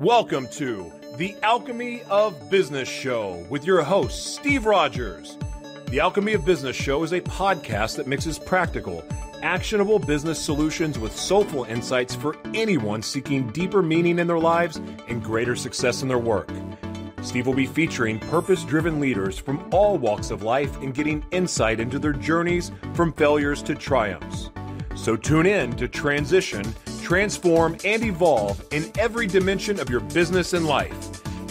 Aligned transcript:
Welcome 0.00 0.48
to 0.52 0.90
the 1.18 1.36
Alchemy 1.42 2.04
of 2.04 2.48
Business 2.48 2.88
Show 2.88 3.44
with 3.50 3.66
your 3.66 3.82
host, 3.82 4.34
Steve 4.34 4.64
Rodgers. 4.64 5.36
The 5.90 6.00
Alchemy 6.00 6.32
of 6.32 6.46
Business 6.46 6.74
Show 6.74 7.02
is 7.02 7.12
a 7.12 7.20
podcast 7.20 7.96
that 7.96 8.06
mixes 8.06 8.38
practical, 8.38 9.04
actionable 9.42 9.98
business 9.98 10.40
solutions 10.40 10.98
with 10.98 11.14
soulful 11.14 11.64
insights 11.64 12.14
for 12.14 12.38
anyone 12.54 13.02
seeking 13.02 13.50
deeper 13.50 13.82
meaning 13.82 14.18
in 14.18 14.26
their 14.26 14.38
lives 14.38 14.78
and 15.08 15.22
greater 15.22 15.54
success 15.54 16.00
in 16.00 16.08
their 16.08 16.18
work. 16.18 16.48
Steve 17.20 17.46
will 17.46 17.52
be 17.52 17.66
featuring 17.66 18.18
purpose 18.18 18.64
driven 18.64 19.00
leaders 19.00 19.38
from 19.38 19.68
all 19.70 19.98
walks 19.98 20.30
of 20.30 20.42
life 20.42 20.74
and 20.78 20.94
getting 20.94 21.22
insight 21.30 21.78
into 21.78 21.98
their 21.98 22.14
journeys 22.14 22.72
from 22.94 23.12
failures 23.12 23.62
to 23.64 23.74
triumphs. 23.74 24.48
So 24.94 25.14
tune 25.14 25.44
in 25.44 25.76
to 25.76 25.88
transition 25.88 26.64
transform, 27.10 27.76
and 27.84 28.04
evolve 28.04 28.64
in 28.70 28.88
every 28.96 29.26
dimension 29.26 29.80
of 29.80 29.90
your 29.90 29.98
business 29.98 30.52
and 30.52 30.64
life. 30.64 30.94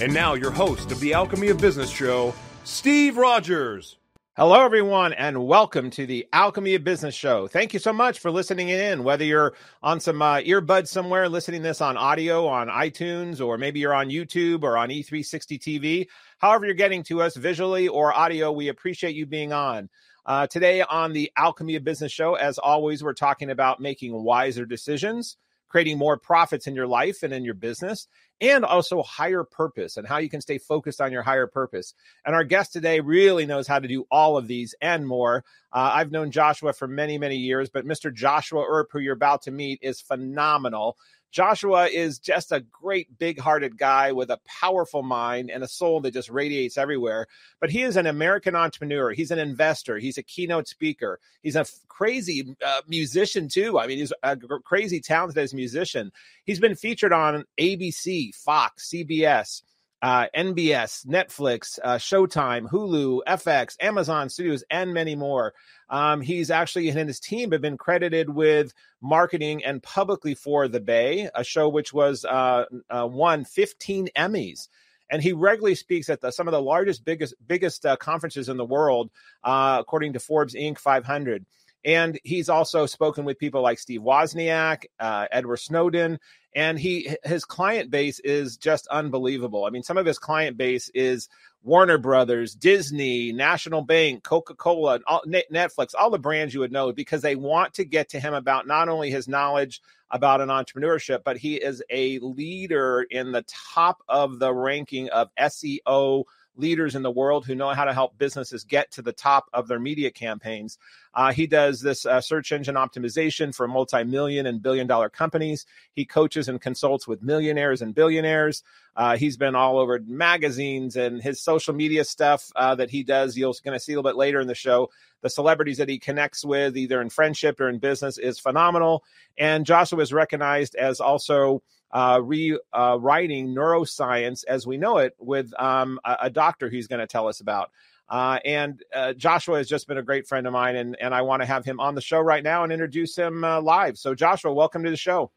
And 0.02 0.13
now, 0.13 0.34
your 0.34 0.52
host 0.52 0.90
of 0.90 1.02
the 1.02 1.13
Alchemy 1.13 1.50
of 1.50 1.58
Business 1.58 1.90
show, 1.90 2.34
Steve 2.63 3.17
Rodgers. 3.17 3.98
Hello, 4.38 4.64
everyone, 4.64 5.12
and 5.12 5.45
welcome 5.45 5.90
to 5.90 6.05
the 6.05 6.26
Alchemy 6.31 6.76
of 6.76 6.86
Business 6.86 7.14
Show. 7.14 7.50
Thank 7.50 7.73
you 7.73 7.80
so 7.81 7.91
much 7.91 8.20
for 8.20 8.31
listening 8.31 8.70
in. 8.70 9.03
Whether 9.03 9.26
you're 9.26 9.53
on 9.84 10.00
some 10.00 10.22
uh, 10.22 10.38
earbuds 10.38 10.88
somewhere, 10.88 11.27
listening 11.27 11.62
this 11.62 11.81
on 11.81 11.98
audio 11.98 12.48
on 12.48 12.70
iTunes, 12.70 13.45
or 13.45 13.58
maybe 13.58 13.81
you're 13.81 13.94
on 13.94 14.08
YouTube 14.08 14.64
or 14.64 14.78
on 14.78 14.88
E360 14.88 15.59
TV, 15.59 16.08
however 16.38 16.67
you're 16.67 16.73
getting 16.73 17.03
to 17.03 17.22
us 17.22 17.36
visually 17.36 17.89
or 17.89 18.17
audio, 18.17 18.50
we 18.50 18.70
appreciate 18.70 19.14
you 19.14 19.26
being 19.26 19.52
on. 19.52 19.89
Uh, 20.26 20.48
today 20.48 20.84
on 20.84 21.12
the 21.12 21.30
Alchemy 21.36 21.76
of 21.76 21.84
Business 21.84 22.14
Show, 22.14 22.36
as 22.36 22.58
always, 22.58 23.03
we're 23.03 23.14
talking 23.14 23.50
about 23.50 23.81
making 23.81 24.14
wiser 24.14 24.66
decisions 24.66 25.36
creating 25.70 25.98
more 25.98 26.18
profits 26.18 26.68
in 26.68 26.76
your 26.76 26.88
life 26.88 27.23
and 27.23 27.34
in 27.34 27.46
your 27.46 27.54
business, 27.54 28.08
and 28.41 28.66
also 28.66 29.04
higher 29.04 29.44
purpose 29.44 29.98
and 29.98 30.08
how 30.08 30.18
you 30.18 30.30
can 30.30 30.42
stay 30.42 30.58
focused 30.58 31.02
on 31.02 31.12
your 31.12 31.22
higher 31.22 31.48
purpose. 31.48 31.94
And 32.26 32.36
our 32.36 32.44
guest 32.44 32.73
today 32.73 33.00
really 33.00 33.45
knows 33.45 33.67
how 33.67 33.80
to 33.80 33.88
do 33.88 34.06
all 34.09 34.38
of 34.38 34.48
these 34.48 34.73
and 34.81 35.08
more. 35.08 35.44
Uh, 35.72 35.92
I've 35.94 36.11
known 36.11 36.31
Joshua 36.31 36.73
for 36.73 36.88
many, 36.88 37.17
many 37.17 37.36
years, 37.36 37.70
but 37.70 37.86
Mr. 37.86 38.14
Joshua 38.14 38.66
Earp, 38.67 38.89
who 38.92 39.00
you're 39.00 39.14
about 39.14 39.44
to 39.44 39.52
meet, 39.52 39.80
is 39.81 40.02
phenomenal. 40.02 40.98
Joshua 41.31 41.88
is 41.88 42.19
just 42.19 42.52
a 42.52 42.59
great 42.72 43.17
big 43.17 43.39
hearted 43.39 43.77
guy 43.77 44.11
with 44.11 44.30
a 44.31 44.39
powerful 44.45 45.03
mind 45.03 45.52
and 45.52 45.63
a 45.63 45.67
soul 45.67 46.02
that 46.02 46.13
just 46.13 46.30
radiates 46.30 46.77
everywhere. 46.77 47.27
But 47.59 47.69
he 47.69 47.83
is 47.83 47.97
an 47.97 48.08
American 48.08 48.55
entrepreneur. 48.55 49.11
He's 49.11 49.31
an 49.31 49.39
investor. 49.39 49.97
He's 49.97 50.17
a 50.17 50.23
keynote 50.23 50.67
speaker. 50.67 51.19
He's 51.44 51.55
a 51.55 51.61
f- 51.61 51.71
crazy 51.88 52.55
uh, 52.66 52.81
musician, 52.88 53.47
too. 53.47 53.77
I 53.77 53.88
mean, 53.88 53.99
he's 53.99 54.13
a 54.23 54.36
g- 54.36 54.47
crazy 54.66 54.99
talented 55.02 55.38
as 55.38 55.53
a 55.53 55.55
musician. 55.55 56.11
He's 56.45 56.59
been 56.59 56.75
featured 56.75 57.13
on 57.13 57.45
ABC, 57.59 58.33
Fox, 58.33 58.89
CBS 58.91 59.61
uh, 60.02 60.28
NBS, 60.36 61.05
Netflix, 61.05 61.78
uh, 61.83 61.95
Showtime, 61.95 62.69
Hulu, 62.69 63.22
FX, 63.28 63.75
Amazon 63.81 64.30
Studios, 64.30 64.64
and 64.69 64.94
many 64.94 65.16
more. 65.16 65.53
Um, 65.89 66.22
he's 66.22 66.52
actually 66.52 66.89
and 66.89 67.08
his 67.08 67.19
team 67.19 67.52
have 67.52 67.61
been 67.61 67.78
credited 67.78 68.30
with 68.30 68.73
marketing 69.02 69.64
and 69.64 69.83
publicly 69.83 70.36
for 70.36 70.67
The 70.67 70.80
Bay, 70.80 71.30
a 71.33 71.44
show 71.44 71.70
which 71.70 71.94
was 71.94 72.25
uh, 72.25 72.66
uh 72.89 73.08
won 73.08 73.44
15 73.45 74.09
Emmys. 74.16 74.67
And 75.11 75.23
he 75.23 75.33
regularly 75.33 75.75
speaks 75.75 76.08
at 76.09 76.22
the, 76.22 76.31
some 76.31 76.47
of 76.47 76.52
the 76.52 76.61
largest, 76.61 77.03
biggest, 77.03 77.33
biggest 77.45 77.86
uh, 77.86 77.95
conferences 77.95 78.47
in 78.47 78.58
the 78.58 78.66
world, 78.66 79.09
uh, 79.44 79.77
according 79.80 80.14
to 80.14 80.20
Forbes 80.20 80.53
Inc. 80.53 80.77
500. 80.77 81.45
And 81.85 82.19
he's 82.23 82.49
also 82.49 82.85
spoken 82.85 83.25
with 83.25 83.39
people 83.39 83.61
like 83.61 83.80
Steve 83.80 84.02
Wozniak, 84.02 84.85
uh, 84.99 85.27
Edward 85.31 85.58
Snowden, 85.58 86.19
and 86.55 86.80
he 86.80 87.16
his 87.23 87.45
client 87.45 87.91
base 87.91 88.19
is 88.19 88.58
just 88.58 88.88
unbelievable. 88.88 89.66
I 89.66 89.69
mean, 89.69 89.83
some 89.83 89.97
of 89.97 90.05
his 90.05 90.19
client 90.19 90.58
base 90.58 90.89
is 90.94 91.30
Warner 91.63 91.97
Brothers, 91.97 92.55
Disney, 92.55 93.31
National 93.31 93.81
Bank, 93.81 94.23
Coca 94.23 94.55
Cola, 94.55 94.99
Netflix, 95.27 95.94
all 95.97 96.09
the 96.09 96.20
brands 96.20 96.54
you 96.54 96.61
would 96.61 96.71
know 96.71 96.92
because 96.92 97.21
they 97.21 97.36
want 97.36 97.73
to 97.76 97.86
get 97.86 98.09
to 98.09 98.20
him 98.20 98.33
about 98.33 98.65
not 98.65 98.89
only 98.89 99.11
his 99.11 99.27
knowledge 99.27 99.81
about 100.11 100.42
an 100.42 100.49
entrepreneurship, 100.49 101.20
but 101.23 101.37
he 101.37 101.55
is 101.55 101.83
a 101.89 102.17
leader 102.20 103.05
in 103.09 103.31
the 103.31 103.45
top 103.48 104.02
of 104.08 104.39
the 104.39 104.54
ranking 104.54 105.09
of 105.09 105.30
SEO 105.36 106.23
leaders 106.59 106.95
in 106.95 107.02
the 107.02 107.11
world 107.11 107.45
who 107.45 107.55
know 107.55 107.70
how 107.70 107.86
to 107.86 107.93
help 107.93 108.17
businesses 108.17 108.64
get 108.64 108.92
to 108.92 109.02
the 109.02 109.14
top 109.14 109.49
of 109.53 109.67
their 109.67 109.80
media 109.80 110.11
campaigns. 110.11 110.77
Uh, 111.14 111.31
he 111.31 111.47
does 111.47 111.81
this 111.81 112.05
uh, 112.05 112.21
search 112.21 112.52
engine 112.52 112.75
optimization 112.75 113.53
for 113.53 113.67
multi 113.67 114.03
million 114.03 114.45
and 114.45 114.61
billion 114.61 114.86
dollar 114.86 115.09
companies. 115.09 115.65
He 115.93 116.05
coaches 116.05 116.48
and 116.48 116.61
consults 116.61 117.08
with 117.08 117.23
millionaires 117.23 117.81
and 117.81 117.95
billionaires. 117.95 118.64
Uh, 118.95 119.15
he's 119.17 119.37
been 119.37 119.55
all 119.55 119.80
over 119.80 119.99
magazines 120.05 120.95
and 120.95 121.21
his 121.21 121.42
social 121.42 121.73
media 121.73 122.03
stuff 122.03 122.52
uh, 122.55 122.75
that 122.75 122.89
he 122.89 123.03
does. 123.03 123.37
You're 123.37 123.53
going 123.64 123.77
to 123.77 123.80
see 123.80 123.93
a 123.93 123.95
little 123.95 124.09
bit 124.09 124.17
later 124.17 124.39
in 124.39 124.48
the 124.48 124.55
show. 124.55 124.89
The 125.21 125.30
celebrities 125.30 125.77
that 125.77 125.89
he 125.89 125.99
connects 125.99 126.45
with, 126.45 126.77
either 126.77 127.02
in 127.02 127.09
friendship 127.09 127.59
or 127.59 127.69
in 127.69 127.80
business, 127.80 128.18
is 128.18 128.39
phenomenal. 128.39 129.03
And 129.38 129.65
Joshua 129.65 130.01
is 130.01 130.13
recognized 130.13 130.75
as 130.75 131.00
also 131.00 131.62
uh, 131.92 132.19
rewriting 132.24 133.56
neuroscience 133.56 134.44
as 134.48 134.68
we 134.68 134.77
know 134.77 134.98
it 134.98 135.16
with 135.19 135.51
um, 135.60 136.00
a, 136.06 136.18
a, 136.24 136.30
doctor 136.30 136.69
he's 136.69 136.88
going 136.88 137.00
to 137.00 137.07
tell 137.07 137.27
us 137.27 137.39
about. 137.39 137.72
Uh, 138.07 138.39
and 138.44 138.83
uh, 138.94 139.13
Joshua 139.13 139.57
has 139.57 139.68
just 139.68 139.88
been 139.88 139.98
a 139.98 140.04
great 140.04 140.28
friend 140.28 140.48
of 140.48 140.54
mine, 140.54 140.75
and, 140.75 140.98
and 141.00 141.13
I 141.13 141.22
want 141.22 141.42
to 141.42 141.45
have 141.45 141.63
him 141.63 141.80
on 141.80 141.95
the 141.95 142.01
show 142.01 142.19
right 142.19 142.44
now 142.44 142.63
and 142.63 142.72
introduce 142.72 143.16
him 143.16 143.44
uh, 143.44 143.62
live. 143.62 143.98
So, 143.98 144.16
Joshua, 144.16 144.54
welcome 144.54 144.83
to 144.83 144.89
the 144.89 144.98
show. 144.98 145.31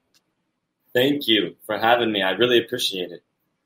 Thank 0.94 1.28
you 1.28 1.56
for 1.64 1.78
having 1.78 2.12
me. 2.12 2.22
I 2.22 2.32
really 2.32 2.58
appreciate 2.58 3.10
it. 3.10 3.22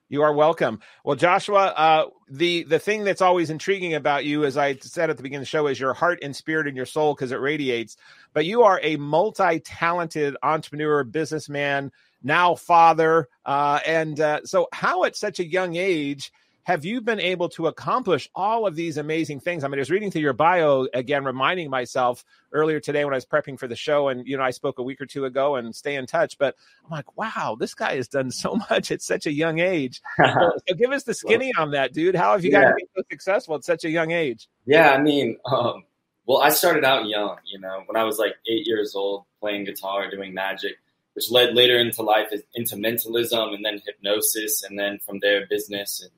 You 0.09 0.23
are 0.23 0.33
welcome. 0.33 0.81
Well, 1.05 1.17
Joshua, 1.17 1.67
uh, 1.77 2.07
the 2.31 2.63
the 2.63 2.79
thing 2.79 3.03
that's 3.03 3.21
always 3.21 3.51
intriguing 3.51 3.95
about 3.95 4.25
you, 4.25 4.45
as 4.45 4.57
I 4.57 4.77
said 4.77 5.11
at 5.11 5.17
the 5.17 5.23
beginning 5.25 5.43
of 5.43 5.47
the 5.47 5.51
show, 5.51 5.67
is 5.67 5.81
your 5.81 5.95
heart 5.95 6.21
and 6.23 6.35
spirit 6.35 6.69
and 6.69 6.77
your 6.77 6.87
soul 6.87 7.13
because 7.13 7.33
it 7.33 7.41
radiates. 7.41 7.97
But 8.33 8.47
you 8.47 8.63
are 8.63 8.79
a 8.85 8.97
multi-talented 8.97 10.37
entrepreneur, 10.45 11.03
businessman, 11.03 11.91
now 12.23 12.55
father, 12.55 13.29
uh, 13.45 13.81
and 13.87 14.21
uh, 14.21 14.41
so 14.45 14.69
how 14.73 15.05
at 15.05 15.17
such 15.17 15.41
a 15.41 15.47
young 15.47 15.77
age 15.77 16.33
have 16.67 16.85
you 16.85 17.01
been 17.01 17.21
able 17.21 17.49
to 17.49 17.69
accomplish 17.69 18.29
all 18.35 18.67
of 18.67 18.75
these 18.75 18.97
amazing 18.97 19.39
things? 19.39 19.63
I 19.63 19.69
mean, 19.69 19.79
I 19.79 19.83
was 19.83 19.91
reading 19.91 20.11
through 20.11 20.23
your 20.23 20.33
bio 20.33 20.89
again, 20.93 21.25
reminding 21.25 21.71
myself 21.71 22.25
earlier 22.53 22.81
today 22.81 23.05
when 23.05 23.15
I 23.15 23.19
was 23.19 23.25
prepping 23.25 23.57
for 23.57 23.69
the 23.69 23.77
show, 23.77 24.09
and 24.09 24.27
you 24.27 24.37
know, 24.37 24.43
I 24.43 24.51
spoke 24.51 24.81
a 24.81 24.83
week 24.83 25.01
or 25.01 25.07
two 25.07 25.27
ago 25.27 25.55
and 25.55 25.73
stay 25.75 25.95
in 25.95 26.07
touch. 26.07 26.37
But 26.39 26.57
I'm 26.85 26.91
like, 26.91 27.17
wow, 27.17 27.57
this 27.59 27.73
guy 27.73 27.95
has 27.95 28.09
done 28.09 28.33
so 28.33 28.57
much 28.71 28.91
at 28.91 29.01
such 29.01 29.27
a 29.27 29.33
young 29.33 29.61
age. 29.61 30.03
so, 30.17 30.51
so, 30.69 30.75
give 30.75 30.91
us 30.91 31.05
the 31.05 31.15
skinny 31.15 31.53
well, 31.57 31.67
on 31.67 31.71
that, 31.71 31.93
dude. 31.93 32.17
How 32.17 32.33
have 32.33 32.45
you 32.45 32.51
yeah. 32.51 32.73
so 32.97 33.03
successful 33.13 33.55
at 33.55 33.63
such 33.63 33.85
a 33.85 33.89
young 33.89 34.11
age? 34.11 34.49
Yeah, 34.67 34.91
I 34.91 35.01
mean, 35.01 35.39
um, 35.45 35.85
well, 36.27 36.39
I 36.39 36.49
started 36.49 36.85
out 36.85 37.07
young. 37.07 37.37
You 37.45 37.61
know, 37.61 37.85
when 37.87 37.97
I 37.97 38.03
was 38.03 38.19
like 38.19 38.35
eight 38.51 38.67
years 38.67 38.97
old, 38.97 39.23
playing 39.41 39.67
guitar, 39.67 40.11
doing 40.11 40.35
magic 40.35 40.79
which 41.17 41.31
led 41.31 41.55
later 41.55 41.79
into 41.79 42.03
life 42.03 42.29
into 42.55 42.77
mentalism 42.77 43.55
and 43.55 43.65
then 43.65 43.81
hypnosis 43.87 44.63
and 44.63 44.79
then 44.79 44.99
from 44.99 45.19
there 45.21 45.47
business 45.47 46.03
and 46.03 46.13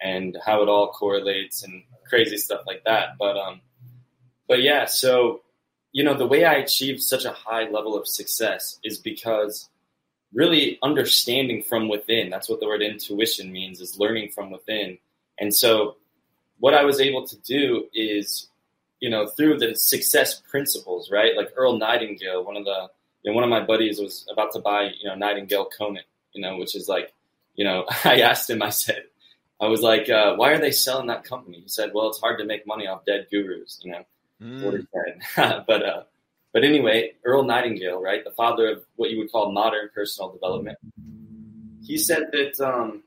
and 0.00 0.38
how 0.44 0.62
it 0.62 0.68
all 0.68 0.92
correlates 0.92 1.62
and 1.62 1.82
crazy 2.08 2.36
stuff 2.36 2.62
like 2.66 2.82
that. 2.84 3.10
But 3.18 3.36
um, 3.36 3.60
but 4.48 4.62
yeah, 4.62 4.86
so 4.86 5.42
you 5.92 6.02
know 6.02 6.14
the 6.14 6.26
way 6.26 6.44
I 6.44 6.54
achieved 6.54 7.02
such 7.02 7.24
a 7.24 7.32
high 7.32 7.68
level 7.68 7.96
of 7.96 8.08
success 8.08 8.78
is 8.82 8.98
because 8.98 9.68
really 10.32 10.78
understanding 10.82 11.62
from 11.62 11.88
within. 11.88 12.30
That's 12.30 12.48
what 12.48 12.60
the 12.60 12.66
word 12.66 12.82
intuition 12.82 13.52
means 13.52 13.80
is 13.80 13.98
learning 13.98 14.30
from 14.30 14.50
within. 14.50 14.98
And 15.38 15.54
so 15.54 15.96
what 16.58 16.74
I 16.74 16.84
was 16.84 17.00
able 17.00 17.26
to 17.26 17.36
do 17.40 17.86
is, 17.94 18.48
you 19.00 19.08
know, 19.08 19.28
through 19.28 19.58
the 19.58 19.74
success 19.74 20.40
principles, 20.50 21.10
right? 21.10 21.36
Like 21.36 21.52
Earl 21.56 21.78
Nightingale, 21.78 22.44
one 22.44 22.56
of 22.56 22.64
the, 22.64 22.88
you 23.22 23.30
know, 23.30 23.34
one 23.34 23.44
of 23.44 23.50
my 23.50 23.64
buddies 23.64 23.98
was 24.00 24.26
about 24.30 24.52
to 24.52 24.60
buy, 24.60 24.90
you 25.00 25.08
know, 25.08 25.14
Nightingale 25.14 25.68
Conant, 25.76 26.06
you 26.32 26.42
know, 26.42 26.56
which 26.56 26.74
is 26.74 26.88
like, 26.88 27.12
you 27.54 27.64
know, 27.64 27.84
I 28.04 28.20
asked 28.20 28.48
him, 28.48 28.62
I 28.62 28.70
said, 28.70 29.04
I 29.60 29.66
was 29.66 29.80
like, 29.80 30.08
uh, 30.08 30.36
why 30.36 30.52
are 30.52 30.60
they 30.60 30.70
selling 30.70 31.08
that 31.08 31.24
company? 31.24 31.60
He 31.60 31.68
said, 31.68 31.90
well, 31.92 32.08
it's 32.08 32.20
hard 32.20 32.38
to 32.38 32.44
make 32.44 32.66
money 32.66 32.86
off 32.86 33.04
dead 33.04 33.26
gurus, 33.30 33.80
you 33.82 33.92
know, 33.92 34.04
mm. 34.40 34.86
but, 35.66 35.82
uh, 35.82 36.02
but 36.52 36.64
anyway, 36.64 37.12
Earl 37.24 37.42
Nightingale, 37.42 38.00
right, 38.00 38.24
the 38.24 38.30
father 38.30 38.68
of 38.68 38.84
what 38.96 39.10
you 39.10 39.18
would 39.18 39.32
call 39.32 39.52
modern 39.52 39.90
personal 39.94 40.32
development, 40.32 40.78
he 41.84 41.98
said 41.98 42.30
that, 42.32 42.60
um, 42.60 43.02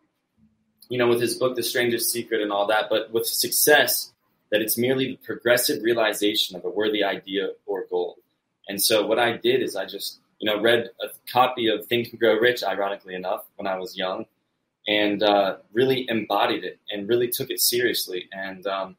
you 0.89 0.97
know, 0.97 1.07
with 1.07 1.21
his 1.21 1.35
book, 1.35 1.55
The 1.55 1.63
Strangest 1.63 2.11
Secret 2.11 2.41
and 2.41 2.51
all 2.51 2.67
that, 2.67 2.87
but 2.89 3.11
with 3.11 3.25
success, 3.25 4.11
that 4.51 4.61
it's 4.61 4.77
merely 4.77 5.07
the 5.07 5.19
progressive 5.25 5.81
realization 5.81 6.57
of 6.57 6.65
a 6.65 6.69
worthy 6.69 7.03
idea 7.03 7.51
or 7.65 7.85
goal. 7.89 8.17
And 8.71 8.81
so 8.81 9.05
what 9.05 9.19
I 9.19 9.35
did 9.35 9.61
is 9.61 9.75
I 9.75 9.85
just, 9.85 10.19
you 10.39 10.49
know, 10.49 10.61
read 10.61 10.89
a 11.01 11.07
copy 11.29 11.67
of 11.67 11.85
Think 11.87 12.09
and 12.11 12.19
Grow 12.19 12.35
Rich, 12.35 12.63
ironically 12.63 13.15
enough, 13.15 13.43
when 13.57 13.67
I 13.67 13.77
was 13.77 13.97
young 13.97 14.25
and 14.87 15.21
uh, 15.21 15.57
really 15.73 16.09
embodied 16.09 16.63
it 16.63 16.79
and 16.89 17.09
really 17.09 17.27
took 17.27 17.49
it 17.49 17.59
seriously 17.59 18.29
and 18.31 18.65
um, 18.65 18.95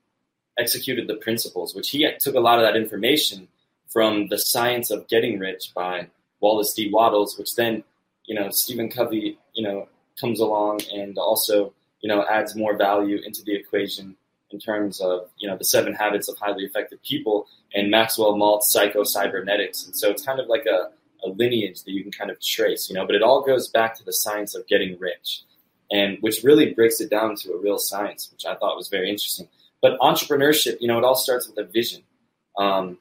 executed 0.58 1.08
the 1.08 1.16
principles, 1.16 1.74
which 1.74 1.88
he 1.88 2.06
took 2.20 2.34
a 2.34 2.40
lot 2.40 2.58
of 2.58 2.64
that 2.66 2.76
information 2.76 3.48
from 3.88 4.28
the 4.28 4.38
science 4.38 4.90
of 4.90 5.08
getting 5.08 5.38
rich 5.38 5.72
by 5.74 6.06
Wallace 6.40 6.74
D. 6.74 6.90
Wattles, 6.92 7.38
which 7.38 7.54
then, 7.54 7.82
you 8.26 8.34
know, 8.34 8.50
Stephen 8.50 8.90
Covey, 8.90 9.38
you 9.54 9.62
know, 9.62 9.88
comes 10.20 10.38
along 10.38 10.80
and 10.92 11.16
also 11.16 11.72
you 12.02 12.08
know 12.08 12.26
adds 12.28 12.54
more 12.54 12.76
value 12.76 13.18
into 13.24 13.42
the 13.44 13.54
equation 13.54 14.16
in 14.52 14.58
terms 14.58 15.00
of 15.00 15.30
you 15.38 15.48
know 15.48 15.56
the 15.56 15.64
seven 15.64 15.94
habits 15.94 16.28
of 16.28 16.36
highly 16.38 16.64
effective 16.64 17.02
people 17.02 17.46
and 17.74 17.90
Maxwell 17.90 18.34
Maltz 18.34 18.64
psycho 18.64 19.04
cybernetics. 19.04 19.86
And 19.86 19.96
so 19.96 20.10
it's 20.10 20.24
kind 20.24 20.40
of 20.40 20.48
like 20.48 20.66
a, 20.66 20.90
a 21.24 21.28
lineage 21.28 21.82
that 21.84 21.92
you 21.92 22.02
can 22.02 22.12
kind 22.12 22.30
of 22.30 22.40
trace, 22.40 22.88
you 22.88 22.94
know, 22.94 23.06
but 23.06 23.14
it 23.14 23.22
all 23.22 23.42
goes 23.42 23.68
back 23.68 23.96
to 23.96 24.04
the 24.04 24.12
science 24.12 24.54
of 24.54 24.66
getting 24.66 24.98
rich. 24.98 25.42
And 25.90 26.16
which 26.22 26.42
really 26.42 26.72
breaks 26.72 27.02
it 27.02 27.10
down 27.10 27.36
to 27.36 27.52
a 27.52 27.58
real 27.58 27.76
science, 27.78 28.30
which 28.32 28.46
I 28.46 28.54
thought 28.54 28.76
was 28.76 28.88
very 28.88 29.10
interesting. 29.10 29.48
But 29.82 29.98
entrepreneurship, 29.98 30.78
you 30.80 30.88
know, 30.88 30.96
it 30.96 31.04
all 31.04 31.16
starts 31.16 31.46
with 31.46 31.58
a 31.58 31.64
vision. 31.64 32.02
Um, 32.56 32.98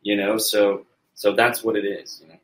you 0.00 0.16
know, 0.16 0.38
so 0.38 0.86
so 1.14 1.34
that's 1.34 1.62
what 1.62 1.76
it 1.76 1.84
is, 1.84 2.20
you 2.22 2.28
know. 2.28 2.38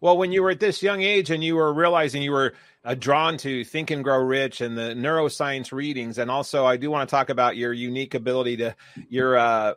Well, 0.00 0.16
when 0.16 0.30
you 0.30 0.42
were 0.42 0.50
at 0.50 0.60
this 0.60 0.82
young 0.82 1.02
age 1.02 1.30
and 1.30 1.42
you 1.42 1.56
were 1.56 1.72
realizing 1.72 2.22
you 2.22 2.32
were 2.32 2.54
uh, 2.84 2.94
drawn 2.94 3.36
to 3.38 3.64
Think 3.64 3.90
and 3.90 4.04
Grow 4.04 4.22
Rich 4.22 4.60
and 4.60 4.76
the 4.76 4.94
neuroscience 4.94 5.72
readings, 5.72 6.18
and 6.18 6.30
also 6.30 6.64
I 6.64 6.76
do 6.76 6.90
want 6.90 7.08
to 7.08 7.10
talk 7.10 7.30
about 7.30 7.56
your 7.56 7.72
unique 7.72 8.14
ability 8.14 8.58
to 8.58 8.76
your 9.08 9.36
uh, 9.36 9.74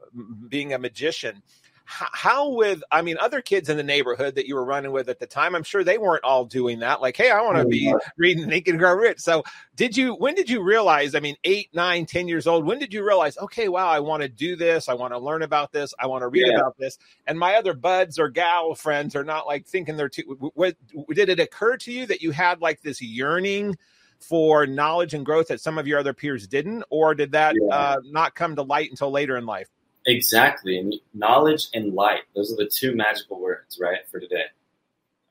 being 0.47 0.73
a 0.73 0.79
magician 0.79 1.41
how 1.85 2.49
with 2.49 2.83
i 2.91 3.01
mean 3.01 3.17
other 3.19 3.41
kids 3.41 3.69
in 3.69 3.77
the 3.77 3.83
neighborhood 3.83 4.35
that 4.35 4.47
you 4.47 4.55
were 4.55 4.63
running 4.63 4.91
with 4.91 5.09
at 5.09 5.19
the 5.19 5.25
time 5.25 5.55
i'm 5.55 5.63
sure 5.63 5.83
they 5.83 5.97
weren't 5.97 6.23
all 6.23 6.45
doing 6.45 6.79
that 6.79 7.01
like 7.01 7.17
hey 7.17 7.29
i 7.29 7.41
want 7.41 7.57
to 7.57 7.65
be 7.65 7.93
reading 8.17 8.49
think 8.49 8.67
and 8.67 8.79
grow 8.79 8.93
rich 8.93 9.19
so 9.19 9.43
did 9.75 9.95
you 9.95 10.13
when 10.15 10.35
did 10.35 10.49
you 10.49 10.61
realize 10.61 11.15
i 11.15 11.19
mean 11.19 11.35
eight 11.43 11.69
nine 11.73 12.05
ten 12.05 12.27
years 12.27 12.47
old 12.47 12.65
when 12.65 12.79
did 12.79 12.93
you 12.93 13.05
realize 13.05 13.37
okay 13.37 13.67
wow 13.67 13.87
i 13.87 13.99
want 13.99 14.21
to 14.21 14.29
do 14.29 14.55
this 14.55 14.87
i 14.87 14.93
want 14.93 15.13
to 15.13 15.19
learn 15.19 15.41
about 15.41 15.71
this 15.71 15.93
i 15.99 16.07
want 16.07 16.21
to 16.21 16.27
read 16.27 16.47
yeah. 16.47 16.55
about 16.55 16.77
this 16.77 16.97
and 17.27 17.37
my 17.37 17.55
other 17.55 17.73
buds 17.73 18.19
or 18.19 18.29
gal 18.29 18.73
friends 18.75 19.15
are 19.15 19.23
not 19.23 19.45
like 19.47 19.65
thinking 19.65 19.97
they're 19.97 20.09
too 20.09 20.51
what, 20.53 20.75
did 21.09 21.29
it 21.29 21.39
occur 21.39 21.75
to 21.77 21.91
you 21.91 22.05
that 22.05 22.21
you 22.21 22.31
had 22.31 22.61
like 22.61 22.81
this 22.81 23.01
yearning 23.01 23.75
for 24.19 24.67
knowledge 24.67 25.13
and 25.13 25.25
growth 25.25 25.47
that 25.47 25.59
some 25.59 25.77
of 25.77 25.87
your 25.87 25.99
other 25.99 26.13
peers 26.13 26.47
didn't 26.47 26.83
or 26.89 27.15
did 27.15 27.31
that 27.31 27.55
yeah. 27.59 27.75
uh, 27.75 27.97
not 28.05 28.35
come 28.35 28.55
to 28.55 28.61
light 28.61 28.89
until 28.89 29.09
later 29.09 29.35
in 29.35 29.45
life 29.45 29.67
Exactly. 30.05 31.01
Knowledge 31.13 31.67
and 31.73 31.93
light, 31.93 32.21
those 32.35 32.51
are 32.51 32.55
the 32.55 32.69
two 32.73 32.95
magical 32.95 33.39
words, 33.39 33.77
right, 33.79 33.99
for 34.09 34.19
today. 34.19 34.45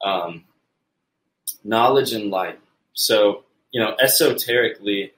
Um, 0.05 0.44
knowledge 1.64 2.12
and 2.12 2.31
light. 2.31 2.58
So, 2.94 3.44
you 3.72 3.81
know, 3.81 3.96
esoterically, 4.02 5.12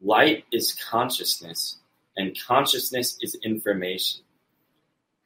light 0.00 0.44
is 0.52 0.72
consciousness, 0.72 1.78
and 2.16 2.36
consciousness 2.46 3.18
is 3.20 3.36
information. 3.44 4.22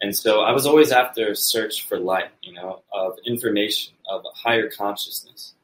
And 0.00 0.14
so 0.14 0.42
I 0.42 0.52
was 0.52 0.66
always 0.66 0.92
after 0.92 1.30
a 1.30 1.36
search 1.36 1.86
for 1.86 1.98
light, 1.98 2.30
you 2.42 2.52
know, 2.52 2.82
of 2.92 3.14
information, 3.26 3.94
of 4.10 4.24
higher 4.34 4.68
consciousness. 4.68 5.54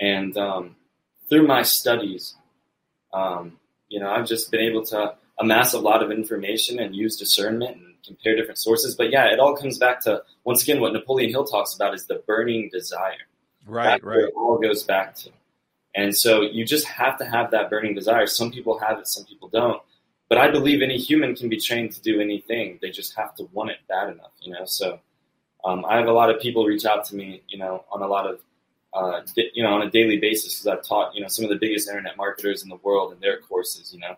And 0.00 0.36
um, 0.36 0.76
through 1.28 1.46
my 1.46 1.62
studies, 1.62 2.34
um, 3.12 3.58
you 3.88 4.00
know, 4.00 4.10
I've 4.10 4.26
just 4.26 4.50
been 4.50 4.60
able 4.60 4.84
to 4.86 5.14
amass 5.40 5.72
a 5.72 5.78
lot 5.78 6.02
of 6.02 6.10
information 6.10 6.78
and 6.78 6.94
use 6.94 7.16
discernment 7.16 7.76
and 7.76 7.94
compare 8.06 8.36
different 8.36 8.58
sources. 8.58 8.94
But 8.94 9.10
yeah, 9.10 9.32
it 9.32 9.40
all 9.40 9.56
comes 9.56 9.78
back 9.78 10.02
to 10.04 10.22
once 10.44 10.62
again 10.62 10.80
what 10.80 10.92
Napoleon 10.92 11.30
Hill 11.30 11.44
talks 11.44 11.74
about 11.74 11.94
is 11.94 12.06
the 12.06 12.22
burning 12.26 12.68
desire. 12.72 13.26
Right, 13.66 13.84
That's 13.84 14.04
right. 14.04 14.18
it 14.20 14.34
all 14.36 14.58
goes 14.58 14.82
back 14.84 15.14
to. 15.16 15.30
And 15.94 16.16
so 16.16 16.42
you 16.42 16.64
just 16.64 16.86
have 16.86 17.18
to 17.18 17.24
have 17.24 17.50
that 17.50 17.68
burning 17.68 17.94
desire. 17.94 18.26
Some 18.26 18.52
people 18.52 18.78
have 18.78 18.98
it, 18.98 19.08
some 19.08 19.24
people 19.24 19.48
don't. 19.48 19.82
But 20.28 20.38
I 20.38 20.48
believe 20.50 20.80
any 20.80 20.96
human 20.96 21.34
can 21.34 21.48
be 21.48 21.58
trained 21.58 21.92
to 21.92 22.00
do 22.00 22.20
anything. 22.20 22.78
They 22.80 22.90
just 22.90 23.16
have 23.16 23.34
to 23.36 23.48
want 23.52 23.70
it 23.70 23.78
bad 23.88 24.10
enough, 24.10 24.30
you 24.40 24.52
know. 24.52 24.64
So 24.64 25.00
um, 25.64 25.84
I 25.84 25.96
have 25.96 26.06
a 26.06 26.12
lot 26.12 26.30
of 26.30 26.40
people 26.40 26.64
reach 26.64 26.84
out 26.84 27.04
to 27.06 27.16
me, 27.16 27.42
you 27.48 27.58
know, 27.58 27.84
on 27.90 28.02
a 28.02 28.06
lot 28.06 28.30
of, 28.30 28.40
uh, 28.92 29.22
you 29.34 29.64
know, 29.64 29.72
on 29.72 29.82
a 29.82 29.90
daily 29.90 30.18
basis 30.18 30.54
because 30.54 30.66
I've 30.78 30.86
taught, 30.86 31.14
you 31.16 31.22
know, 31.22 31.28
some 31.28 31.44
of 31.44 31.50
the 31.50 31.56
biggest 31.56 31.88
internet 31.88 32.16
marketers 32.16 32.62
in 32.62 32.68
the 32.68 32.76
world 32.76 33.12
in 33.12 33.18
their 33.18 33.40
courses, 33.40 33.92
you 33.92 33.98
know. 33.98 34.16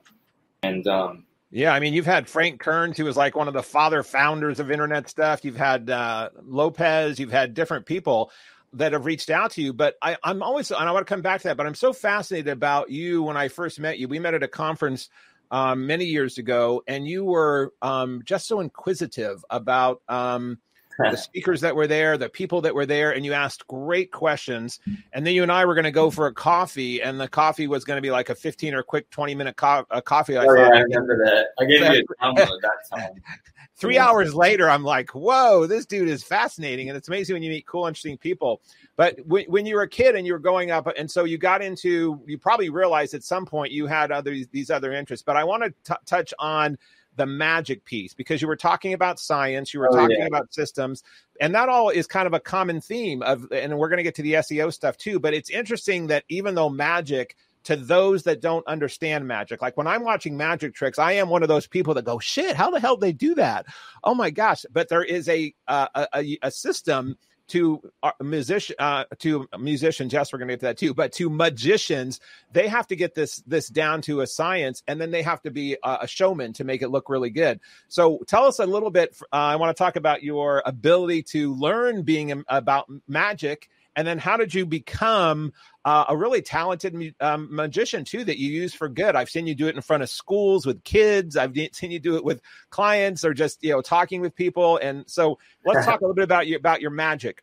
And 0.62 0.86
um, 0.86 1.24
yeah, 1.50 1.74
I 1.74 1.80
mean, 1.80 1.92
you've 1.92 2.06
had 2.06 2.28
Frank 2.28 2.60
Kearns, 2.60 2.96
who 2.96 3.04
was 3.04 3.16
like 3.16 3.36
one 3.36 3.48
of 3.48 3.54
the 3.54 3.62
father 3.62 4.02
founders 4.02 4.60
of 4.60 4.70
internet 4.70 5.08
stuff. 5.08 5.44
You've 5.44 5.56
had 5.56 5.90
uh, 5.90 6.30
Lopez. 6.42 7.18
You've 7.18 7.32
had 7.32 7.54
different 7.54 7.84
people 7.84 8.30
that 8.72 8.92
have 8.92 9.04
reached 9.04 9.28
out 9.28 9.50
to 9.52 9.62
you. 9.62 9.72
But 9.72 9.96
I, 10.00 10.16
I'm 10.24 10.42
always, 10.42 10.70
and 10.70 10.80
I 10.80 10.90
want 10.92 11.06
to 11.06 11.12
come 11.12 11.20
back 11.20 11.42
to 11.42 11.48
that. 11.48 11.56
But 11.56 11.66
I'm 11.66 11.74
so 11.74 11.92
fascinated 11.92 12.52
about 12.52 12.90
you. 12.90 13.22
When 13.22 13.36
I 13.36 13.48
first 13.48 13.80
met 13.80 13.98
you, 13.98 14.08
we 14.08 14.18
met 14.18 14.34
at 14.34 14.42
a 14.42 14.48
conference 14.48 15.10
um, 15.50 15.86
many 15.86 16.06
years 16.06 16.38
ago, 16.38 16.82
and 16.86 17.06
you 17.06 17.24
were 17.24 17.72
um, 17.82 18.22
just 18.24 18.46
so 18.46 18.60
inquisitive 18.60 19.44
about. 19.50 20.00
Um, 20.08 20.58
the 20.98 21.16
speakers 21.16 21.60
that 21.60 21.74
were 21.74 21.86
there, 21.86 22.16
the 22.16 22.28
people 22.28 22.60
that 22.62 22.74
were 22.74 22.86
there, 22.86 23.12
and 23.12 23.24
you 23.24 23.32
asked 23.32 23.66
great 23.66 24.12
questions. 24.12 24.80
And 25.12 25.26
then 25.26 25.34
you 25.34 25.42
and 25.42 25.52
I 25.52 25.64
were 25.64 25.74
going 25.74 25.84
to 25.84 25.90
go 25.90 26.10
for 26.10 26.26
a 26.26 26.34
coffee, 26.34 27.02
and 27.02 27.20
the 27.20 27.28
coffee 27.28 27.66
was 27.66 27.84
going 27.84 27.96
to 27.96 28.02
be 28.02 28.10
like 28.10 28.30
a 28.30 28.34
15 28.34 28.74
or 28.74 28.82
quick 28.82 29.08
20 29.10 29.34
minute 29.34 29.56
co- 29.56 29.86
uh, 29.90 30.00
coffee. 30.00 30.36
I, 30.36 30.46
oh, 30.46 30.54
yeah, 30.54 30.68
I 30.68 30.80
remember 30.80 31.18
that. 31.24 31.46
I 31.60 31.64
gave 31.64 31.80
you 31.80 32.04
a 32.20 32.24
download 32.24 32.60
that 32.62 32.96
time. 32.96 33.10
Three 33.76 33.96
yeah. 33.96 34.06
hours 34.06 34.34
later, 34.34 34.68
I'm 34.70 34.84
like, 34.84 35.10
whoa, 35.10 35.66
this 35.66 35.86
dude 35.86 36.08
is 36.08 36.22
fascinating. 36.22 36.88
And 36.88 36.96
it's 36.96 37.08
amazing 37.08 37.34
when 37.34 37.42
you 37.42 37.50
meet 37.50 37.66
cool, 37.66 37.86
interesting 37.86 38.16
people. 38.16 38.60
But 38.96 39.18
when, 39.26 39.44
when 39.46 39.66
you 39.66 39.74
were 39.74 39.82
a 39.82 39.88
kid 39.88 40.14
and 40.14 40.26
you 40.26 40.34
were 40.34 40.38
growing 40.38 40.70
up, 40.70 40.86
and 40.96 41.10
so 41.10 41.24
you 41.24 41.38
got 41.38 41.62
into, 41.62 42.22
you 42.26 42.38
probably 42.38 42.70
realized 42.70 43.14
at 43.14 43.24
some 43.24 43.44
point 43.44 43.72
you 43.72 43.86
had 43.86 44.12
other 44.12 44.36
these 44.52 44.70
other 44.70 44.92
interests. 44.92 45.24
But 45.24 45.36
I 45.36 45.44
want 45.44 45.64
to 45.64 45.98
touch 46.06 46.32
on 46.38 46.78
the 47.16 47.26
magic 47.26 47.84
piece 47.84 48.14
because 48.14 48.40
you 48.40 48.48
were 48.48 48.56
talking 48.56 48.94
about 48.94 49.20
science, 49.20 49.74
you 49.74 49.80
were 49.80 49.88
oh, 49.92 49.96
talking 49.96 50.18
yeah. 50.18 50.26
about 50.26 50.52
systems, 50.52 51.02
and 51.40 51.54
that 51.54 51.68
all 51.68 51.90
is 51.90 52.06
kind 52.06 52.26
of 52.26 52.34
a 52.34 52.40
common 52.40 52.80
theme 52.80 53.22
of, 53.22 53.50
and 53.52 53.78
we're 53.78 53.88
going 53.88 53.98
to 53.98 54.02
get 54.02 54.14
to 54.16 54.22
the 54.22 54.34
SEO 54.34 54.72
stuff 54.72 54.96
too. 54.96 55.18
But 55.18 55.34
it's 55.34 55.50
interesting 55.50 56.06
that 56.08 56.24
even 56.28 56.54
though 56.54 56.70
magic, 56.70 57.36
to 57.64 57.76
those 57.76 58.24
that 58.24 58.40
don't 58.40 58.66
understand 58.66 59.26
magic. 59.26 59.62
Like 59.62 59.76
when 59.76 59.86
I'm 59.86 60.02
watching 60.02 60.36
magic 60.36 60.74
tricks, 60.74 60.98
I 60.98 61.12
am 61.12 61.28
one 61.28 61.42
of 61.42 61.48
those 61.48 61.66
people 61.66 61.94
that 61.94 62.04
go, 62.04 62.18
"Shit, 62.18 62.56
how 62.56 62.70
the 62.70 62.80
hell 62.80 62.96
they 62.96 63.12
do 63.12 63.34
that?" 63.36 63.66
Oh 64.02 64.14
my 64.14 64.30
gosh! 64.30 64.64
But 64.72 64.88
there 64.88 65.04
is 65.04 65.28
a 65.28 65.54
uh, 65.68 66.06
a, 66.14 66.38
a 66.42 66.50
system 66.50 67.16
to 67.52 67.82
uh, 68.02 68.12
musician 68.20 68.74
uh, 68.78 69.04
to 69.18 69.46
musicians 69.58 70.12
yes 70.12 70.32
we're 70.32 70.38
going 70.38 70.48
to 70.48 70.54
get 70.54 70.60
to 70.60 70.66
that 70.66 70.78
too 70.78 70.94
but 70.94 71.12
to 71.12 71.28
magicians 71.28 72.18
they 72.52 72.66
have 72.66 72.86
to 72.86 72.96
get 72.96 73.14
this 73.14 73.36
this 73.46 73.68
down 73.68 74.00
to 74.00 74.22
a 74.22 74.26
science 74.26 74.82
and 74.88 74.98
then 74.98 75.10
they 75.10 75.22
have 75.22 75.40
to 75.42 75.50
be 75.50 75.76
a, 75.84 75.98
a 76.02 76.08
showman 76.08 76.54
to 76.54 76.64
make 76.64 76.82
it 76.82 76.88
look 76.88 77.08
really 77.08 77.30
good. 77.30 77.60
So 77.88 78.20
tell 78.26 78.44
us 78.46 78.58
a 78.58 78.66
little 78.66 78.90
bit 78.90 79.16
uh, 79.32 79.36
i 79.36 79.56
want 79.56 79.76
to 79.76 79.80
talk 79.82 79.96
about 79.96 80.22
your 80.22 80.62
ability 80.64 81.22
to 81.22 81.54
learn 81.54 82.02
being 82.02 82.42
about 82.48 82.86
magic 83.06 83.68
and 83.96 84.06
then 84.06 84.18
how 84.18 84.36
did 84.36 84.54
you 84.54 84.64
become 84.66 85.52
uh, 85.84 86.06
a 86.08 86.16
really 86.16 86.42
talented 86.42 87.14
um, 87.20 87.48
magician 87.54 88.04
too 88.04 88.24
that 88.24 88.38
you 88.38 88.50
use 88.50 88.74
for 88.74 88.88
good? 88.88 89.16
I've 89.16 89.30
seen 89.30 89.46
you 89.46 89.54
do 89.54 89.66
it 89.68 89.74
in 89.74 89.82
front 89.82 90.02
of 90.02 90.08
schools 90.08 90.64
with 90.64 90.82
kids. 90.84 91.36
I've 91.36 91.54
seen 91.72 91.90
you 91.90 92.00
do 92.00 92.16
it 92.16 92.24
with 92.24 92.40
clients 92.70 93.24
or 93.24 93.34
just 93.34 93.62
you 93.62 93.72
know 93.72 93.82
talking 93.82 94.20
with 94.20 94.34
people 94.34 94.78
and 94.78 95.04
so 95.06 95.38
let's 95.64 95.84
talk 95.86 96.00
a 96.00 96.04
little 96.04 96.14
bit 96.14 96.24
about 96.24 96.46
your 96.46 96.58
about 96.58 96.80
your 96.80 96.90
magic 96.90 97.42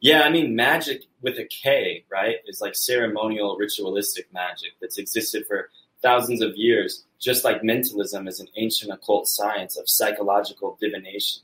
yeah 0.00 0.22
i 0.22 0.30
mean 0.30 0.56
magick 0.56 1.02
with 1.22 1.38
a 1.38 1.44
k 1.44 2.04
right 2.10 2.36
is 2.46 2.60
like 2.60 2.74
ceremonial 2.74 3.56
ritualistic 3.56 4.32
magic 4.32 4.70
that's 4.80 4.98
existed 4.98 5.44
for 5.46 5.70
thousands 6.02 6.40
of 6.40 6.56
years 6.56 7.04
just 7.18 7.44
like 7.44 7.64
mentalism 7.64 8.28
is 8.28 8.40
an 8.40 8.48
ancient 8.56 8.92
occult 8.92 9.26
science 9.26 9.76
of 9.76 9.88
psychological 9.88 10.76
divination 10.80 11.42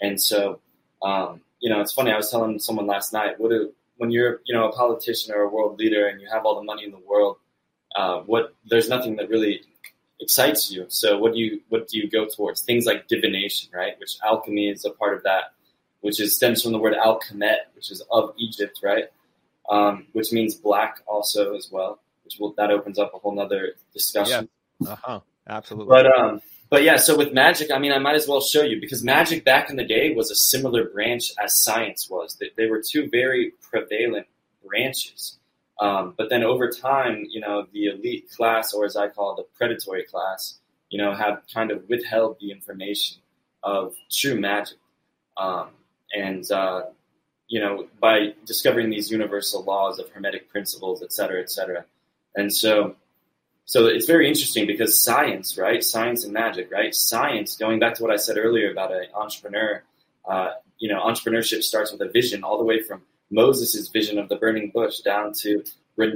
and 0.00 0.20
so 0.20 0.60
um, 1.02 1.40
you 1.60 1.70
know 1.70 1.80
it's 1.80 1.92
funny 1.92 2.10
i 2.10 2.16
was 2.16 2.30
telling 2.30 2.58
someone 2.58 2.86
last 2.86 3.12
night 3.12 3.38
what 3.38 3.50
do 3.50 3.72
when 4.02 4.10
you're 4.10 4.40
you 4.44 4.52
know 4.52 4.68
a 4.68 4.72
politician 4.72 5.32
or 5.32 5.42
a 5.42 5.48
world 5.48 5.78
leader 5.78 6.08
and 6.08 6.20
you 6.20 6.26
have 6.28 6.44
all 6.44 6.56
the 6.56 6.64
money 6.64 6.84
in 6.84 6.90
the 6.90 6.98
world, 7.06 7.36
uh, 7.94 8.18
what 8.20 8.52
there's 8.64 8.88
nothing 8.88 9.14
that 9.14 9.28
really 9.28 9.62
excites 10.20 10.72
you. 10.72 10.86
So 10.88 11.18
what 11.18 11.34
do 11.34 11.38
you 11.38 11.60
what 11.68 11.86
do 11.86 11.98
you 11.98 12.10
go 12.10 12.26
towards? 12.26 12.62
Things 12.62 12.84
like 12.84 13.06
divination, 13.06 13.70
right? 13.72 13.98
Which 14.00 14.16
alchemy 14.24 14.70
is 14.70 14.84
a 14.84 14.90
part 14.90 15.16
of 15.16 15.22
that, 15.22 15.52
which 16.02 16.20
is 16.20 16.36
stems 16.36 16.62
from 16.62 16.72
the 16.72 16.78
word 16.78 16.94
alchemet, 16.94 17.72
which 17.74 17.90
is 17.90 18.02
of 18.10 18.34
Egypt, 18.36 18.80
right? 18.82 19.06
Um, 19.68 20.06
which 20.12 20.32
means 20.32 20.54
black 20.54 21.00
also 21.06 21.54
as 21.54 21.68
well. 21.72 21.98
Which 22.24 22.36
will 22.38 22.52
that 22.58 22.70
opens 22.70 22.98
up 22.98 23.12
a 23.14 23.18
whole 23.18 23.34
nother 23.34 23.72
discussion. 23.92 24.48
Yeah. 24.80 24.92
Uh 24.92 24.96
huh. 25.02 25.20
Absolutely. 25.48 25.90
But 25.90 26.06
um, 26.18 26.40
but 26.70 26.84
yeah, 26.84 26.96
so 26.96 27.16
with 27.16 27.32
magic, 27.32 27.70
I 27.70 27.78
mean, 27.78 27.92
I 27.92 27.98
might 27.98 28.14
as 28.14 28.26
well 28.26 28.40
show 28.40 28.62
you 28.62 28.80
because 28.80 29.02
magic 29.02 29.44
back 29.44 29.70
in 29.70 29.76
the 29.76 29.84
day 29.84 30.14
was 30.14 30.30
a 30.30 30.34
similar 30.34 30.88
branch 30.88 31.24
as 31.42 31.62
science 31.62 32.08
was. 32.08 32.36
They, 32.40 32.50
they 32.56 32.66
were 32.66 32.82
two 32.82 33.08
very 33.10 33.52
prevalent 33.60 34.26
branches. 34.64 35.38
Um, 35.80 36.14
but 36.16 36.30
then 36.30 36.44
over 36.44 36.70
time, 36.70 37.26
you 37.28 37.40
know, 37.40 37.66
the 37.72 37.86
elite 37.86 38.30
class, 38.30 38.72
or 38.72 38.84
as 38.84 38.96
I 38.96 39.08
call 39.08 39.32
it, 39.32 39.36
the 39.36 39.48
predatory 39.56 40.04
class, 40.04 40.60
you 40.90 40.98
know, 40.98 41.12
have 41.12 41.42
kind 41.52 41.70
of 41.70 41.88
withheld 41.88 42.36
the 42.40 42.52
information 42.52 43.18
of 43.62 43.94
true 44.10 44.38
magic. 44.38 44.78
Um, 45.36 45.70
and, 46.12 46.50
uh, 46.50 46.82
you 47.48 47.60
know, 47.60 47.86
by 48.00 48.34
discovering 48.46 48.90
these 48.90 49.10
universal 49.10 49.62
laws 49.64 49.98
of 49.98 50.08
hermetic 50.10 50.48
principles, 50.48 51.02
et 51.02 51.12
cetera, 51.12 51.40
et 51.40 51.50
cetera. 51.50 51.84
And 52.34 52.52
so 52.52 52.96
so 53.64 53.86
it's 53.86 54.06
very 54.06 54.28
interesting 54.28 54.66
because 54.66 54.98
science, 54.98 55.56
right? 55.56 55.82
Science 55.84 56.24
and 56.24 56.32
magic, 56.32 56.70
right? 56.70 56.94
Science, 56.94 57.56
going 57.56 57.78
back 57.78 57.94
to 57.94 58.02
what 58.02 58.12
I 58.12 58.16
said 58.16 58.36
earlier 58.36 58.70
about 58.70 58.92
an 58.92 59.06
entrepreneur, 59.14 59.82
uh, 60.28 60.50
you 60.78 60.88
know, 60.88 61.00
entrepreneurship 61.00 61.62
starts 61.62 61.92
with 61.92 62.00
a 62.02 62.08
vision 62.08 62.42
all 62.42 62.58
the 62.58 62.64
way 62.64 62.82
from 62.82 63.02
Moses' 63.30 63.88
vision 63.88 64.18
of 64.18 64.28
the 64.28 64.36
burning 64.36 64.72
bush 64.74 64.98
down 65.00 65.32
to 65.34 65.62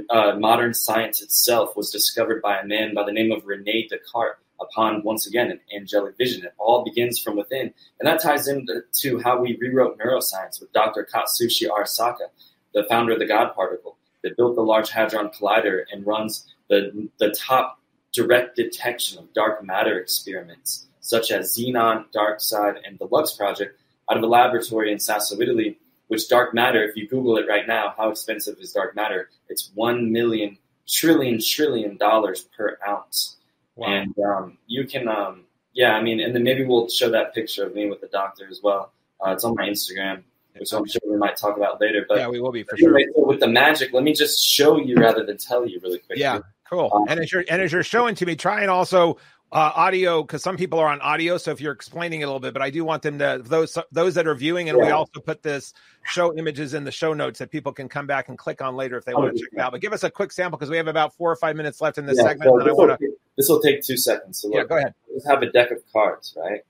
uh, 0.09 0.35
modern 0.37 0.73
science 0.73 1.21
itself 1.21 1.75
was 1.77 1.89
discovered 1.89 2.41
by 2.41 2.59
a 2.59 2.65
man 2.65 2.93
by 2.93 3.03
the 3.03 3.11
name 3.11 3.31
of 3.31 3.45
Rene 3.45 3.87
Descartes 3.87 4.39
upon 4.59 5.03
once 5.03 5.27
again 5.27 5.51
an 5.51 5.59
angelic 5.75 6.17
vision. 6.17 6.45
It 6.45 6.53
all 6.57 6.83
begins 6.83 7.19
from 7.19 7.35
within, 7.35 7.73
and 7.99 8.07
that 8.07 8.21
ties 8.21 8.47
into 8.47 9.19
how 9.23 9.41
we 9.41 9.57
rewrote 9.59 9.97
neuroscience 9.99 10.59
with 10.59 10.71
Dr. 10.73 11.07
Katsushi 11.11 11.67
Arisaka, 11.69 12.27
the 12.73 12.83
founder 12.89 13.13
of 13.13 13.19
the 13.19 13.25
God 13.25 13.53
particle, 13.55 13.97
that 14.23 14.37
built 14.37 14.55
the 14.55 14.61
Large 14.61 14.89
Hadron 14.89 15.29
Collider 15.29 15.83
and 15.91 16.05
runs 16.05 16.47
the 16.69 17.09
the 17.19 17.31
top 17.31 17.79
direct 18.13 18.55
detection 18.55 19.19
of 19.19 19.33
dark 19.33 19.63
matter 19.63 19.99
experiments, 19.99 20.87
such 21.01 21.31
as 21.31 21.55
Xenon, 21.55 22.05
DarkSide, 22.15 22.77
and 22.85 22.97
the 22.99 23.07
Lux 23.11 23.33
Project, 23.33 23.79
out 24.09 24.17
of 24.17 24.23
a 24.23 24.27
laboratory 24.27 24.91
in 24.91 24.99
Sasso, 24.99 25.39
Italy. 25.39 25.77
Which 26.07 26.29
dark 26.29 26.53
matter, 26.53 26.81
if 26.83 26.95
you 26.95 27.05
Google 27.05 27.35
it 27.37 27.49
right 27.49 27.67
now, 27.67 27.93
how 27.97 28.09
expensive 28.09 28.57
is 28.59 28.71
dark 28.71 28.95
matter? 28.95 29.29
It's 29.49 29.71
one 29.75 30.11
million 30.13 30.57
trillion 30.87 31.39
trillion 31.41 31.97
dollars 31.97 32.47
per 32.55 32.77
ounce. 32.87 33.36
Wow. 33.77 33.87
And 33.87 34.15
um, 34.19 34.57
you 34.67 34.85
can, 34.85 35.07
um, 35.07 35.43
yeah, 35.73 35.93
I 35.93 36.01
mean, 36.01 36.19
and 36.19 36.33
then 36.35 36.43
maybe 36.43 36.65
we'll 36.65 36.89
show 36.89 37.09
that 37.11 37.33
picture 37.33 37.65
of 37.65 37.75
me 37.75 37.87
with 37.87 38.01
the 38.01 38.07
doctor 38.07 38.47
as 38.49 38.61
well. 38.61 38.91
Uh, 39.25 39.31
it's 39.31 39.43
on 39.43 39.55
my 39.55 39.69
Instagram, 39.69 40.23
which 40.57 40.73
I'm 40.73 40.85
sure 40.87 41.01
we 41.07 41.17
might 41.17 41.37
talk 41.37 41.57
about 41.57 41.79
later. 41.79 42.05
But 42.07 42.17
yeah, 42.17 42.27
we 42.27 42.41
will 42.41 42.51
be 42.51 42.63
for 42.63 42.75
anyway, 42.75 43.03
sure. 43.03 43.13
So 43.15 43.27
with 43.27 43.39
the 43.39 43.47
magic, 43.47 43.93
let 43.93 44.03
me 44.03 44.13
just 44.13 44.43
show 44.43 44.77
you 44.77 44.95
rather 44.97 45.23
than 45.23 45.37
tell 45.37 45.67
you 45.67 45.79
really 45.81 45.99
quick. 45.99 46.17
Yeah, 46.17 46.39
cool. 46.69 46.91
Um, 46.93 47.05
and 47.07 47.19
as 47.19 47.31
you're 47.31 47.45
and 47.49 47.61
as 47.61 47.71
you're 47.71 47.83
showing 47.83 48.15
to 48.15 48.25
me, 48.25 48.35
try 48.35 48.61
and 48.61 48.71
also 48.71 49.17
uh, 49.51 49.71
audio 49.75 50.21
because 50.21 50.43
some 50.43 50.57
people 50.57 50.79
are 50.79 50.87
on 50.87 50.99
audio. 51.01 51.37
So 51.37 51.51
if 51.51 51.61
you're 51.61 51.73
explaining 51.73 52.21
it 52.21 52.25
a 52.25 52.27
little 52.27 52.39
bit, 52.39 52.53
but 52.53 52.61
I 52.61 52.69
do 52.69 52.83
want 52.83 53.01
them 53.01 53.17
to 53.19 53.41
those 53.43 53.77
those 53.91 54.15
that 54.15 54.27
are 54.27 54.35
viewing, 54.35 54.69
and 54.69 54.77
yeah. 54.77 54.85
we 54.85 54.91
also 54.91 55.19
put 55.19 55.41
this 55.41 55.73
show 56.03 56.35
images 56.37 56.73
in 56.73 56.83
the 56.83 56.91
show 56.91 57.13
notes 57.13 57.39
that 57.39 57.49
people 57.49 57.71
can 57.71 57.87
come 57.87 58.07
back 58.07 58.29
and 58.29 58.37
click 58.37 58.61
on 58.61 58.75
later 58.75 58.97
if 58.97 59.05
they 59.05 59.13
want 59.13 59.35
to 59.35 59.41
check 59.41 59.53
it 59.53 59.59
out. 59.59 59.71
But 59.71 59.81
give 59.81 59.93
us 59.93 60.03
a 60.03 60.11
quick 60.11 60.31
sample 60.31 60.57
because 60.57 60.69
we 60.69 60.77
have 60.77 60.87
about 60.87 61.15
four 61.15 61.31
or 61.31 61.35
five 61.35 61.55
minutes 61.55 61.81
left 61.81 61.97
in 61.97 62.05
this 62.05 62.17
yeah, 62.17 62.23
segment. 62.23 62.51
So 62.51 62.63
this, 62.63 62.71
will, 62.71 62.77
wanna... 62.77 62.97
this, 63.37 63.47
will, 63.49 63.61
take 63.61 63.83
two 63.83 63.97
seconds. 63.97 64.41
So 64.41 64.47
look, 64.47 64.57
yeah, 64.57 64.63
go 64.65 64.77
ahead. 64.77 64.93
Let's 65.13 65.27
have 65.27 65.41
a 65.41 65.51
deck 65.51 65.71
of 65.71 65.79
cards, 65.93 66.35
right? 66.35 66.61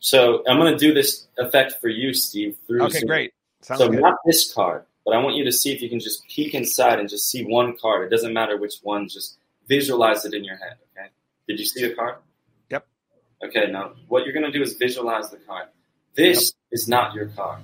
So 0.00 0.42
I'm 0.48 0.58
going 0.58 0.72
to 0.72 0.78
do 0.78 0.92
this 0.92 1.26
effect 1.38 1.74
for 1.80 1.88
you, 1.88 2.12
Steve. 2.12 2.56
Through 2.66 2.84
okay, 2.84 3.00
Zoom. 3.00 3.08
great. 3.08 3.34
Sounds 3.60 3.80
so 3.80 3.88
good. 3.88 4.00
not 4.00 4.16
this 4.24 4.52
card, 4.52 4.84
but 5.04 5.14
I 5.14 5.18
want 5.18 5.36
you 5.36 5.44
to 5.44 5.52
see 5.52 5.72
if 5.72 5.82
you 5.82 5.88
can 5.88 6.00
just 6.00 6.26
peek 6.28 6.54
inside 6.54 6.98
and 6.98 7.08
just 7.08 7.30
see 7.30 7.44
one 7.44 7.76
card. 7.76 8.06
It 8.06 8.10
doesn't 8.10 8.32
matter 8.32 8.56
which 8.56 8.76
one. 8.82 9.08
Just 9.08 9.38
visualize 9.68 10.24
it 10.24 10.32
in 10.32 10.42
your 10.42 10.56
head. 10.56 10.76
Okay. 10.96 11.08
Did 11.46 11.58
you 11.58 11.66
see 11.66 11.86
the 11.86 11.94
card? 11.94 12.16
Yep. 12.70 12.86
Okay. 13.44 13.70
Now 13.70 13.92
what 14.08 14.24
you're 14.24 14.32
going 14.32 14.50
to 14.50 14.52
do 14.52 14.62
is 14.62 14.74
visualize 14.74 15.30
the 15.30 15.36
card. 15.36 15.68
This 16.14 16.46
yep. 16.46 16.72
is 16.72 16.88
not 16.88 17.14
your 17.14 17.26
card. 17.28 17.62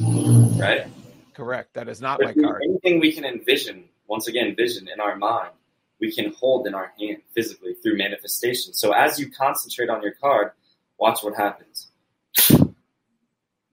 Right. 0.00 0.86
Correct. 1.34 1.74
That 1.74 1.88
is 1.88 2.00
not 2.00 2.18
but 2.18 2.36
my 2.36 2.42
card. 2.42 2.62
Anything 2.64 2.98
we 2.98 3.12
can 3.12 3.24
envision, 3.24 3.84
once 4.08 4.26
again, 4.26 4.56
vision 4.56 4.88
in 4.92 5.00
our 5.00 5.16
mind, 5.16 5.50
we 6.00 6.12
can 6.12 6.32
hold 6.32 6.66
in 6.66 6.74
our 6.74 6.92
hand 6.98 7.18
physically 7.34 7.74
through 7.82 7.96
manifestation. 7.96 8.74
So 8.74 8.92
as 8.92 9.18
you 9.18 9.30
concentrate 9.30 9.88
on 9.88 10.02
your 10.02 10.12
card, 10.12 10.52
watch 10.98 11.22
what 11.22 11.34
happens. 11.34 11.88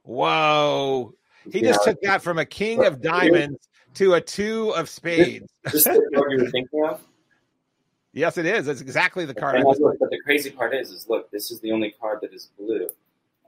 Whoa. 0.03 1.13
He 1.51 1.59
yeah. 1.59 1.69
just 1.69 1.83
took 1.83 2.01
that 2.01 2.21
from 2.21 2.39
a 2.39 2.45
king 2.45 2.85
of 2.85 3.01
diamonds 3.01 3.67
to 3.95 4.13
a 4.13 4.21
two 4.21 4.69
of 4.75 4.89
spades. 4.89 5.47
This, 5.65 5.83
this 5.83 5.99
what 6.11 6.31
you 6.31 6.43
were 6.43 6.51
thinking 6.51 6.85
of? 6.85 7.01
Yes, 8.15 8.37
it 8.37 8.45
is. 8.45 8.67
It's 8.67 8.79
exactly 8.79 9.25
the 9.25 9.33
card. 9.33 9.63
Look, 9.63 9.79
but 9.99 10.11
the 10.11 10.19
crazy 10.23 10.51
part 10.51 10.75
is, 10.75 10.91
is 10.91 11.09
look, 11.09 11.31
this 11.31 11.49
is 11.49 11.59
the 11.61 11.71
only 11.71 11.95
card 11.99 12.19
that 12.21 12.31
is 12.31 12.51
blue. 12.59 12.89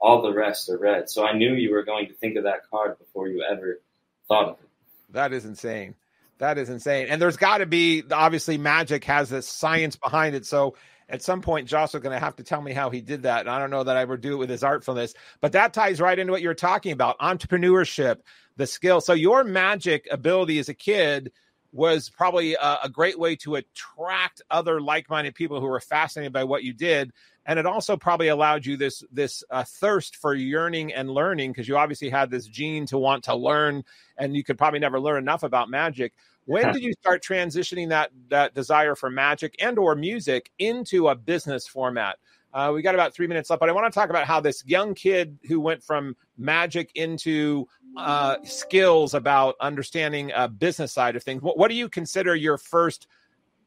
All 0.00 0.20
the 0.20 0.32
rest 0.32 0.68
are 0.68 0.76
red. 0.76 1.08
So 1.08 1.24
I 1.24 1.34
knew 1.34 1.54
you 1.54 1.70
were 1.70 1.84
going 1.84 2.08
to 2.08 2.14
think 2.14 2.36
of 2.36 2.42
that 2.42 2.68
card 2.68 2.98
before 2.98 3.28
you 3.28 3.44
ever 3.48 3.80
thought 4.26 4.48
of 4.48 4.54
it. 4.58 4.68
That 5.10 5.32
is 5.32 5.44
insane. 5.44 5.94
That 6.38 6.58
is 6.58 6.68
insane. 6.68 7.08
And 7.08 7.20
there's 7.20 7.36
got 7.36 7.58
to 7.58 7.66
be 7.66 8.02
obviously 8.10 8.58
magic 8.58 9.04
has 9.04 9.30
this 9.30 9.48
science 9.48 9.96
behind 9.96 10.34
it. 10.34 10.44
So 10.44 10.76
at 11.08 11.22
some 11.22 11.40
point, 11.40 11.68
Josh 11.68 11.94
is 11.94 12.00
going 12.00 12.14
to 12.14 12.24
have 12.24 12.36
to 12.36 12.42
tell 12.42 12.60
me 12.60 12.72
how 12.72 12.90
he 12.90 13.00
did 13.00 13.22
that. 13.22 13.40
And 13.40 13.50
I 13.50 13.58
don't 13.58 13.70
know 13.70 13.84
that 13.84 13.96
I 13.96 14.04
would 14.04 14.20
do 14.20 14.34
it 14.34 14.36
with 14.36 14.50
his 14.50 14.62
artfulness, 14.62 15.14
but 15.40 15.52
that 15.52 15.72
ties 15.72 16.00
right 16.00 16.18
into 16.18 16.32
what 16.32 16.42
you're 16.42 16.54
talking 16.54 16.92
about 16.92 17.18
entrepreneurship, 17.20 18.18
the 18.56 18.66
skill. 18.66 19.00
So 19.00 19.12
your 19.12 19.44
magic 19.44 20.08
ability 20.10 20.58
as 20.58 20.68
a 20.68 20.74
kid 20.74 21.32
was 21.72 22.10
probably 22.10 22.54
a, 22.54 22.78
a 22.84 22.90
great 22.90 23.18
way 23.18 23.36
to 23.36 23.54
attract 23.54 24.42
other 24.50 24.80
like-minded 24.80 25.34
people 25.34 25.60
who 25.60 25.66
were 25.66 25.80
fascinated 25.80 26.32
by 26.32 26.44
what 26.44 26.64
you 26.64 26.72
did 26.72 27.12
and 27.46 27.58
it 27.58 27.66
also 27.66 27.96
probably 27.96 28.28
allowed 28.28 28.66
you 28.66 28.76
this 28.76 29.02
this 29.10 29.42
uh, 29.50 29.64
thirst 29.64 30.16
for 30.16 30.34
yearning 30.34 30.92
and 30.92 31.08
learning 31.10 31.52
because 31.52 31.68
you 31.68 31.76
obviously 31.76 32.10
had 32.10 32.30
this 32.30 32.46
gene 32.46 32.86
to 32.86 32.98
want 32.98 33.24
to 33.24 33.34
learn 33.34 33.84
and 34.18 34.36
you 34.36 34.44
could 34.44 34.58
probably 34.58 34.80
never 34.80 35.00
learn 35.00 35.18
enough 35.18 35.42
about 35.42 35.70
magic. 35.70 36.12
When 36.44 36.72
did 36.72 36.82
you 36.82 36.92
start 36.92 37.24
transitioning 37.24 37.88
that 37.88 38.10
that 38.28 38.54
desire 38.54 38.94
for 38.94 39.10
magic 39.10 39.56
and 39.58 39.78
or 39.78 39.94
music 39.94 40.50
into 40.58 41.08
a 41.08 41.14
business 41.14 41.66
format? 41.66 42.18
Uh, 42.52 42.72
we 42.72 42.80
got 42.80 42.94
about 42.94 43.12
three 43.12 43.26
minutes 43.26 43.50
left 43.50 43.60
but 43.60 43.68
i 43.68 43.72
want 43.72 43.92
to 43.92 43.94
talk 43.94 44.08
about 44.08 44.24
how 44.24 44.40
this 44.40 44.64
young 44.64 44.94
kid 44.94 45.38
who 45.46 45.60
went 45.60 45.82
from 45.82 46.16
magic 46.38 46.90
into 46.94 47.66
uh, 47.96 48.36
skills 48.44 49.14
about 49.14 49.56
understanding 49.60 50.30
a 50.34 50.48
business 50.48 50.92
side 50.92 51.16
of 51.16 51.22
things. 51.22 51.42
What, 51.42 51.58
what 51.58 51.68
do 51.68 51.74
you 51.74 51.88
consider 51.88 52.34
your 52.34 52.58
first 52.58 53.08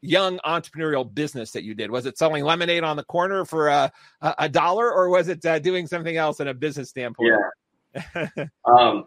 young 0.02 0.38
entrepreneurial 0.44 1.12
business 1.12 1.52
that 1.52 1.64
you 1.64 1.74
did? 1.74 1.90
Was 1.90 2.06
it 2.06 2.18
selling 2.18 2.44
lemonade 2.44 2.84
on 2.84 2.96
the 2.96 3.04
corner 3.04 3.44
for 3.44 3.68
a, 3.68 3.92
a, 4.20 4.48
dollar, 4.48 4.92
or 4.92 5.08
was 5.08 5.28
it 5.28 5.44
uh, 5.44 5.58
doing 5.58 5.86
something 5.86 6.16
else 6.16 6.40
in 6.40 6.48
a 6.48 6.54
business 6.54 6.90
standpoint? 6.90 7.32
Yeah. 7.94 8.26
um, 8.64 9.06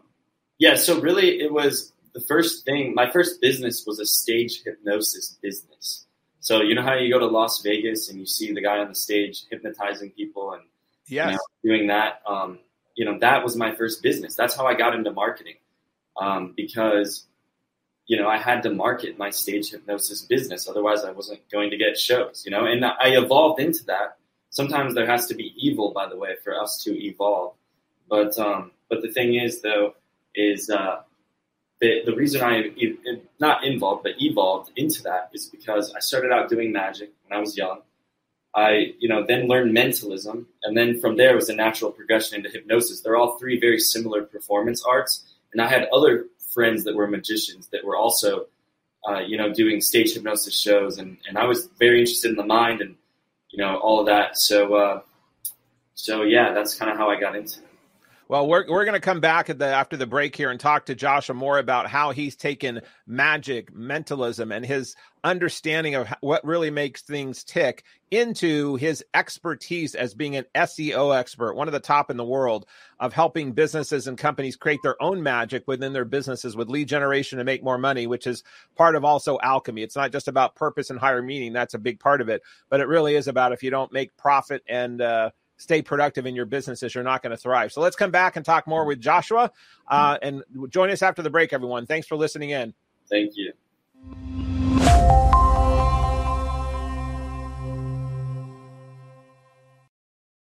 yeah. 0.58 0.76
So 0.76 1.00
really, 1.00 1.40
it 1.40 1.52
was 1.52 1.92
the 2.14 2.20
first 2.20 2.64
thing. 2.64 2.94
My 2.94 3.10
first 3.10 3.40
business 3.40 3.84
was 3.86 3.98
a 3.98 4.06
stage 4.06 4.62
hypnosis 4.62 5.38
business. 5.42 6.06
So 6.40 6.60
you 6.60 6.74
know 6.74 6.82
how 6.82 6.94
you 6.94 7.12
go 7.12 7.18
to 7.18 7.26
Las 7.26 7.62
Vegas 7.62 8.10
and 8.10 8.18
you 8.18 8.26
see 8.26 8.52
the 8.52 8.60
guy 8.60 8.78
on 8.78 8.88
the 8.88 8.94
stage 8.94 9.44
hypnotizing 9.50 10.10
people 10.10 10.52
and 10.52 10.62
yes. 11.06 11.26
you 11.26 11.32
know, 11.32 11.76
doing 11.76 11.88
that. 11.88 12.20
Um, 12.26 12.58
you 12.94 13.04
know, 13.04 13.18
that 13.18 13.42
was 13.42 13.56
my 13.56 13.74
first 13.74 14.02
business. 14.02 14.34
That's 14.34 14.54
how 14.54 14.66
I 14.66 14.74
got 14.74 14.94
into 14.94 15.10
marketing 15.10 15.56
um, 16.20 16.52
because 16.56 17.26
you 18.06 18.18
know, 18.18 18.28
I 18.28 18.36
had 18.36 18.62
to 18.64 18.70
market 18.70 19.18
my 19.18 19.30
stage 19.30 19.70
hypnosis 19.70 20.22
business. 20.22 20.68
Otherwise, 20.68 21.04
I 21.04 21.12
wasn't 21.12 21.48
going 21.50 21.70
to 21.70 21.76
get 21.76 21.98
shows, 21.98 22.42
you 22.44 22.50
know, 22.50 22.66
and 22.66 22.84
I 22.84 23.16
evolved 23.16 23.60
into 23.60 23.84
that. 23.86 24.18
Sometimes 24.50 24.94
there 24.94 25.06
has 25.06 25.26
to 25.26 25.34
be 25.34 25.54
evil, 25.56 25.92
by 25.92 26.08
the 26.08 26.16
way, 26.16 26.36
for 26.44 26.58
us 26.58 26.82
to 26.84 26.90
evolve. 27.04 27.54
But, 28.08 28.38
um, 28.38 28.72
but 28.88 29.02
the 29.02 29.10
thing 29.10 29.34
is, 29.34 29.62
though, 29.62 29.94
is 30.34 30.68
uh, 30.68 31.00
the, 31.80 32.02
the 32.04 32.14
reason 32.14 32.42
I 32.42 32.72
not 33.40 33.64
involved, 33.64 34.02
but 34.02 34.12
evolved 34.20 34.70
into 34.76 35.02
that 35.04 35.30
is 35.32 35.46
because 35.46 35.92
I 35.94 36.00
started 36.00 36.30
out 36.30 36.48
doing 36.48 36.72
magic 36.72 37.10
when 37.26 37.36
I 37.36 37.40
was 37.40 37.56
young. 37.56 37.80
I, 38.54 38.94
you 39.00 39.08
know, 39.08 39.24
then 39.26 39.48
learned 39.48 39.74
mentalism, 39.74 40.46
and 40.62 40.76
then 40.76 41.00
from 41.00 41.16
there 41.16 41.34
was 41.34 41.48
a 41.48 41.54
natural 41.54 41.90
progression 41.90 42.36
into 42.36 42.50
hypnosis. 42.50 43.00
They're 43.00 43.16
all 43.16 43.36
three 43.38 43.58
very 43.58 43.80
similar 43.80 44.22
performance 44.22 44.84
arts, 44.88 45.24
and 45.52 45.60
I 45.60 45.66
had 45.66 45.88
other 45.92 46.26
friends 46.54 46.84
that 46.84 46.94
were 46.94 47.06
magicians 47.06 47.68
that 47.72 47.84
were 47.84 47.96
also, 47.96 48.46
uh, 49.08 49.20
you 49.20 49.36
know, 49.36 49.52
doing 49.52 49.80
stage 49.80 50.14
hypnosis 50.14 50.58
shows, 50.58 50.98
and, 50.98 51.18
and 51.28 51.36
I 51.36 51.44
was 51.44 51.68
very 51.78 52.00
interested 52.00 52.30
in 52.30 52.36
the 52.36 52.46
mind 52.46 52.80
and 52.80 52.96
you 53.50 53.58
know 53.58 53.76
all 53.76 54.00
of 54.00 54.06
that. 54.06 54.38
So 54.38 54.74
uh, 54.74 55.00
so 55.94 56.22
yeah, 56.22 56.52
that's 56.52 56.74
kind 56.74 56.90
of 56.90 56.96
how 56.96 57.08
I 57.10 57.18
got 57.18 57.36
into 57.36 57.60
it. 57.60 57.73
Well, 58.26 58.46
we're 58.46 58.64
we're 58.66 58.86
going 58.86 58.94
to 58.94 59.00
come 59.00 59.20
back 59.20 59.50
at 59.50 59.58
the 59.58 59.66
after 59.66 59.98
the 59.98 60.06
break 60.06 60.34
here 60.34 60.50
and 60.50 60.58
talk 60.58 60.86
to 60.86 60.94
Joshua 60.94 61.34
more 61.34 61.58
about 61.58 61.90
how 61.90 62.12
he's 62.12 62.36
taken 62.36 62.80
magic, 63.06 63.74
mentalism, 63.74 64.50
and 64.50 64.64
his 64.64 64.96
understanding 65.22 65.94
of 65.94 66.08
what 66.22 66.42
really 66.42 66.70
makes 66.70 67.02
things 67.02 67.44
tick 67.44 67.84
into 68.10 68.76
his 68.76 69.04
expertise 69.12 69.94
as 69.94 70.14
being 70.14 70.36
an 70.36 70.46
SEO 70.54 71.14
expert, 71.14 71.54
one 71.54 71.68
of 71.68 71.72
the 71.72 71.80
top 71.80 72.10
in 72.10 72.16
the 72.16 72.24
world 72.24 72.64
of 72.98 73.12
helping 73.12 73.52
businesses 73.52 74.06
and 74.06 74.16
companies 74.16 74.56
create 74.56 74.80
their 74.82 75.00
own 75.02 75.22
magic 75.22 75.64
within 75.66 75.92
their 75.92 76.04
businesses 76.06 76.56
with 76.56 76.70
lead 76.70 76.88
generation 76.88 77.38
to 77.38 77.44
make 77.44 77.62
more 77.62 77.78
money, 77.78 78.06
which 78.06 78.26
is 78.26 78.42
part 78.74 78.96
of 78.96 79.04
also 79.04 79.38
alchemy. 79.42 79.82
It's 79.82 79.96
not 79.96 80.12
just 80.12 80.28
about 80.28 80.54
purpose 80.54 80.88
and 80.88 80.98
higher 80.98 81.20
meaning; 81.20 81.52
that's 81.52 81.74
a 81.74 81.78
big 81.78 82.00
part 82.00 82.22
of 82.22 82.30
it, 82.30 82.40
but 82.70 82.80
it 82.80 82.88
really 82.88 83.16
is 83.16 83.28
about 83.28 83.52
if 83.52 83.62
you 83.62 83.68
don't 83.68 83.92
make 83.92 84.16
profit 84.16 84.62
and 84.66 85.02
uh, 85.02 85.30
stay 85.56 85.82
productive 85.82 86.26
in 86.26 86.34
your 86.34 86.46
businesses, 86.46 86.94
you're 86.94 87.04
not 87.04 87.22
going 87.22 87.30
to 87.30 87.36
thrive. 87.36 87.72
So 87.72 87.80
let's 87.80 87.96
come 87.96 88.10
back 88.10 88.36
and 88.36 88.44
talk 88.44 88.66
more 88.66 88.84
with 88.84 89.00
Joshua. 89.00 89.50
Uh, 89.86 90.18
and 90.22 90.42
join 90.68 90.90
us 90.90 91.02
after 91.02 91.22
the 91.22 91.30
break, 91.30 91.52
everyone. 91.52 91.86
Thanks 91.86 92.06
for 92.06 92.16
listening 92.16 92.50
in. 92.50 92.74
Thank 93.08 93.32
you. 93.36 93.52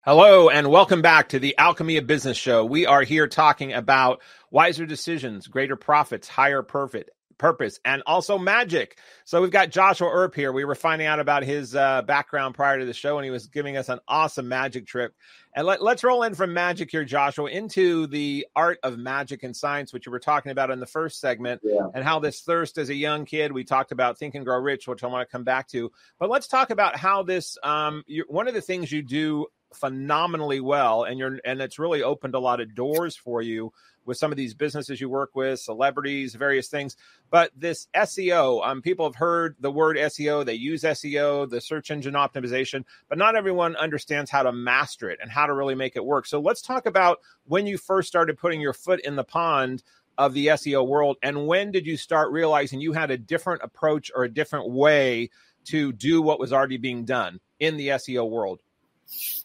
Hello, 0.06 0.48
and 0.48 0.70
welcome 0.70 1.02
back 1.02 1.30
to 1.30 1.40
the 1.40 1.58
Alchemy 1.58 1.96
of 1.96 2.06
Business 2.06 2.36
Show. 2.36 2.64
We 2.64 2.86
are 2.86 3.02
here 3.02 3.26
talking 3.26 3.72
about 3.72 4.22
wiser 4.52 4.86
decisions, 4.86 5.48
greater 5.48 5.74
profits, 5.74 6.28
higher 6.28 6.62
profit, 6.62 7.10
purpose 7.38 7.80
and 7.84 8.02
also 8.06 8.38
magic. 8.38 8.98
So 9.24 9.42
we've 9.42 9.50
got 9.50 9.70
Joshua 9.70 10.08
Earp 10.10 10.34
here. 10.34 10.52
We 10.52 10.64
were 10.64 10.74
finding 10.74 11.06
out 11.06 11.20
about 11.20 11.42
his 11.42 11.74
uh, 11.74 12.02
background 12.02 12.54
prior 12.54 12.78
to 12.78 12.84
the 12.84 12.94
show, 12.94 13.18
and 13.18 13.24
he 13.24 13.30
was 13.30 13.46
giving 13.46 13.76
us 13.76 13.88
an 13.88 14.00
awesome 14.08 14.48
magic 14.48 14.86
trip. 14.86 15.14
And 15.54 15.66
let, 15.66 15.80
us 15.80 16.04
roll 16.04 16.22
in 16.22 16.34
from 16.34 16.52
magic 16.52 16.90
here, 16.90 17.04
Joshua, 17.04 17.48
into 17.48 18.06
the 18.06 18.46
art 18.54 18.78
of 18.82 18.98
magic 18.98 19.42
and 19.42 19.56
science, 19.56 19.92
which 19.92 20.04
you 20.04 20.12
were 20.12 20.18
talking 20.18 20.52
about 20.52 20.70
in 20.70 20.80
the 20.80 20.86
first 20.86 21.18
segment, 21.18 21.62
yeah. 21.64 21.86
and 21.94 22.04
how 22.04 22.18
this 22.18 22.42
thirst 22.42 22.76
as 22.76 22.90
a 22.90 22.94
young 22.94 23.24
kid. 23.24 23.52
We 23.52 23.64
talked 23.64 23.90
about 23.90 24.18
Think 24.18 24.34
and 24.34 24.44
Grow 24.44 24.58
Rich, 24.58 24.86
which 24.86 25.02
I 25.02 25.06
want 25.06 25.26
to 25.26 25.32
come 25.32 25.44
back 25.44 25.68
to. 25.68 25.90
But 26.18 26.28
let's 26.28 26.46
talk 26.46 26.70
about 26.70 26.96
how 26.96 27.22
this. 27.22 27.56
Um, 27.62 28.04
one 28.28 28.48
of 28.48 28.54
the 28.54 28.60
things 28.60 28.92
you 28.92 29.02
do 29.02 29.46
phenomenally 29.74 30.60
well, 30.60 31.04
and 31.04 31.18
you're 31.18 31.38
and 31.44 31.60
it's 31.60 31.78
really 31.78 32.02
opened 32.02 32.34
a 32.34 32.38
lot 32.38 32.60
of 32.60 32.74
doors 32.74 33.16
for 33.16 33.40
you 33.40 33.72
with 34.06 34.16
some 34.16 34.30
of 34.30 34.36
these 34.36 34.54
businesses 34.54 35.00
you 35.00 35.08
work 35.08 35.30
with, 35.34 35.60
celebrities, 35.60 36.34
various 36.34 36.68
things. 36.68 36.96
But 37.30 37.50
this 37.56 37.88
SEO, 37.94 38.66
um, 38.66 38.82
people 38.82 39.06
have 39.06 39.16
heard 39.16 39.56
the 39.60 39.70
word 39.70 39.96
SEO, 39.96 40.44
they 40.44 40.54
use 40.54 40.82
SEO, 40.82 41.48
the 41.48 41.60
search 41.60 41.90
engine 41.90 42.14
optimization, 42.14 42.84
but 43.08 43.18
not 43.18 43.36
everyone 43.36 43.76
understands 43.76 44.30
how 44.30 44.42
to 44.42 44.52
master 44.52 45.10
it 45.10 45.18
and 45.20 45.30
how 45.30 45.46
to 45.46 45.52
really 45.52 45.74
make 45.74 45.96
it 45.96 46.04
work. 46.04 46.26
So 46.26 46.40
let's 46.40 46.62
talk 46.62 46.86
about 46.86 47.20
when 47.46 47.66
you 47.66 47.76
first 47.76 48.08
started 48.08 48.38
putting 48.38 48.60
your 48.60 48.72
foot 48.72 49.00
in 49.00 49.16
the 49.16 49.24
pond 49.24 49.82
of 50.18 50.32
the 50.32 50.46
SEO 50.46 50.86
world 50.86 51.18
and 51.22 51.46
when 51.46 51.70
did 51.70 51.86
you 51.86 51.96
start 51.96 52.32
realizing 52.32 52.80
you 52.80 52.94
had 52.94 53.10
a 53.10 53.18
different 53.18 53.62
approach 53.62 54.10
or 54.14 54.24
a 54.24 54.28
different 54.32 54.70
way 54.70 55.28
to 55.66 55.92
do 55.92 56.22
what 56.22 56.38
was 56.38 56.52
already 56.52 56.78
being 56.78 57.04
done 57.04 57.38
in 57.60 57.76
the 57.76 57.88
SEO 57.88 58.28
world? 58.30 58.60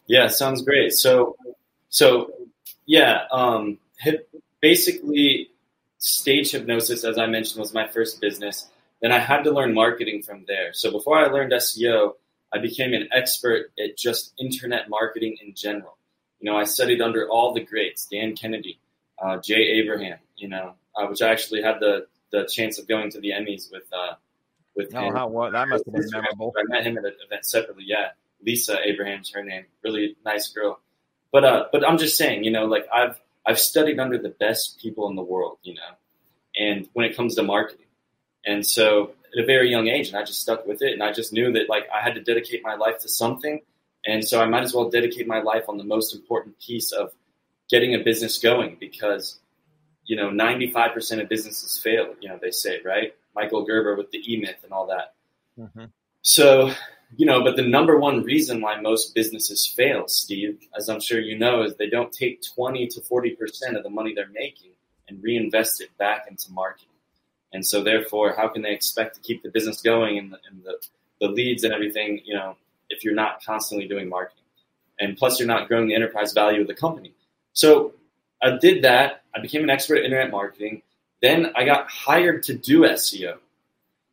Yeah, 0.06 0.28
sounds 0.28 0.62
great. 0.62 0.92
So, 0.92 1.36
so 1.88 2.32
yeah, 2.86 3.24
um, 3.30 3.78
basically 4.62 5.50
stage 5.98 6.52
hypnosis, 6.52 7.04
as 7.04 7.18
I 7.18 7.26
mentioned, 7.26 7.60
was 7.60 7.74
my 7.74 7.86
first 7.86 8.20
business. 8.20 8.68
Then 9.02 9.12
I 9.12 9.18
had 9.18 9.42
to 9.42 9.50
learn 9.50 9.74
marketing 9.74 10.22
from 10.22 10.44
there. 10.46 10.72
So 10.72 10.90
before 10.90 11.18
I 11.18 11.26
learned 11.26 11.52
SEO, 11.52 12.14
I 12.54 12.58
became 12.58 12.94
an 12.94 13.08
expert 13.12 13.72
at 13.78 13.98
just 13.98 14.32
internet 14.38 14.88
marketing 14.88 15.36
in 15.42 15.54
general. 15.54 15.98
You 16.40 16.50
know, 16.50 16.56
I 16.56 16.64
studied 16.64 17.00
under 17.00 17.28
all 17.28 17.52
the 17.52 17.60
greats, 17.60 18.06
Dan 18.06 18.34
Kennedy, 18.36 18.78
uh, 19.22 19.38
Jay 19.38 19.80
Abraham, 19.80 20.18
you 20.36 20.48
know, 20.48 20.74
uh, 20.96 21.06
which 21.06 21.22
I 21.22 21.30
actually 21.30 21.62
had 21.62 21.80
the, 21.80 22.06
the 22.30 22.44
chance 22.44 22.78
of 22.78 22.88
going 22.88 23.10
to 23.10 23.20
the 23.20 23.30
Emmys 23.30 23.70
with, 23.70 23.84
uh, 23.92 24.14
with 24.76 24.94
oh, 24.94 25.00
him. 25.00 25.14
How, 25.14 25.28
what? 25.28 25.52
That 25.52 25.68
must 25.68 25.84
have 25.86 25.94
been 25.94 26.08
memorable. 26.10 26.54
I 26.56 26.62
met 26.68 26.86
him 26.86 26.98
at 26.98 27.04
an 27.04 27.14
event 27.24 27.44
separately. 27.44 27.84
Yeah. 27.86 28.10
Lisa 28.44 28.78
Abraham's 28.84 29.30
her 29.30 29.44
name. 29.44 29.66
Really 29.84 30.16
nice 30.24 30.48
girl. 30.48 30.80
But, 31.30 31.44
uh, 31.44 31.64
but 31.72 31.88
I'm 31.88 31.96
just 31.96 32.16
saying, 32.16 32.44
you 32.44 32.50
know, 32.50 32.66
like 32.66 32.86
I've, 32.92 33.20
I've 33.46 33.58
studied 33.58 33.98
under 33.98 34.18
the 34.18 34.30
best 34.30 34.78
people 34.80 35.08
in 35.08 35.16
the 35.16 35.22
world, 35.22 35.58
you 35.62 35.74
know, 35.74 35.80
and 36.58 36.88
when 36.92 37.06
it 37.06 37.16
comes 37.16 37.34
to 37.36 37.42
marketing. 37.42 37.86
And 38.44 38.66
so 38.66 39.12
at 39.32 39.42
a 39.42 39.46
very 39.46 39.70
young 39.70 39.88
age, 39.88 40.08
and 40.08 40.16
I 40.16 40.24
just 40.24 40.40
stuck 40.40 40.66
with 40.66 40.82
it. 40.82 40.92
And 40.92 41.02
I 41.02 41.12
just 41.12 41.32
knew 41.32 41.52
that 41.52 41.68
like 41.68 41.88
I 41.94 42.00
had 42.00 42.14
to 42.14 42.20
dedicate 42.20 42.62
my 42.62 42.74
life 42.74 42.98
to 43.00 43.08
something. 43.08 43.60
And 44.04 44.26
so 44.26 44.40
I 44.40 44.46
might 44.46 44.62
as 44.62 44.74
well 44.74 44.90
dedicate 44.90 45.26
my 45.26 45.40
life 45.40 45.64
on 45.68 45.78
the 45.78 45.84
most 45.84 46.14
important 46.14 46.58
piece 46.60 46.92
of 46.92 47.12
getting 47.70 47.94
a 47.94 47.98
business 47.98 48.38
going 48.38 48.76
because, 48.80 49.38
you 50.04 50.16
know, 50.16 50.28
95% 50.28 51.22
of 51.22 51.28
businesses 51.28 51.78
fail, 51.78 52.14
you 52.20 52.28
know, 52.28 52.38
they 52.40 52.50
say, 52.50 52.80
right? 52.84 53.14
Michael 53.34 53.64
Gerber 53.64 53.96
with 53.96 54.10
the 54.10 54.18
E 54.30 54.36
Myth 54.38 54.58
and 54.64 54.72
all 54.72 54.86
that. 54.88 55.14
Mm-hmm. 55.58 55.84
So 56.22 56.72
you 57.16 57.26
know, 57.26 57.42
but 57.42 57.56
the 57.56 57.62
number 57.62 57.98
one 57.98 58.22
reason 58.22 58.60
why 58.60 58.80
most 58.80 59.14
businesses 59.14 59.66
fail, 59.66 60.08
Steve, 60.08 60.58
as 60.76 60.88
I'm 60.88 61.00
sure 61.00 61.20
you 61.20 61.38
know, 61.38 61.62
is 61.62 61.74
they 61.76 61.90
don't 61.90 62.12
take 62.12 62.42
20 62.54 62.86
to 62.88 63.00
40% 63.00 63.76
of 63.76 63.82
the 63.82 63.90
money 63.90 64.14
they're 64.14 64.28
making 64.28 64.70
and 65.08 65.22
reinvest 65.22 65.80
it 65.80 65.96
back 65.98 66.26
into 66.28 66.50
marketing. 66.50 66.88
And 67.52 67.66
so, 67.66 67.82
therefore, 67.82 68.34
how 68.34 68.48
can 68.48 68.62
they 68.62 68.72
expect 68.72 69.14
to 69.16 69.20
keep 69.20 69.42
the 69.42 69.50
business 69.50 69.82
going 69.82 70.18
and 70.18 70.32
the, 70.32 70.38
and 70.48 70.64
the, 70.64 70.74
the 71.20 71.28
leads 71.28 71.64
and 71.64 71.74
everything, 71.74 72.22
you 72.24 72.34
know, 72.34 72.56
if 72.88 73.04
you're 73.04 73.14
not 73.14 73.44
constantly 73.44 73.86
doing 73.86 74.08
marketing? 74.08 74.44
And 74.98 75.16
plus, 75.16 75.38
you're 75.38 75.48
not 75.48 75.68
growing 75.68 75.86
the 75.88 75.94
enterprise 75.94 76.32
value 76.32 76.62
of 76.62 76.66
the 76.66 76.74
company. 76.74 77.12
So, 77.52 77.92
I 78.42 78.56
did 78.56 78.82
that. 78.84 79.22
I 79.34 79.40
became 79.40 79.62
an 79.62 79.70
expert 79.70 79.98
at 79.98 80.04
internet 80.04 80.30
marketing. 80.30 80.82
Then 81.20 81.52
I 81.54 81.64
got 81.64 81.88
hired 81.90 82.42
to 82.44 82.54
do 82.54 82.80
SEO. 82.80 83.36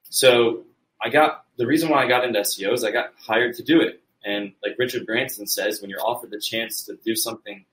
So, 0.10 0.66
I 1.02 1.10
got 1.10 1.46
the 1.58 1.66
reason 1.66 1.90
why 1.90 2.04
I 2.04 2.08
got 2.08 2.24
into 2.24 2.40
SEO 2.40 2.74
is 2.74 2.84
I 2.84 2.92
got 2.92 3.14
hired 3.18 3.56
to 3.56 3.64
do 3.64 3.82
it. 3.82 4.02
And 4.26 4.54
like 4.64 4.76
Richard 4.78 5.06
Branson 5.06 5.48
says, 5.48 5.82
when 5.82 5.90
you're 5.90 6.06
offered 6.06 6.32
the 6.32 6.40
chance 6.40 6.84
to 6.86 6.98
do 7.06 7.16
something, 7.16 7.66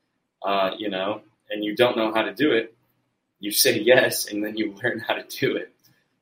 uh, 0.42 0.70
you 0.78 0.88
know, 0.88 1.22
and 1.50 1.64
you 1.64 1.74
don't 1.74 1.96
know 1.96 2.12
how 2.12 2.22
to 2.22 2.34
do 2.34 2.52
it, 2.52 2.74
you 3.40 3.50
say 3.50 3.78
yes, 3.78 4.26
and 4.26 4.44
then 4.44 4.56
you 4.56 4.74
learn 4.82 5.00
how 5.00 5.14
to 5.14 5.24
do 5.24 5.56
it. 5.56 5.72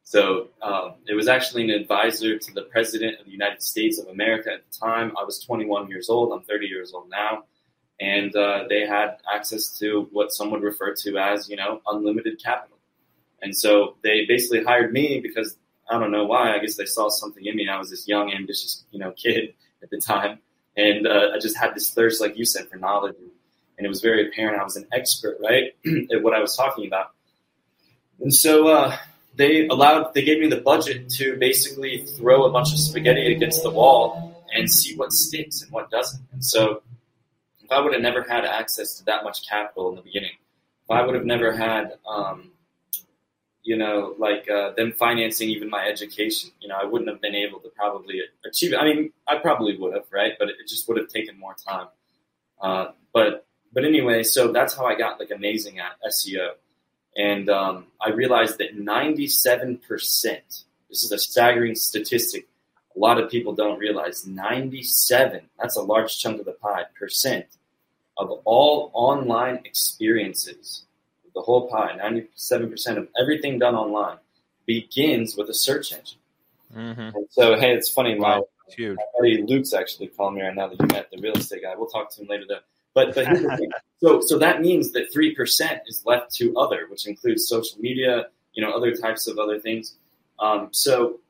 So 0.05 0.49
um, 0.61 0.95
it 1.07 1.15
was 1.15 1.29
actually 1.29 1.65
an 1.65 1.71
advisor 1.71 2.39
to 2.39 2.55
the 2.55 2.63
president 2.63 3.21
of 3.21 3.27
the 3.27 3.33
United 3.33 3.63
States 3.63 3.99
of 3.99 4.09
America 4.09 4.51
at 4.53 4.61
the 4.71 4.79
time. 4.79 5.13
I 5.19 5.25
was 5.25 5.39
21 5.39 5.89
years 5.89 6.11
old. 6.11 6.33
I'm 6.33 6.45
30 6.45 6.67
years 6.67 6.93
old 6.93 7.09
now. 7.09 7.45
And 8.01 8.35
uh, 8.37 8.65
they 8.69 8.87
had 8.87 9.17
access 9.33 9.79
to 9.79 10.09
what 10.13 10.33
some 10.33 10.51
would 10.51 10.63
refer 10.63 10.95
to 10.95 11.17
as, 11.17 11.49
you 11.49 11.57
know, 11.57 11.81
unlimited 11.87 12.43
capital. 12.43 12.77
And 13.41 13.57
so 13.57 13.97
they 14.03 14.27
basically 14.27 14.63
hired 14.63 14.93
me 14.93 15.21
because 15.21 15.57
I 15.91 15.99
don't 15.99 16.11
know 16.11 16.25
why. 16.25 16.55
I 16.55 16.59
guess 16.59 16.77
they 16.77 16.87
saw 16.87 17.09
something 17.09 17.45
in 17.45 17.57
me. 17.57 17.69
I 17.69 17.79
was 17.79 17.91
this 17.91 18.09
young, 18.09 18.33
ambitious, 18.33 18.85
you 18.91 18.99
know, 18.99 19.13
kid 19.13 19.55
at 19.83 19.91
the 19.91 19.99
time, 19.99 20.39
and 20.77 21.07
uh, 21.07 21.31
I 21.35 21.39
just 21.39 21.57
had 21.57 21.75
this 21.75 21.91
thirst, 21.91 22.21
like 22.21 22.39
you 22.39 22.45
said, 22.45 22.69
for 22.69 22.77
knowledge, 22.77 23.17
and 23.77 23.85
it 23.85 23.89
was 23.89 24.01
very 24.01 24.29
apparent 24.29 24.61
I 24.61 24.65
was 24.65 24.77
an 24.77 24.87
expert, 24.93 25.39
right, 25.43 25.75
at 26.13 26.23
what 26.23 26.35
I 26.35 26.41
was 26.41 26.57
talking 26.57 26.87
about. 26.87 27.11
And 28.21 28.33
so 28.33 28.69
uh, 28.69 28.97
they 29.37 29.67
allowed, 29.69 30.15
they 30.15 30.23
gave 30.23 30.41
me 30.41 30.49
the 30.49 30.61
budget 30.61 31.09
to 31.11 31.37
basically 31.37 32.07
throw 32.17 32.45
a 32.45 32.53
bunch 32.53 32.73
of 32.73 32.79
spaghetti 32.79 33.35
against 33.35 33.63
the 33.63 33.71
wall 33.71 34.45
and 34.55 34.71
see 34.71 34.97
what 34.97 35.13
sticks 35.13 35.63
and 35.63 35.71
what 35.73 35.91
doesn't. 35.91 36.23
And 36.33 36.45
so, 36.45 36.83
if 37.63 37.73
I 37.73 37.81
would 37.81 37.95
have 37.95 38.03
never 38.03 38.23
had 38.23 38.45
access 38.45 38.99
to 38.99 39.05
that 39.07 39.25
much 39.25 39.49
capital 39.49 39.89
in 39.91 39.97
the 39.97 40.03
beginning, 40.03 40.33
if 40.85 40.91
I 40.91 41.05
would 41.05 41.15
have 41.15 41.25
never 41.25 41.57
had 41.57 41.95
um, 42.07 42.51
you 43.65 43.79
know, 43.79 44.15
like 44.19 44.49
uh, 44.49 44.73
them 44.77 44.93
financing 44.93 45.49
even 45.49 45.71
my 45.71 45.87
education. 45.87 46.51
You 46.61 46.69
know, 46.69 46.77
I 46.81 46.85
wouldn't 46.85 47.11
have 47.11 47.21
been 47.21 47.35
able 47.35 47.61
to 47.61 47.71
probably 47.71 48.21
achieve 48.47 48.75
it. 48.75 48.77
I 48.77 48.85
mean, 48.85 49.11
I 49.27 49.37
probably 49.37 49.77
would 49.79 49.95
have, 49.95 50.05
right? 50.13 50.33
But 50.39 50.51
it 50.51 50.69
just 50.69 50.87
would 50.87 50.99
have 50.99 51.09
taken 51.09 51.39
more 51.39 51.55
time. 51.55 51.89
Uh, 52.61 52.89
but 53.13 53.47
but 53.73 53.85
anyway, 53.85 54.23
so 54.23 54.53
that's 54.53 54.75
how 54.75 54.85
I 54.85 54.95
got 54.95 55.19
like 55.19 55.31
amazing 55.31 55.79
at 55.79 55.93
SEO, 56.07 56.51
and 57.17 57.49
um, 57.49 57.87
I 58.01 58.11
realized 58.11 58.59
that 58.59 58.77
97 58.79 59.79
percent. 59.79 60.65
This 60.91 61.03
is 61.03 61.11
a 61.11 61.19
staggering 61.19 61.75
statistic. 61.75 62.47
A 62.95 62.99
lot 62.99 63.19
of 63.19 63.29
people 63.29 63.55
don't 63.55 63.81
realize 63.81 64.25
97. 64.25 65.41
That's 65.59 65.77
a 65.77 65.83
large 65.83 66.19
chunk 66.19 66.39
of 66.39 66.45
the 66.45 66.53
pie. 66.53 66.85
Percent 66.97 67.47
of 68.17 68.31
all 68.45 68.93
online 68.95 69.61
experiences 69.65 70.84
the 71.35 71.41
whole 71.41 71.69
pie, 71.69 71.99
97% 72.01 72.97
of 72.97 73.09
everything 73.21 73.59
done 73.59 73.75
online 73.75 74.19
begins 74.67 75.37
with 75.37 75.49
a 75.49 75.55
search 75.55 75.93
engine. 75.93 76.19
Mm-hmm. 76.75 77.19
so, 77.31 77.57
hey, 77.59 77.75
it's 77.75 77.89
funny. 77.89 78.15
My, 78.15 78.39
wow, 78.39 78.49
huge. 78.69 78.97
my 78.97 79.05
buddy 79.19 79.43
Luke's 79.43 79.73
actually 79.73 80.09
calling 80.09 80.37
me 80.37 80.43
right 80.43 80.55
now 80.55 80.69
that 80.69 80.81
you 80.81 80.87
met 80.89 81.11
the 81.11 81.21
real 81.21 81.37
estate 81.37 81.63
guy. 81.63 81.75
We'll 81.77 81.89
talk 81.89 82.11
to 82.15 82.23
him 82.23 82.29
later, 82.29 82.45
though. 82.49 82.59
But, 82.95 83.15
but 83.15 83.27
so, 84.01 84.21
so 84.21 84.39
that 84.39 84.61
means 84.61 84.93
that 84.93 85.13
3% 85.13 85.81
is 85.87 86.03
left 86.05 86.35
to 86.37 86.57
other, 86.57 86.87
which 86.89 87.07
includes 87.07 87.49
social 87.49 87.79
media, 87.81 88.27
you 88.55 88.65
know, 88.65 88.73
other 88.73 88.95
types 88.95 89.27
of 89.27 89.39
other 89.39 89.59
things. 89.59 89.97
Um, 90.39 90.69
so, 90.73 91.21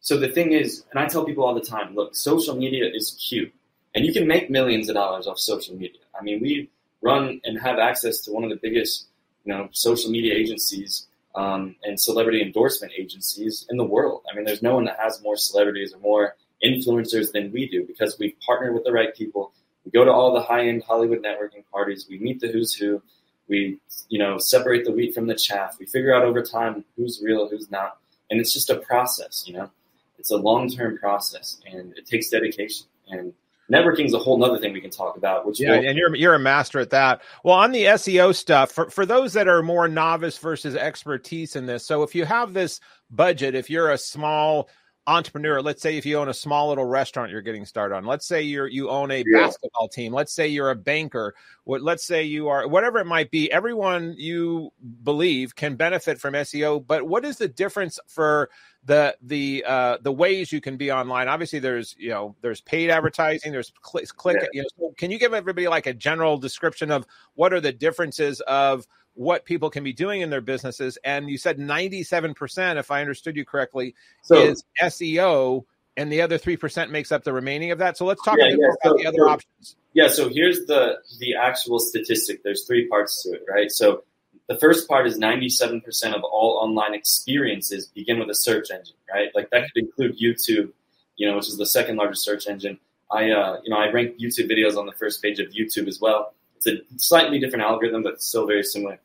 so 0.00 0.18
the 0.18 0.28
thing 0.28 0.52
is, 0.52 0.84
and 0.90 0.98
I 0.98 1.06
tell 1.06 1.24
people 1.24 1.44
all 1.44 1.54
the 1.54 1.60
time, 1.60 1.94
look, 1.94 2.16
social 2.16 2.56
media 2.56 2.90
is 2.92 3.12
cute, 3.28 3.52
and 3.94 4.04
you 4.04 4.12
can 4.12 4.26
make 4.26 4.50
millions 4.50 4.88
of 4.88 4.96
dollars 4.96 5.26
off 5.26 5.38
social 5.38 5.76
media. 5.76 6.00
I 6.18 6.22
mean, 6.22 6.40
we 6.40 6.70
run 7.02 7.40
and 7.44 7.58
have 7.60 7.78
access 7.78 8.18
to 8.22 8.32
one 8.32 8.44
of 8.44 8.50
the 8.50 8.58
biggest 8.60 9.06
you 9.44 9.52
know, 9.52 9.68
social 9.72 10.10
media 10.10 10.34
agencies 10.34 11.06
um, 11.34 11.76
and 11.84 12.00
celebrity 12.00 12.42
endorsement 12.42 12.92
agencies 12.96 13.66
in 13.70 13.76
the 13.76 13.84
world. 13.84 14.22
I 14.30 14.34
mean, 14.34 14.44
there's 14.44 14.62
no 14.62 14.74
one 14.74 14.84
that 14.84 14.98
has 14.98 15.22
more 15.22 15.36
celebrities 15.36 15.92
or 15.92 16.00
more 16.00 16.36
influencers 16.64 17.32
than 17.32 17.50
we 17.52 17.68
do 17.68 17.84
because 17.84 18.18
we 18.18 18.36
partner 18.46 18.72
with 18.72 18.84
the 18.84 18.92
right 18.92 19.14
people. 19.14 19.52
We 19.84 19.90
go 19.90 20.04
to 20.04 20.12
all 20.12 20.32
the 20.32 20.42
high-end 20.42 20.84
Hollywood 20.84 21.22
networking 21.22 21.64
parties. 21.72 22.06
We 22.08 22.18
meet 22.18 22.40
the 22.40 22.48
who's 22.48 22.72
who. 22.74 23.02
We, 23.48 23.78
you 24.08 24.18
know, 24.18 24.38
separate 24.38 24.84
the 24.84 24.92
wheat 24.92 25.14
from 25.14 25.26
the 25.26 25.34
chaff. 25.34 25.76
We 25.80 25.86
figure 25.86 26.14
out 26.14 26.22
over 26.22 26.42
time 26.42 26.84
who's 26.96 27.20
real, 27.22 27.48
who's 27.48 27.70
not, 27.70 27.98
and 28.30 28.40
it's 28.40 28.54
just 28.54 28.70
a 28.70 28.76
process. 28.76 29.44
You 29.46 29.54
know, 29.54 29.70
it's 30.18 30.30
a 30.30 30.36
long-term 30.36 30.98
process, 30.98 31.60
and 31.70 31.92
it 31.98 32.06
takes 32.06 32.30
dedication. 32.30 32.86
And 33.08 33.34
networking 33.70 34.06
is 34.06 34.14
a 34.14 34.18
whole 34.18 34.42
other 34.44 34.58
thing 34.58 34.72
we 34.72 34.80
can 34.80 34.90
talk 34.90 35.16
about. 35.16 35.46
Which 35.46 35.60
yeah, 35.60 35.78
will- 35.78 35.88
and 35.88 35.98
you're 35.98 36.14
you're 36.14 36.34
a 36.34 36.38
master 36.38 36.80
at 36.80 36.90
that. 36.90 37.22
Well, 37.44 37.56
on 37.56 37.72
the 37.72 37.84
SEO 37.84 38.34
stuff, 38.34 38.72
for 38.72 38.90
for 38.90 39.04
those 39.06 39.32
that 39.34 39.48
are 39.48 39.62
more 39.62 39.88
novice 39.88 40.38
versus 40.38 40.74
expertise 40.74 41.56
in 41.56 41.66
this, 41.66 41.86
so 41.86 42.02
if 42.02 42.14
you 42.14 42.24
have 42.24 42.52
this 42.52 42.80
budget, 43.10 43.54
if 43.54 43.68
you're 43.70 43.90
a 43.90 43.98
small 43.98 44.68
entrepreneur 45.08 45.60
let's 45.60 45.82
say 45.82 45.96
if 45.96 46.06
you 46.06 46.16
own 46.16 46.28
a 46.28 46.34
small 46.34 46.68
little 46.68 46.84
restaurant 46.84 47.28
you're 47.28 47.42
getting 47.42 47.66
started 47.66 47.94
on 47.96 48.04
let's 48.04 48.24
say 48.24 48.40
you're 48.40 48.68
you 48.68 48.88
own 48.88 49.10
a 49.10 49.24
yeah. 49.26 49.46
basketball 49.46 49.88
team 49.88 50.12
let's 50.12 50.32
say 50.32 50.46
you're 50.46 50.70
a 50.70 50.76
banker 50.76 51.34
what 51.64 51.82
let's 51.82 52.06
say 52.06 52.22
you 52.22 52.48
are 52.48 52.68
whatever 52.68 53.00
it 53.00 53.04
might 53.04 53.28
be 53.32 53.50
everyone 53.50 54.14
you 54.16 54.70
believe 55.02 55.56
can 55.56 55.74
benefit 55.74 56.20
from 56.20 56.34
seo 56.34 56.84
but 56.86 57.02
what 57.02 57.24
is 57.24 57.36
the 57.36 57.48
difference 57.48 57.98
for 58.06 58.48
the 58.84 59.16
the 59.22 59.64
uh 59.66 59.96
the 60.02 60.10
ways 60.10 60.50
you 60.50 60.60
can 60.60 60.76
be 60.76 60.90
online 60.90 61.28
obviously 61.28 61.60
there's 61.60 61.94
you 61.98 62.10
know 62.10 62.34
there's 62.40 62.60
paid 62.62 62.90
advertising 62.90 63.52
there's 63.52 63.72
click, 63.80 64.08
click 64.08 64.38
yeah. 64.40 64.48
you 64.52 64.62
know 64.62 64.68
so 64.76 64.94
can 64.98 65.10
you 65.10 65.20
give 65.20 65.32
everybody 65.32 65.68
like 65.68 65.86
a 65.86 65.94
general 65.94 66.36
description 66.36 66.90
of 66.90 67.06
what 67.34 67.52
are 67.52 67.60
the 67.60 67.72
differences 67.72 68.40
of 68.40 68.86
what 69.14 69.44
people 69.44 69.70
can 69.70 69.84
be 69.84 69.92
doing 69.92 70.20
in 70.20 70.30
their 70.30 70.40
businesses. 70.40 70.98
And 71.04 71.28
you 71.28 71.38
said 71.38 71.58
97%, 71.58 72.78
if 72.78 72.90
I 72.90 73.00
understood 73.00 73.36
you 73.36 73.44
correctly, 73.44 73.94
so, 74.22 74.36
is 74.36 74.64
SEO, 74.80 75.64
and 75.96 76.10
the 76.10 76.22
other 76.22 76.38
3% 76.38 76.90
makes 76.90 77.12
up 77.12 77.24
the 77.24 77.32
remaining 77.32 77.70
of 77.70 77.78
that. 77.78 77.96
So 77.96 78.06
let's 78.06 78.22
talk 78.22 78.38
yeah, 78.38 78.48
yeah. 78.48 78.54
about 78.54 78.78
so, 78.82 78.94
the 78.96 79.06
other 79.06 79.18
so, 79.18 79.28
options. 79.28 79.76
Yeah, 79.94 80.08
so 80.08 80.30
here's 80.30 80.64
the 80.64 80.96
the 81.18 81.34
actual 81.34 81.78
statistic. 81.78 82.42
There's 82.42 82.64
three 82.66 82.88
parts 82.88 83.24
to 83.24 83.34
it, 83.34 83.42
right? 83.46 83.70
So 83.70 84.04
the 84.52 84.58
first 84.58 84.86
part 84.86 85.06
is 85.06 85.18
97% 85.18 85.82
of 86.14 86.22
all 86.24 86.58
online 86.58 86.94
experiences 86.94 87.86
begin 87.86 88.18
with 88.18 88.28
a 88.28 88.34
search 88.34 88.70
engine, 88.70 88.96
right? 89.12 89.30
Like 89.34 89.48
that 89.50 89.62
could 89.72 89.84
include 89.84 90.18
YouTube, 90.18 90.72
you 91.16 91.28
know, 91.28 91.36
which 91.36 91.48
is 91.48 91.56
the 91.56 91.64
second 91.64 91.96
largest 91.96 92.22
search 92.22 92.46
engine. 92.46 92.78
I, 93.10 93.30
uh, 93.30 93.60
you 93.64 93.70
know, 93.70 93.78
I 93.78 93.90
rank 93.90 94.18
YouTube 94.18 94.50
videos 94.50 94.76
on 94.76 94.84
the 94.84 94.92
first 94.92 95.22
page 95.22 95.38
of 95.38 95.48
YouTube 95.48 95.88
as 95.88 96.00
well. 96.00 96.34
It's 96.56 96.66
a 96.66 96.82
slightly 96.96 97.38
different 97.38 97.64
algorithm, 97.64 98.02
but 98.02 98.22
still 98.22 98.46
very 98.46 98.62
similar, 98.62 99.00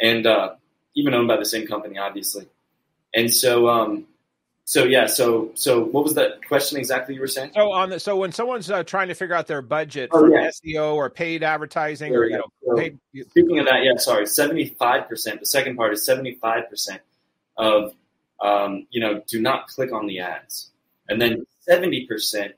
and 0.00 0.26
uh, 0.26 0.54
even 0.94 1.14
owned 1.14 1.28
by 1.28 1.36
the 1.36 1.46
same 1.46 1.66
company, 1.66 1.96
obviously. 1.96 2.46
And 3.14 3.32
so, 3.32 3.68
um, 3.68 4.06
so 4.70 4.84
yeah, 4.84 5.06
so 5.06 5.50
so 5.54 5.82
what 5.82 6.04
was 6.04 6.14
that 6.14 6.46
question 6.46 6.78
exactly 6.78 7.16
you 7.16 7.20
were 7.20 7.26
saying? 7.26 7.50
So 7.56 7.72
on 7.72 7.90
the 7.90 7.98
so 7.98 8.16
when 8.16 8.30
someone's 8.30 8.70
uh, 8.70 8.84
trying 8.84 9.08
to 9.08 9.14
figure 9.14 9.34
out 9.34 9.48
their 9.48 9.62
budget 9.62 10.10
oh, 10.12 10.20
for 10.20 10.32
yeah. 10.32 10.48
SEO 10.48 10.94
or 10.94 11.10
paid 11.10 11.42
advertising, 11.42 12.14
or 12.14 12.26
you 12.26 12.36
know, 12.36 12.44
so, 12.64 12.76
paid, 12.76 12.96
speaking 13.30 13.58
of 13.58 13.66
that, 13.66 13.82
yeah, 13.82 13.96
sorry, 13.96 14.28
seventy 14.28 14.66
five 14.66 15.08
percent. 15.08 15.40
The 15.40 15.46
second 15.46 15.76
part 15.76 15.92
is 15.92 16.06
seventy 16.06 16.36
five 16.40 16.70
percent 16.70 17.02
of 17.56 17.94
um, 18.40 18.86
you 18.92 19.00
know 19.00 19.20
do 19.26 19.42
not 19.42 19.66
click 19.66 19.92
on 19.92 20.06
the 20.06 20.20
ads, 20.20 20.70
and 21.08 21.20
then 21.20 21.44
seventy 21.62 22.06
percent 22.06 22.54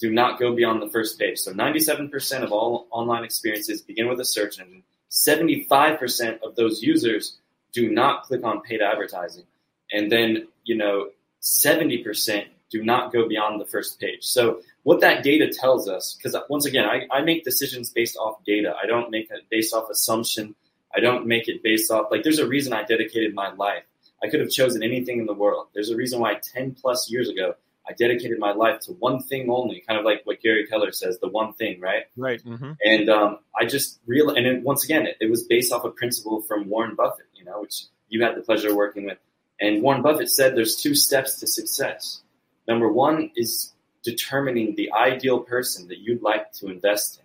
do 0.00 0.10
not 0.10 0.40
go 0.40 0.54
beyond 0.54 0.80
the 0.80 0.88
first 0.88 1.18
page. 1.18 1.40
So 1.40 1.52
97% 1.52 2.42
of 2.42 2.52
all 2.52 2.86
online 2.90 3.22
experiences 3.22 3.82
begin 3.82 4.08
with 4.08 4.18
a 4.18 4.24
search 4.24 4.58
engine. 4.58 4.82
75% 5.10 6.40
of 6.40 6.56
those 6.56 6.82
users 6.82 7.36
do 7.74 7.90
not 7.90 8.22
click 8.22 8.42
on 8.44 8.62
paid 8.62 8.80
advertising. 8.80 9.44
And 9.92 10.10
then, 10.10 10.48
you 10.64 10.78
know, 10.78 11.10
70% 11.42 12.46
do 12.70 12.84
not 12.84 13.12
go 13.12 13.28
beyond 13.28 13.60
the 13.60 13.66
first 13.66 13.98
page. 13.98 14.24
So 14.24 14.62
what 14.82 15.00
that 15.00 15.22
data 15.22 15.48
tells 15.48 15.88
us, 15.88 16.14
because 16.14 16.36
once 16.48 16.66
again, 16.66 16.84
I, 16.84 17.06
I 17.10 17.22
make 17.22 17.44
decisions 17.44 17.90
based 17.90 18.16
off 18.16 18.44
data. 18.44 18.74
I 18.80 18.86
don't 18.86 19.10
make 19.10 19.30
it 19.30 19.42
based 19.50 19.74
off 19.74 19.90
assumption. 19.90 20.54
I 20.94 21.00
don't 21.00 21.26
make 21.26 21.48
it 21.48 21.62
based 21.62 21.90
off, 21.90 22.06
like, 22.10 22.22
there's 22.22 22.38
a 22.38 22.46
reason 22.46 22.72
I 22.72 22.82
dedicated 22.82 23.34
my 23.34 23.52
life. 23.52 23.84
I 24.22 24.28
could 24.28 24.40
have 24.40 24.50
chosen 24.50 24.82
anything 24.82 25.18
in 25.18 25.26
the 25.26 25.34
world. 25.34 25.68
There's 25.74 25.90
a 25.90 25.96
reason 25.96 26.20
why 26.20 26.34
10 26.34 26.76
plus 26.80 27.10
years 27.10 27.28
ago, 27.28 27.54
I 27.88 27.92
dedicated 27.92 28.38
my 28.38 28.52
life 28.52 28.80
to 28.82 28.92
one 28.92 29.22
thing 29.22 29.50
only, 29.50 29.82
kind 29.86 29.98
of 29.98 30.04
like 30.04 30.20
what 30.24 30.40
Gary 30.40 30.66
Keller 30.66 30.92
says, 30.92 31.18
the 31.18 31.28
one 31.28 31.54
thing, 31.54 31.80
right? 31.80 32.04
Right. 32.16 32.42
Mm-hmm. 32.44 32.72
And 32.84 33.08
um, 33.08 33.38
I 33.58 33.64
just 33.64 33.98
real 34.06 34.30
and 34.30 34.46
it, 34.46 34.62
once 34.62 34.84
again, 34.84 35.06
it, 35.06 35.16
it, 35.20 35.30
was 35.30 35.42
based 35.44 35.72
off 35.72 35.84
a 35.84 35.90
principle 35.90 36.42
from 36.42 36.68
Warren 36.68 36.94
Buffett, 36.94 37.26
you 37.34 37.44
know, 37.44 37.60
which 37.62 37.86
you 38.08 38.22
had 38.22 38.36
the 38.36 38.42
pleasure 38.42 38.70
of 38.70 38.76
working 38.76 39.06
with. 39.06 39.18
And 39.60 39.82
Warren 39.82 40.02
Buffett 40.02 40.30
said 40.30 40.56
there's 40.56 40.76
two 40.76 40.94
steps 40.94 41.38
to 41.40 41.46
success. 41.46 42.22
Number 42.66 42.90
one 42.90 43.30
is 43.36 43.72
determining 44.02 44.74
the 44.74 44.90
ideal 44.92 45.40
person 45.40 45.88
that 45.88 45.98
you'd 45.98 46.22
like 46.22 46.52
to 46.52 46.68
invest 46.68 47.18
in. 47.18 47.24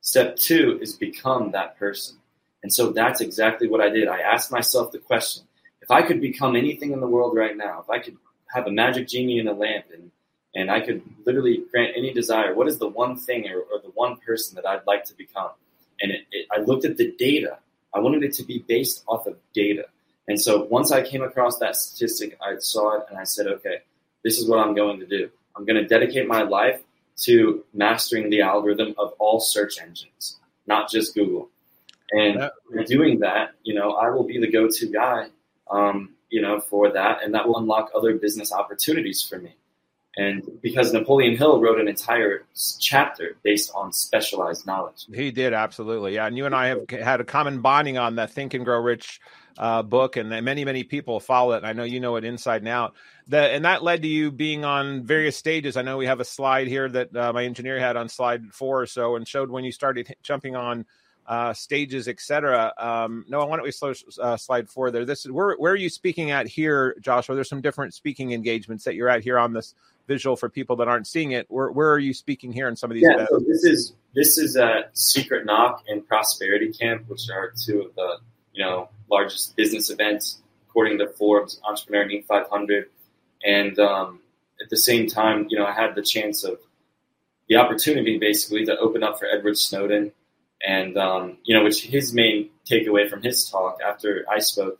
Step 0.00 0.36
two 0.36 0.78
is 0.80 0.96
become 0.96 1.50
that 1.50 1.78
person. 1.78 2.16
And 2.62 2.72
so 2.72 2.92
that's 2.92 3.20
exactly 3.20 3.68
what 3.68 3.80
I 3.80 3.90
did. 3.90 4.08
I 4.08 4.20
asked 4.20 4.50
myself 4.50 4.92
the 4.92 4.98
question 4.98 5.44
if 5.82 5.90
I 5.90 6.00
could 6.00 6.20
become 6.20 6.56
anything 6.56 6.92
in 6.92 7.00
the 7.00 7.06
world 7.06 7.36
right 7.36 7.56
now, 7.56 7.80
if 7.82 7.90
I 7.90 7.98
could 7.98 8.16
have 8.54 8.66
a 8.66 8.70
magic 8.70 9.08
genie 9.08 9.38
in 9.38 9.48
a 9.48 9.52
lamp 9.52 9.86
and 9.92 10.10
and 10.54 10.70
I 10.70 10.80
could 10.80 11.02
literally 11.26 11.64
grant 11.70 11.94
any 11.96 12.12
desire. 12.12 12.54
What 12.54 12.68
is 12.68 12.78
the 12.78 12.88
one 12.88 13.16
thing 13.16 13.48
or, 13.48 13.58
or 13.58 13.80
the 13.82 13.90
one 13.94 14.16
person 14.18 14.54
that 14.54 14.66
I'd 14.66 14.86
like 14.86 15.04
to 15.06 15.14
become? 15.14 15.50
And 16.00 16.12
it, 16.12 16.20
it, 16.30 16.46
I 16.52 16.60
looked 16.60 16.84
at 16.84 16.96
the 16.96 17.12
data. 17.18 17.58
I 17.92 17.98
wanted 17.98 18.22
it 18.22 18.34
to 18.34 18.44
be 18.44 18.60
based 18.60 19.02
off 19.08 19.26
of 19.26 19.36
data. 19.52 19.86
And 20.28 20.40
so 20.40 20.64
once 20.64 20.90
I 20.90 21.02
came 21.02 21.22
across 21.22 21.58
that 21.58 21.76
statistic, 21.76 22.36
I 22.40 22.56
saw 22.58 22.98
it 22.98 23.06
and 23.10 23.18
I 23.18 23.24
said, 23.24 23.46
okay, 23.46 23.78
this 24.22 24.38
is 24.38 24.48
what 24.48 24.58
I'm 24.58 24.74
going 24.74 25.00
to 25.00 25.06
do. 25.06 25.30
I'm 25.56 25.64
going 25.64 25.80
to 25.80 25.86
dedicate 25.86 26.26
my 26.26 26.42
life 26.42 26.80
to 27.22 27.64
mastering 27.74 28.30
the 28.30 28.40
algorithm 28.40 28.94
of 28.98 29.12
all 29.18 29.38
search 29.38 29.80
engines, 29.80 30.36
not 30.66 30.90
just 30.90 31.14
Google. 31.14 31.50
And 32.10 32.50
yeah. 32.74 32.82
doing 32.86 33.20
that, 33.20 33.54
you 33.62 33.74
know, 33.74 33.92
I 33.92 34.10
will 34.10 34.24
be 34.24 34.38
the 34.38 34.50
go-to 34.50 34.86
guy 34.86 35.28
um, 35.70 36.10
you 36.30 36.42
know, 36.42 36.60
for 36.60 36.90
that, 36.92 37.22
and 37.22 37.34
that 37.34 37.46
will 37.46 37.58
unlock 37.58 37.90
other 37.94 38.14
business 38.14 38.52
opportunities 38.52 39.22
for 39.22 39.38
me. 39.38 39.54
And 40.16 40.42
because 40.62 40.92
Napoleon 40.92 41.36
Hill 41.36 41.60
wrote 41.60 41.80
an 41.80 41.88
entire 41.88 42.44
chapter 42.80 43.36
based 43.42 43.72
on 43.74 43.92
specialized 43.92 44.64
knowledge. 44.64 45.06
He 45.12 45.32
did, 45.32 45.52
absolutely. 45.52 46.14
Yeah. 46.14 46.26
And 46.26 46.36
you 46.36 46.46
and 46.46 46.54
I 46.54 46.68
have 46.68 46.88
had 46.90 47.20
a 47.20 47.24
common 47.24 47.62
bonding 47.62 47.98
on 47.98 48.14
that 48.16 48.30
Think 48.30 48.54
and 48.54 48.64
Grow 48.64 48.78
Rich 48.78 49.20
uh, 49.58 49.82
book, 49.82 50.16
and 50.16 50.28
many, 50.28 50.64
many 50.64 50.84
people 50.84 51.20
follow 51.20 51.52
it. 51.52 51.58
And 51.58 51.66
I 51.66 51.72
know 51.72 51.84
you 51.84 52.00
know 52.00 52.16
it 52.16 52.24
inside 52.24 52.62
and 52.62 52.68
out. 52.68 52.94
That, 53.28 53.52
and 53.52 53.64
that 53.64 53.82
led 53.82 54.02
to 54.02 54.08
you 54.08 54.30
being 54.30 54.64
on 54.64 55.04
various 55.04 55.36
stages. 55.36 55.76
I 55.76 55.82
know 55.82 55.96
we 55.96 56.06
have 56.06 56.20
a 56.20 56.24
slide 56.24 56.66
here 56.66 56.88
that 56.88 57.14
uh, 57.16 57.32
my 57.32 57.44
engineer 57.44 57.78
had 57.78 57.96
on 57.96 58.08
slide 58.08 58.52
four 58.52 58.82
or 58.82 58.86
so 58.86 59.16
and 59.16 59.26
showed 59.26 59.50
when 59.50 59.64
you 59.64 59.72
started 59.72 60.14
jumping 60.22 60.56
on 60.56 60.84
uh, 61.26 61.54
stages, 61.54 62.08
etc. 62.08 62.72
Um, 62.76 63.24
no, 63.28 63.44
why 63.46 63.56
don't 63.56 63.64
we 63.64 63.70
slow 63.70 63.94
uh, 64.20 64.36
slide 64.36 64.68
forward 64.68 64.90
there? 64.90 65.04
This 65.04 65.24
is 65.24 65.32
where 65.32 65.54
where 65.56 65.72
are 65.72 65.76
you 65.76 65.88
speaking 65.88 66.30
at 66.30 66.46
here, 66.46 66.96
Joshua? 67.00 67.34
There's 67.34 67.48
some 67.48 67.62
different 67.62 67.94
speaking 67.94 68.32
engagements 68.32 68.84
that 68.84 68.94
you're 68.94 69.08
at 69.08 69.22
here 69.22 69.38
on 69.38 69.52
this 69.52 69.74
visual 70.06 70.36
for 70.36 70.50
people 70.50 70.76
that 70.76 70.88
aren't 70.88 71.06
seeing 71.06 71.32
it. 71.32 71.46
Where 71.48 71.70
where 71.70 71.90
are 71.90 71.98
you 71.98 72.12
speaking 72.12 72.52
here 72.52 72.68
in 72.68 72.76
some 72.76 72.90
of 72.90 72.94
these? 72.94 73.04
Yeah, 73.04 73.14
events? 73.14 73.30
so 73.30 73.38
this 73.38 73.64
is 73.64 73.94
this 74.14 74.38
is 74.38 74.56
a 74.56 74.84
Secret 74.92 75.46
Knock 75.46 75.84
and 75.88 76.06
Prosperity 76.06 76.72
Camp, 76.72 77.08
which 77.08 77.22
are 77.32 77.52
two 77.64 77.82
of 77.82 77.94
the 77.94 78.18
you 78.52 78.62
know 78.62 78.88
largest 79.14 79.56
business 79.56 79.90
events 79.90 80.38
according 80.68 80.98
to 80.98 81.06
Forbes 81.06 81.60
Entrepreneur 81.68 82.04
Inc. 82.08 82.26
500, 82.26 82.90
and 83.44 83.78
um, 83.78 84.20
at 84.62 84.68
the 84.70 84.76
same 84.76 85.06
time, 85.06 85.46
you 85.48 85.56
know, 85.58 85.66
I 85.66 85.72
had 85.72 85.94
the 85.94 86.02
chance 86.02 86.44
of 86.44 86.58
the 87.48 87.56
opportunity 87.56 88.18
basically 88.18 88.64
to 88.66 88.76
open 88.78 89.02
up 89.02 89.18
for 89.18 89.26
Edward 89.26 89.56
Snowden 89.56 90.12
and 90.64 90.96
um, 90.96 91.38
you 91.44 91.56
know, 91.56 91.62
which 91.62 91.84
his 91.84 92.14
main 92.14 92.50
takeaway 92.68 93.08
from 93.08 93.22
his 93.22 93.48
talk 93.48 93.78
after 93.86 94.24
I 94.30 94.38
spoke, 94.38 94.78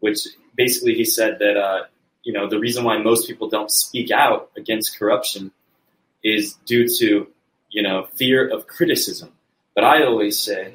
which 0.00 0.26
basically 0.54 0.94
he 0.94 1.04
said 1.04 1.38
that 1.38 1.56
uh, 1.56 1.84
you 2.22 2.32
know 2.32 2.48
the 2.48 2.58
reason 2.58 2.84
why 2.84 2.98
most 2.98 3.26
people 3.26 3.48
don't 3.48 3.70
speak 3.70 4.10
out 4.10 4.50
against 4.56 4.98
corruption 4.98 5.50
is 6.22 6.54
due 6.66 6.86
to 6.98 7.26
you 7.70 7.82
know 7.82 8.06
fear 8.14 8.46
of 8.46 8.66
criticism. 8.66 9.32
But 9.74 9.84
I 9.84 10.04
always 10.04 10.38
say, 10.38 10.74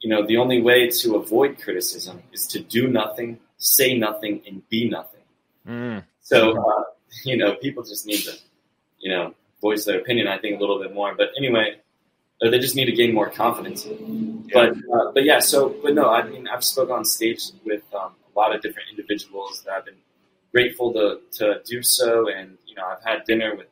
you 0.00 0.08
know, 0.08 0.26
the 0.26 0.36
only 0.36 0.60
way 0.62 0.88
to 0.88 1.16
avoid 1.16 1.60
criticism 1.60 2.22
is 2.32 2.46
to 2.48 2.60
do 2.60 2.88
nothing, 2.88 3.38
say 3.58 3.96
nothing, 3.96 4.42
and 4.46 4.66
be 4.68 4.88
nothing. 4.88 5.20
Mm. 5.66 6.04
So 6.20 6.58
uh, 6.58 6.84
you 7.24 7.36
know, 7.36 7.54
people 7.56 7.82
just 7.82 8.06
need 8.06 8.20
to 8.20 8.32
you 8.98 9.10
know 9.10 9.34
voice 9.60 9.84
their 9.84 9.98
opinion. 9.98 10.26
I 10.28 10.38
think 10.38 10.56
a 10.56 10.60
little 10.60 10.80
bit 10.80 10.94
more. 10.94 11.14
But 11.14 11.30
anyway 11.36 11.76
they 12.48 12.58
just 12.58 12.74
need 12.74 12.86
to 12.86 12.92
gain 12.92 13.12
more 13.12 13.28
confidence. 13.28 13.86
Yeah. 13.86 13.94
But 14.52 14.70
uh, 14.92 15.12
but 15.12 15.24
yeah, 15.24 15.40
so 15.40 15.74
but 15.82 15.94
no, 15.94 16.08
I 16.08 16.26
mean 16.26 16.48
I've 16.48 16.64
spoken 16.64 16.94
on 16.94 17.04
stage 17.04 17.42
with 17.64 17.82
um, 17.94 18.12
a 18.34 18.38
lot 18.38 18.54
of 18.54 18.62
different 18.62 18.88
individuals 18.90 19.62
that 19.66 19.72
I've 19.72 19.84
been 19.84 20.00
grateful 20.52 20.92
to 20.94 21.20
to 21.38 21.60
do 21.66 21.82
so, 21.82 22.28
and 22.28 22.56
you 22.66 22.74
know 22.74 22.84
I've 22.86 23.04
had 23.04 23.24
dinner 23.26 23.54
with 23.54 23.66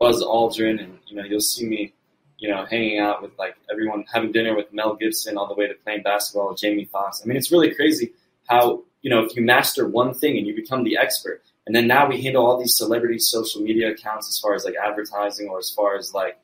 Buzz 0.00 0.22
Aldrin, 0.22 0.82
and 0.82 0.98
you 1.06 1.16
know 1.16 1.24
you'll 1.24 1.40
see 1.40 1.66
me, 1.66 1.92
you 2.38 2.48
know, 2.48 2.64
hanging 2.66 2.98
out 2.98 3.22
with 3.22 3.32
like 3.38 3.56
everyone, 3.70 4.04
having 4.12 4.32
dinner 4.32 4.56
with 4.56 4.72
Mel 4.72 4.94
Gibson, 4.94 5.36
all 5.38 5.46
the 5.46 5.54
way 5.54 5.66
to 5.66 5.74
playing 5.74 6.02
basketball 6.02 6.50
with 6.50 6.58
Jamie 6.58 6.84
Foxx. 6.86 7.22
I 7.22 7.26
mean, 7.26 7.36
it's 7.36 7.52
really 7.52 7.74
crazy 7.74 8.12
how 8.48 8.82
you 9.02 9.10
know 9.10 9.24
if 9.24 9.36
you 9.36 9.42
master 9.42 9.88
one 9.88 10.14
thing 10.14 10.36
and 10.36 10.46
you 10.46 10.54
become 10.54 10.84
the 10.84 10.96
expert, 10.96 11.42
and 11.66 11.74
then 11.74 11.86
now 11.86 12.08
we 12.08 12.20
handle 12.20 12.44
all 12.44 12.58
these 12.58 12.76
celebrity 12.76 13.18
social 13.18 13.62
media 13.62 13.90
accounts 13.92 14.28
as 14.28 14.38
far 14.38 14.54
as 14.54 14.64
like 14.64 14.74
advertising 14.82 15.48
or 15.48 15.58
as 15.58 15.70
far 15.70 15.96
as 15.96 16.12
like 16.12 16.38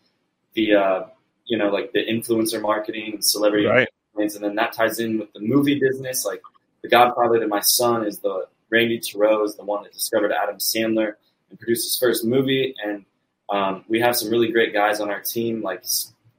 the 0.54 0.74
uh, 0.74 1.02
you 1.50 1.58
know, 1.58 1.68
like 1.68 1.92
the 1.92 2.04
influencer 2.04 2.62
marketing, 2.62 3.14
and 3.14 3.24
celebrity, 3.24 3.66
right. 3.66 3.88
and 4.16 4.30
then 4.30 4.54
that 4.54 4.72
ties 4.72 5.00
in 5.00 5.18
with 5.18 5.32
the 5.32 5.40
movie 5.40 5.78
business. 5.78 6.24
Like 6.24 6.40
the 6.82 6.88
Godfather 6.88 7.40
to 7.40 7.48
my 7.48 7.60
son 7.60 8.06
is 8.06 8.20
the 8.20 8.46
Randy 8.70 9.00
Theroux 9.00 9.44
is 9.44 9.56
the 9.56 9.64
one 9.64 9.82
that 9.82 9.92
discovered 9.92 10.32
Adam 10.32 10.58
Sandler 10.58 11.14
and 11.50 11.58
produced 11.58 11.84
his 11.84 11.98
first 11.98 12.24
movie, 12.24 12.74
and 12.84 13.04
um, 13.50 13.84
we 13.88 14.00
have 14.00 14.16
some 14.16 14.30
really 14.30 14.50
great 14.50 14.72
guys 14.72 15.00
on 15.00 15.10
our 15.10 15.20
team, 15.20 15.62
like 15.62 15.84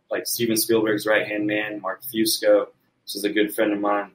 like 0.09 0.25
Steven 0.25 0.57
Spielberg's 0.57 1.05
right 1.05 1.27
hand 1.27 1.47
man, 1.47 1.81
Mark 1.81 2.01
Fusco, 2.03 2.67
which 3.03 3.15
is 3.15 3.23
a 3.23 3.29
good 3.29 3.53
friend 3.53 3.73
of 3.73 3.79
mine. 3.79 4.11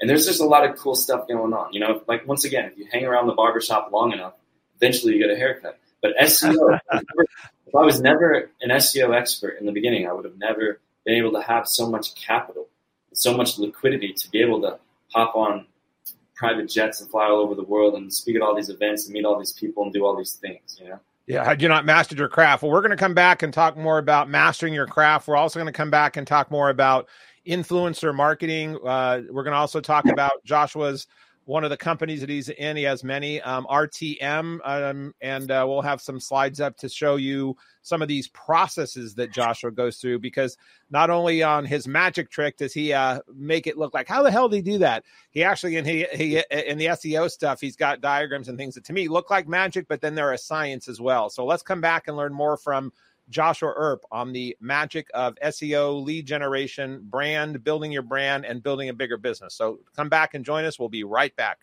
And 0.00 0.08
there's 0.08 0.26
just 0.26 0.40
a 0.40 0.44
lot 0.44 0.68
of 0.68 0.76
cool 0.76 0.94
stuff 0.94 1.26
going 1.28 1.52
on. 1.52 1.72
You 1.72 1.80
know, 1.80 2.02
like 2.06 2.26
once 2.26 2.44
again, 2.44 2.66
if 2.66 2.78
you 2.78 2.86
hang 2.90 3.04
around 3.04 3.26
the 3.26 3.34
barbershop 3.34 3.90
long 3.92 4.12
enough, 4.12 4.34
eventually 4.76 5.14
you 5.14 5.18
get 5.18 5.30
a 5.30 5.36
haircut. 5.36 5.78
But 6.02 6.16
SEO, 6.20 6.78
if 6.92 7.74
I 7.74 7.82
was 7.82 8.00
never 8.00 8.50
an 8.60 8.70
SEO 8.70 9.16
expert 9.16 9.56
in 9.58 9.66
the 9.66 9.72
beginning, 9.72 10.06
I 10.06 10.12
would 10.12 10.24
have 10.24 10.38
never 10.38 10.80
been 11.04 11.16
able 11.16 11.32
to 11.32 11.42
have 11.42 11.66
so 11.66 11.88
much 11.88 12.14
capital, 12.14 12.68
so 13.14 13.34
much 13.36 13.58
liquidity 13.58 14.12
to 14.12 14.30
be 14.30 14.40
able 14.40 14.60
to 14.62 14.78
hop 15.12 15.34
on 15.34 15.66
private 16.34 16.68
jets 16.68 17.00
and 17.00 17.10
fly 17.10 17.24
all 17.24 17.40
over 17.40 17.54
the 17.54 17.64
world 17.64 17.94
and 17.94 18.12
speak 18.12 18.36
at 18.36 18.42
all 18.42 18.54
these 18.54 18.68
events 18.68 19.06
and 19.06 19.14
meet 19.14 19.24
all 19.24 19.38
these 19.38 19.54
people 19.54 19.82
and 19.84 19.92
do 19.92 20.04
all 20.04 20.16
these 20.16 20.34
things, 20.34 20.78
you 20.78 20.88
know? 20.88 21.00
Yeah, 21.26 21.44
had 21.44 21.60
you 21.60 21.68
not 21.68 21.84
mastered 21.84 22.18
your 22.18 22.28
craft? 22.28 22.62
Well, 22.62 22.70
we're 22.70 22.80
going 22.80 22.90
to 22.90 22.96
come 22.96 23.14
back 23.14 23.42
and 23.42 23.52
talk 23.52 23.76
more 23.76 23.98
about 23.98 24.28
mastering 24.28 24.72
your 24.72 24.86
craft. 24.86 25.26
We're 25.26 25.36
also 25.36 25.58
going 25.58 25.72
to 25.72 25.76
come 25.76 25.90
back 25.90 26.16
and 26.16 26.26
talk 26.26 26.50
more 26.52 26.70
about 26.70 27.08
influencer 27.46 28.14
marketing. 28.14 28.76
Uh, 28.76 29.22
we're 29.30 29.42
going 29.42 29.52
to 29.52 29.58
also 29.58 29.80
talk 29.80 30.06
about 30.06 30.32
Joshua's 30.44 31.08
one 31.46 31.62
of 31.62 31.70
the 31.70 31.76
companies 31.76 32.20
that 32.20 32.28
he's 32.28 32.48
in. 32.48 32.76
He 32.76 32.82
has 32.82 33.04
many 33.04 33.40
um, 33.40 33.66
RTM, 33.70 34.58
um, 34.64 35.14
and 35.20 35.50
uh, 35.50 35.64
we'll 35.66 35.80
have 35.80 36.00
some 36.00 36.18
slides 36.18 36.60
up 36.60 36.76
to 36.78 36.88
show 36.88 37.16
you 37.16 37.56
some 37.82 38.02
of 38.02 38.08
these 38.08 38.26
processes 38.28 39.14
that 39.14 39.32
Joshua 39.32 39.70
goes 39.70 39.98
through. 39.98 40.18
Because 40.18 40.58
not 40.90 41.08
only 41.08 41.44
on 41.44 41.64
his 41.64 41.86
magic 41.86 42.30
trick 42.30 42.56
does 42.56 42.72
he 42.72 42.92
uh, 42.92 43.20
make 43.32 43.66
it 43.66 43.78
look 43.78 43.94
like 43.94 44.08
how 44.08 44.22
the 44.22 44.30
hell 44.30 44.48
did 44.48 44.56
he 44.56 44.62
do 44.72 44.78
that? 44.78 45.04
He 45.30 45.44
actually 45.44 45.76
in 45.76 45.84
he, 45.84 46.04
he 46.12 46.42
in 46.50 46.78
the 46.78 46.86
SEO 46.86 47.30
stuff, 47.30 47.60
he's 47.60 47.76
got 47.76 48.00
diagrams 48.00 48.48
and 48.48 48.58
things 48.58 48.74
that 48.74 48.84
to 48.84 48.92
me 48.92 49.06
look 49.06 49.30
like 49.30 49.46
magic, 49.46 49.86
but 49.88 50.00
then 50.00 50.16
there 50.16 50.32
are 50.32 50.36
science 50.36 50.88
as 50.88 51.00
well. 51.00 51.30
So 51.30 51.46
let's 51.46 51.62
come 51.62 51.80
back 51.80 52.08
and 52.08 52.16
learn 52.16 52.34
more 52.34 52.56
from 52.56 52.92
Joshua 53.28 53.72
Earp 53.74 54.04
on 54.10 54.32
the 54.32 54.56
magic 54.60 55.08
of 55.14 55.36
SEO, 55.44 56.04
lead 56.04 56.26
generation, 56.26 57.00
brand, 57.02 57.64
building 57.64 57.92
your 57.92 58.02
brand, 58.02 58.44
and 58.44 58.62
building 58.62 58.88
a 58.88 58.94
bigger 58.94 59.16
business. 59.16 59.54
So 59.54 59.80
come 59.94 60.08
back 60.08 60.34
and 60.34 60.44
join 60.44 60.64
us. 60.64 60.78
We'll 60.78 60.88
be 60.88 61.04
right 61.04 61.34
back. 61.36 61.58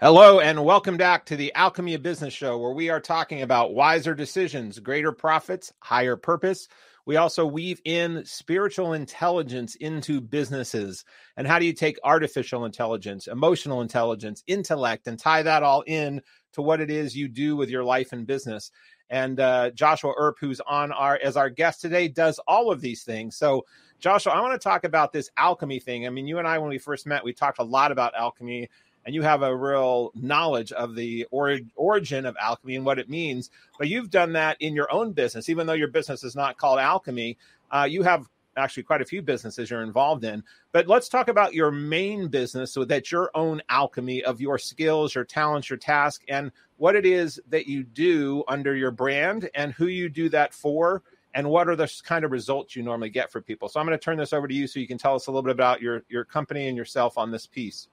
Hello, 0.00 0.40
and 0.40 0.64
welcome 0.64 0.96
back 0.96 1.26
to 1.26 1.36
the 1.36 1.54
Alchemy 1.54 1.94
of 1.94 2.02
Business 2.02 2.34
Show, 2.34 2.58
where 2.58 2.72
we 2.72 2.90
are 2.90 2.98
talking 2.98 3.42
about 3.42 3.72
wiser 3.72 4.16
decisions, 4.16 4.80
greater 4.80 5.12
profits, 5.12 5.72
higher 5.78 6.16
purpose 6.16 6.66
we 7.04 7.16
also 7.16 7.44
weave 7.44 7.80
in 7.84 8.24
spiritual 8.24 8.92
intelligence 8.92 9.74
into 9.76 10.20
businesses. 10.20 11.04
And 11.36 11.46
how 11.46 11.58
do 11.58 11.64
you 11.64 11.72
take 11.72 11.98
artificial 12.04 12.64
intelligence, 12.64 13.26
emotional 13.26 13.80
intelligence, 13.80 14.44
intellect, 14.46 15.08
and 15.08 15.18
tie 15.18 15.42
that 15.42 15.62
all 15.62 15.82
in 15.86 16.22
to 16.52 16.62
what 16.62 16.80
it 16.80 16.90
is 16.90 17.16
you 17.16 17.28
do 17.28 17.56
with 17.56 17.70
your 17.70 17.84
life 17.84 18.12
and 18.12 18.26
business? 18.26 18.70
And 19.10 19.40
uh, 19.40 19.70
Joshua 19.70 20.14
Earp, 20.16 20.36
who's 20.40 20.60
on 20.60 20.92
our 20.92 21.18
as 21.22 21.36
our 21.36 21.50
guest 21.50 21.80
today, 21.80 22.08
does 22.08 22.38
all 22.46 22.70
of 22.70 22.80
these 22.80 23.02
things. 23.02 23.36
So, 23.36 23.66
Joshua, 23.98 24.32
I 24.32 24.40
want 24.40 24.58
to 24.58 24.64
talk 24.64 24.84
about 24.84 25.12
this 25.12 25.30
alchemy 25.36 25.80
thing. 25.80 26.06
I 26.06 26.10
mean, 26.10 26.26
you 26.26 26.38
and 26.38 26.48
I, 26.48 26.58
when 26.58 26.70
we 26.70 26.78
first 26.78 27.06
met, 27.06 27.22
we 27.22 27.32
talked 27.32 27.58
a 27.58 27.64
lot 27.64 27.92
about 27.92 28.14
alchemy 28.14 28.70
and 29.04 29.14
you 29.14 29.22
have 29.22 29.42
a 29.42 29.54
real 29.54 30.12
knowledge 30.14 30.72
of 30.72 30.94
the 30.94 31.26
or- 31.30 31.60
origin 31.74 32.26
of 32.26 32.36
alchemy 32.40 32.76
and 32.76 32.84
what 32.84 32.98
it 32.98 33.08
means. 33.08 33.50
But 33.78 33.88
you've 33.88 34.10
done 34.10 34.32
that 34.34 34.56
in 34.60 34.74
your 34.74 34.92
own 34.92 35.12
business, 35.12 35.48
even 35.48 35.66
though 35.66 35.72
your 35.72 35.88
business 35.88 36.24
is 36.24 36.36
not 36.36 36.56
called 36.58 36.78
alchemy. 36.78 37.36
Uh, 37.70 37.86
you 37.88 38.02
have 38.02 38.28
actually 38.56 38.82
quite 38.82 39.00
a 39.00 39.06
few 39.06 39.22
businesses 39.22 39.70
you're 39.70 39.82
involved 39.82 40.24
in. 40.24 40.42
But 40.72 40.86
let's 40.86 41.08
talk 41.08 41.28
about 41.28 41.54
your 41.54 41.70
main 41.70 42.28
business 42.28 42.72
so 42.72 42.84
that 42.84 43.10
your 43.10 43.30
own 43.34 43.62
alchemy 43.68 44.22
of 44.24 44.40
your 44.40 44.58
skills, 44.58 45.14
your 45.14 45.24
talents, 45.24 45.70
your 45.70 45.78
task, 45.78 46.22
and 46.28 46.52
what 46.76 46.96
it 46.96 47.06
is 47.06 47.40
that 47.48 47.66
you 47.66 47.82
do 47.82 48.44
under 48.48 48.74
your 48.74 48.90
brand 48.90 49.48
and 49.54 49.72
who 49.72 49.86
you 49.86 50.08
do 50.08 50.28
that 50.30 50.52
for. 50.52 51.02
And 51.34 51.48
what 51.48 51.68
are 51.68 51.76
the 51.76 51.90
kind 52.04 52.26
of 52.26 52.30
results 52.30 52.76
you 52.76 52.82
normally 52.82 53.08
get 53.08 53.32
for 53.32 53.40
people? 53.40 53.68
So 53.70 53.80
I'm 53.80 53.86
going 53.86 53.98
to 53.98 54.04
turn 54.04 54.18
this 54.18 54.34
over 54.34 54.46
to 54.46 54.54
you 54.54 54.66
so 54.66 54.80
you 54.80 54.86
can 54.86 54.98
tell 54.98 55.14
us 55.14 55.28
a 55.28 55.30
little 55.30 55.42
bit 55.42 55.52
about 55.52 55.80
your 55.80 56.02
your 56.10 56.24
company 56.26 56.68
and 56.68 56.76
yourself 56.76 57.16
on 57.16 57.30
this 57.30 57.46
piece. 57.46 57.88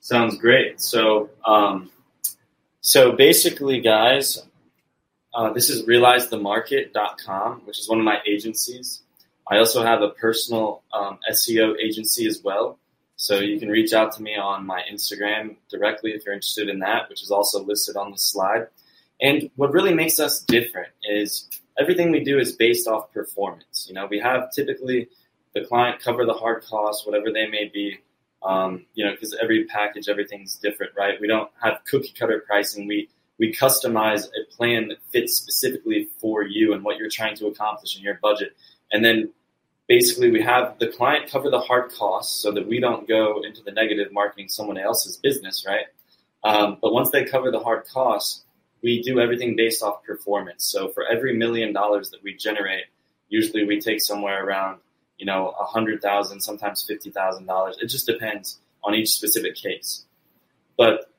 Sounds 0.00 0.38
great. 0.38 0.80
So, 0.80 1.30
um, 1.44 1.90
so 2.80 3.12
basically, 3.12 3.80
guys, 3.80 4.42
uh, 5.34 5.52
this 5.52 5.70
is 5.70 5.86
realizethemarket.com, 5.86 7.62
which 7.66 7.78
is 7.78 7.88
one 7.88 7.98
of 7.98 8.04
my 8.04 8.18
agencies. 8.26 9.02
I 9.48 9.58
also 9.58 9.82
have 9.82 10.00
a 10.00 10.10
personal 10.10 10.82
um, 10.92 11.18
SEO 11.30 11.78
agency 11.78 12.26
as 12.26 12.40
well. 12.42 12.78
So 13.16 13.40
you 13.40 13.58
can 13.58 13.68
reach 13.68 13.92
out 13.92 14.12
to 14.16 14.22
me 14.22 14.36
on 14.36 14.64
my 14.64 14.82
Instagram 14.90 15.56
directly 15.70 16.12
if 16.12 16.24
you're 16.24 16.34
interested 16.34 16.70
in 16.70 16.78
that, 16.78 17.10
which 17.10 17.22
is 17.22 17.30
also 17.30 17.62
listed 17.62 17.96
on 17.96 18.10
the 18.10 18.16
slide. 18.16 18.68
And 19.20 19.50
what 19.56 19.72
really 19.72 19.92
makes 19.92 20.18
us 20.18 20.40
different 20.40 20.88
is 21.02 21.50
everything 21.78 22.10
we 22.10 22.24
do 22.24 22.38
is 22.38 22.52
based 22.52 22.88
off 22.88 23.12
performance. 23.12 23.84
You 23.86 23.94
know, 23.94 24.06
we 24.06 24.18
have 24.20 24.50
typically 24.52 25.08
the 25.54 25.64
client 25.66 26.00
cover 26.00 26.24
the 26.24 26.32
hard 26.32 26.64
costs, 26.64 27.04
whatever 27.04 27.30
they 27.30 27.46
may 27.46 27.68
be, 27.68 27.98
um, 28.42 28.86
you 28.94 29.04
know, 29.04 29.12
because 29.12 29.36
every 29.40 29.64
package, 29.64 30.08
everything's 30.08 30.56
different, 30.56 30.92
right? 30.96 31.20
We 31.20 31.26
don't 31.26 31.50
have 31.62 31.80
cookie 31.84 32.14
cutter 32.18 32.42
pricing. 32.46 32.86
We 32.86 33.08
we 33.38 33.52
customize 33.52 34.26
a 34.26 34.54
plan 34.54 34.88
that 34.88 34.98
fits 35.10 35.34
specifically 35.34 36.08
for 36.18 36.42
you 36.42 36.74
and 36.74 36.84
what 36.84 36.98
you're 36.98 37.08
trying 37.08 37.34
to 37.36 37.46
accomplish 37.46 37.96
in 37.96 38.02
your 38.02 38.18
budget. 38.20 38.54
And 38.92 39.02
then 39.02 39.32
basically 39.88 40.30
we 40.30 40.42
have 40.42 40.78
the 40.78 40.88
client 40.88 41.30
cover 41.30 41.48
the 41.48 41.58
hard 41.58 41.90
costs 41.90 42.42
so 42.42 42.52
that 42.52 42.68
we 42.68 42.80
don't 42.80 43.08
go 43.08 43.42
into 43.42 43.62
the 43.62 43.72
negative 43.72 44.12
marketing 44.12 44.48
someone 44.50 44.76
else's 44.76 45.16
business, 45.16 45.64
right? 45.66 45.86
Um, 46.44 46.76
but 46.82 46.92
once 46.92 47.10
they 47.10 47.24
cover 47.24 47.50
the 47.50 47.60
hard 47.60 47.86
costs, 47.86 48.44
we 48.82 49.02
do 49.02 49.20
everything 49.20 49.56
based 49.56 49.82
off 49.82 50.04
performance. 50.04 50.64
So 50.64 50.88
for 50.90 51.06
every 51.06 51.34
million 51.36 51.72
dollars 51.72 52.10
that 52.10 52.22
we 52.22 52.34
generate, 52.34 52.84
usually 53.30 53.64
we 53.64 53.80
take 53.80 54.02
somewhere 54.02 54.44
around 54.44 54.80
you 55.20 55.26
know, 55.26 55.54
a 55.60 55.64
hundred 55.64 56.00
thousand, 56.00 56.40
sometimes 56.40 56.82
fifty 56.82 57.10
thousand 57.10 57.44
dollars. 57.44 57.76
It 57.78 57.88
just 57.88 58.06
depends 58.06 58.58
on 58.82 58.94
each 58.94 59.10
specific 59.10 59.54
case. 59.54 60.04
But 60.78 61.12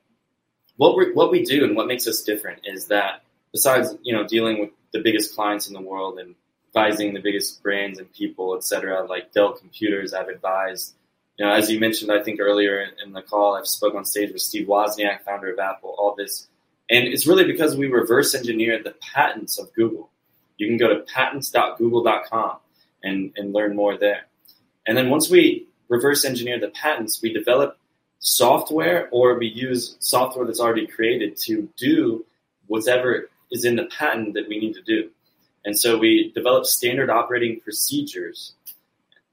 what 0.76 0.96
we 0.96 1.12
what 1.12 1.30
we 1.30 1.44
do 1.44 1.64
and 1.64 1.76
what 1.76 1.86
makes 1.86 2.08
us 2.08 2.22
different 2.22 2.62
is 2.64 2.88
that 2.88 3.22
besides 3.52 3.94
you 4.02 4.12
know 4.12 4.26
dealing 4.26 4.58
with 4.58 4.70
the 4.92 5.00
biggest 5.00 5.36
clients 5.36 5.68
in 5.68 5.72
the 5.72 5.80
world 5.80 6.18
and 6.18 6.34
advising 6.68 7.14
the 7.14 7.20
biggest 7.20 7.62
brands 7.62 8.00
and 8.00 8.12
people, 8.12 8.56
et 8.56 8.64
cetera, 8.64 9.04
like 9.04 9.32
Dell 9.32 9.52
Computers, 9.52 10.12
I've 10.12 10.28
advised. 10.28 10.94
You 11.38 11.46
know, 11.46 11.52
as 11.52 11.70
you 11.70 11.78
mentioned, 11.78 12.10
I 12.10 12.22
think 12.22 12.40
earlier 12.40 12.84
in 13.04 13.12
the 13.12 13.22
call, 13.22 13.54
I've 13.54 13.66
spoke 13.68 13.94
on 13.94 14.04
stage 14.04 14.32
with 14.32 14.42
Steve 14.42 14.66
Wozniak, 14.66 15.22
founder 15.22 15.52
of 15.52 15.60
Apple. 15.60 15.94
All 15.96 16.16
this, 16.16 16.48
and 16.90 17.06
it's 17.06 17.26
really 17.26 17.44
because 17.44 17.76
we 17.76 17.86
reverse 17.86 18.34
engineered 18.34 18.82
the 18.82 18.96
patents 19.14 19.60
of 19.60 19.72
Google. 19.74 20.10
You 20.56 20.66
can 20.66 20.76
go 20.76 20.88
to 20.88 21.04
patents.google.com 21.14 22.56
and, 23.02 23.32
and 23.36 23.52
learn 23.52 23.74
more 23.76 23.96
there. 23.98 24.26
And 24.86 24.96
then 24.96 25.10
once 25.10 25.30
we 25.30 25.68
reverse 25.88 26.24
engineer 26.24 26.58
the 26.58 26.68
patents, 26.68 27.20
we 27.22 27.32
develop 27.32 27.78
software 28.20 29.08
or 29.10 29.38
we 29.38 29.46
use 29.46 29.96
software 29.98 30.46
that's 30.46 30.60
already 30.60 30.86
created 30.86 31.36
to 31.36 31.68
do 31.76 32.24
whatever 32.66 33.28
is 33.50 33.64
in 33.64 33.76
the 33.76 33.86
patent 33.86 34.34
that 34.34 34.48
we 34.48 34.58
need 34.58 34.74
to 34.74 34.82
do. 34.82 35.10
And 35.64 35.78
so 35.78 35.98
we 35.98 36.32
develop 36.34 36.64
standard 36.66 37.10
operating 37.10 37.60
procedures 37.60 38.54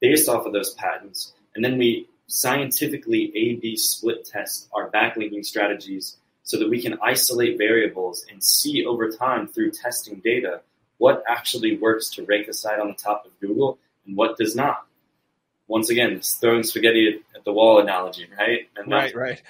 based 0.01 0.29
off 0.29 0.45
of 0.45 0.53
those 0.53 0.73
patents. 0.73 1.34
And 1.55 1.63
then 1.63 1.77
we 1.77 2.08
scientifically 2.27 3.32
A 3.36 3.55
B 3.55 3.75
split 3.75 4.25
test 4.25 4.69
our 4.73 4.89
backlinking 4.91 5.43
strategies 5.43 6.17
so 6.43 6.58
that 6.60 6.69
we 6.69 6.82
can 6.82 6.97
isolate 7.01 7.58
variables 7.58 8.25
and 8.32 8.43
see 8.43 8.86
over 8.86 9.10
time 9.10 9.47
through 9.47 9.71
testing 9.71 10.21
data 10.23 10.62
what 10.99 11.23
actually 11.27 11.77
works 11.77 12.09
to 12.12 12.23
rank 12.25 12.47
a 12.47 12.53
site 12.53 12.79
on 12.79 12.88
the 12.88 12.93
top 12.93 13.25
of 13.25 13.31
Google 13.39 13.79
and 14.05 14.15
what 14.15 14.38
does 14.38 14.55
not. 14.55 14.85
Once 15.67 15.89
again, 15.89 16.12
it's 16.13 16.33
throwing 16.38 16.63
spaghetti 16.63 17.21
at 17.35 17.45
the 17.45 17.53
wall 17.53 17.79
analogy, 17.79 18.27
right? 18.38 18.67
And 18.75 18.91
right, 18.91 19.15
right. 19.15 19.41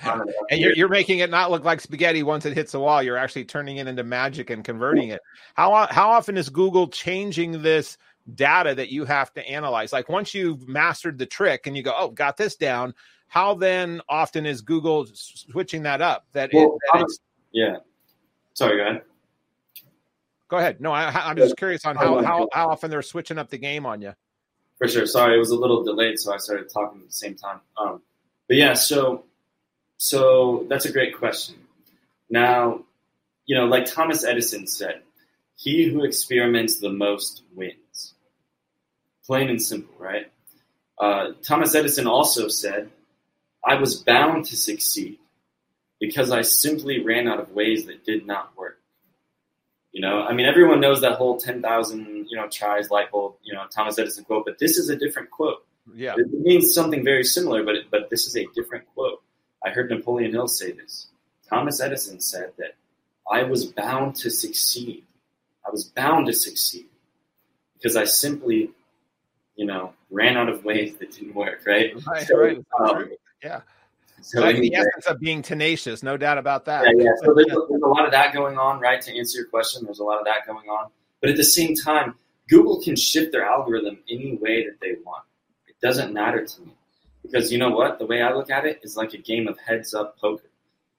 And 0.51 0.59
you're, 0.59 0.73
you're 0.73 0.89
making 0.89 1.19
it 1.19 1.29
not 1.29 1.49
look 1.49 1.63
like 1.63 1.79
spaghetti 1.79 2.23
once 2.23 2.45
it 2.45 2.53
hits 2.53 2.73
the 2.73 2.79
wall. 2.79 3.01
You're 3.01 3.17
actually 3.17 3.45
turning 3.45 3.77
it 3.77 3.87
into 3.87 4.03
magic 4.03 4.49
and 4.49 4.63
converting 4.63 5.09
it. 5.09 5.21
How 5.53 5.87
how 5.89 6.09
often 6.09 6.35
is 6.35 6.49
Google 6.49 6.89
changing 6.89 7.61
this 7.61 7.97
data 8.35 8.75
that 8.75 8.91
you 8.91 9.05
have 9.05 9.33
to 9.33 9.49
analyze? 9.49 9.93
Like 9.93 10.09
once 10.09 10.33
you've 10.33 10.67
mastered 10.67 11.17
the 11.17 11.25
trick 11.25 11.67
and 11.67 11.77
you 11.77 11.83
go, 11.83 11.93
oh, 11.97 12.09
got 12.09 12.35
this 12.35 12.55
down. 12.55 12.93
How 13.29 13.53
then 13.53 14.01
often 14.09 14.45
is 14.45 14.61
Google 14.61 15.07
switching 15.13 15.83
that 15.83 16.01
up? 16.01 16.25
That, 16.33 16.49
well, 16.51 16.77
it, 16.95 16.99
that 16.99 17.17
yeah. 17.53 17.77
Sorry, 18.55 18.75
go 18.75 18.89
ahead. 18.89 19.03
Go 20.49 20.57
ahead. 20.57 20.81
No, 20.81 20.91
I, 20.91 21.29
am 21.29 21.37
just 21.37 21.57
curious 21.57 21.85
on 21.85 21.95
how, 21.95 22.23
how, 22.23 22.49
how 22.51 22.69
often 22.69 22.89
they're 22.89 23.03
switching 23.03 23.37
up 23.37 23.49
the 23.49 23.57
game 23.57 23.85
on 23.85 24.01
you. 24.01 24.13
For 24.79 24.87
sure. 24.87 25.05
Sorry, 25.05 25.35
it 25.35 25.39
was 25.39 25.51
a 25.51 25.55
little 25.55 25.83
delayed, 25.83 26.19
so 26.19 26.33
I 26.33 26.37
started 26.37 26.69
talking 26.69 27.01
at 27.01 27.07
the 27.07 27.13
same 27.13 27.35
time. 27.35 27.61
Um, 27.77 28.01
but 28.47 28.57
yeah, 28.57 28.73
so 28.73 29.25
so 29.97 30.65
that's 30.69 30.85
a 30.85 30.91
great 30.91 31.17
question. 31.17 31.55
Now, 32.29 32.85
you 33.45 33.55
know, 33.55 33.65
like 33.65 33.85
Thomas 33.85 34.23
Edison 34.23 34.65
said, 34.65 35.01
he 35.55 35.87
who 35.89 36.03
experiments 36.03 36.77
the 36.77 36.89
most 36.89 37.43
wins. 37.53 38.13
Plain 39.25 39.49
and 39.49 39.61
simple, 39.61 39.93
right? 39.99 40.31
Uh, 40.97 41.33
Thomas 41.43 41.75
Edison 41.75 42.07
also 42.07 42.47
said, 42.47 42.89
I 43.63 43.75
was 43.75 44.01
bound 44.01 44.45
to 44.45 44.55
succeed 44.55 45.19
because 45.99 46.31
I 46.31 46.41
simply 46.41 47.03
ran 47.03 47.27
out 47.27 47.39
of 47.39 47.51
ways 47.51 47.85
that 47.85 48.05
did 48.05 48.25
not 48.25 48.57
work. 48.57 48.78
You 49.91 50.01
know, 50.01 50.21
I 50.21 50.33
mean, 50.33 50.45
everyone 50.45 50.79
knows 50.79 51.01
that 51.01 51.13
whole 51.13 51.37
10,000, 51.37 52.27
you 52.29 52.37
know, 52.37 52.47
tries 52.47 52.91
light 52.91 53.11
bulb, 53.11 53.35
you 53.43 53.53
know, 53.53 53.65
Thomas 53.73 53.97
Edison 53.97 54.23
quote, 54.23 54.45
but 54.45 54.59
this 54.59 54.77
is 54.77 54.89
a 54.89 54.95
different 54.95 55.31
quote. 55.31 55.65
Yeah. 55.95 56.13
It 56.15 56.27
means 56.31 56.73
something 56.73 57.03
very 57.03 57.23
similar, 57.23 57.63
but 57.63 57.75
it, 57.75 57.85
but 57.89 58.09
this 58.09 58.27
is 58.27 58.35
a 58.35 58.45
different 58.53 58.85
quote. 58.93 59.23
I 59.65 59.71
heard 59.71 59.89
Napoleon 59.89 60.31
Hill 60.31 60.47
say 60.47 60.71
this. 60.71 61.07
Thomas 61.49 61.81
Edison 61.81 62.19
said 62.19 62.51
that 62.59 62.75
I 63.29 63.43
was 63.43 63.65
bound 63.65 64.15
to 64.17 64.29
succeed. 64.29 65.03
I 65.65 65.71
was 65.71 65.85
bound 65.85 66.27
to 66.27 66.33
succeed 66.33 66.85
because 67.73 67.95
I 67.95 68.05
simply, 68.05 68.71
you 69.55 69.65
know, 69.65 69.93
ran 70.11 70.37
out 70.37 70.49
of 70.49 70.63
ways 70.63 70.97
that 70.97 71.11
didn't 71.11 71.33
work. 71.33 71.61
Right. 71.65 71.93
Right. 72.05 72.27
So, 72.27 72.37
right. 72.37 72.65
um, 72.79 73.09
yeah. 73.43 73.61
So 74.21 74.41
That's 74.41 74.57
anyway, 74.57 74.69
the 74.69 74.75
essence 74.75 75.05
of 75.07 75.19
being 75.19 75.41
tenacious, 75.41 76.03
no 76.03 76.17
doubt 76.17 76.37
about 76.37 76.65
that. 76.65 76.85
yeah, 76.85 77.03
yeah. 77.03 77.11
So 77.23 77.33
there's, 77.33 77.47
there's 77.47 77.81
a 77.81 77.87
lot 77.87 78.05
of 78.05 78.11
that 78.11 78.33
going 78.33 78.57
on, 78.57 78.79
right? 78.79 79.01
To 79.01 79.17
answer 79.17 79.39
your 79.39 79.47
question, 79.47 79.85
there's 79.85 79.99
a 79.99 80.03
lot 80.03 80.19
of 80.19 80.25
that 80.25 80.45
going 80.47 80.67
on. 80.69 80.89
But 81.21 81.29
at 81.29 81.37
the 81.37 81.43
same 81.43 81.75
time, 81.75 82.15
Google 82.49 82.81
can 82.81 82.95
shift 82.95 83.31
their 83.31 83.45
algorithm 83.45 83.99
any 84.09 84.37
way 84.37 84.65
that 84.65 84.79
they 84.81 84.95
want. 85.05 85.23
It 85.67 85.75
doesn't 85.81 86.13
matter 86.13 86.45
to 86.45 86.61
me 86.61 86.73
because 87.21 87.51
you 87.51 87.57
know 87.57 87.69
what? 87.69 87.99
The 87.99 88.05
way 88.05 88.21
I 88.21 88.33
look 88.33 88.49
at 88.49 88.65
it 88.65 88.79
is 88.83 88.97
like 88.97 89.13
a 89.13 89.17
game 89.17 89.47
of 89.47 89.57
heads 89.59 89.93
up 89.93 90.17
poker. 90.19 90.49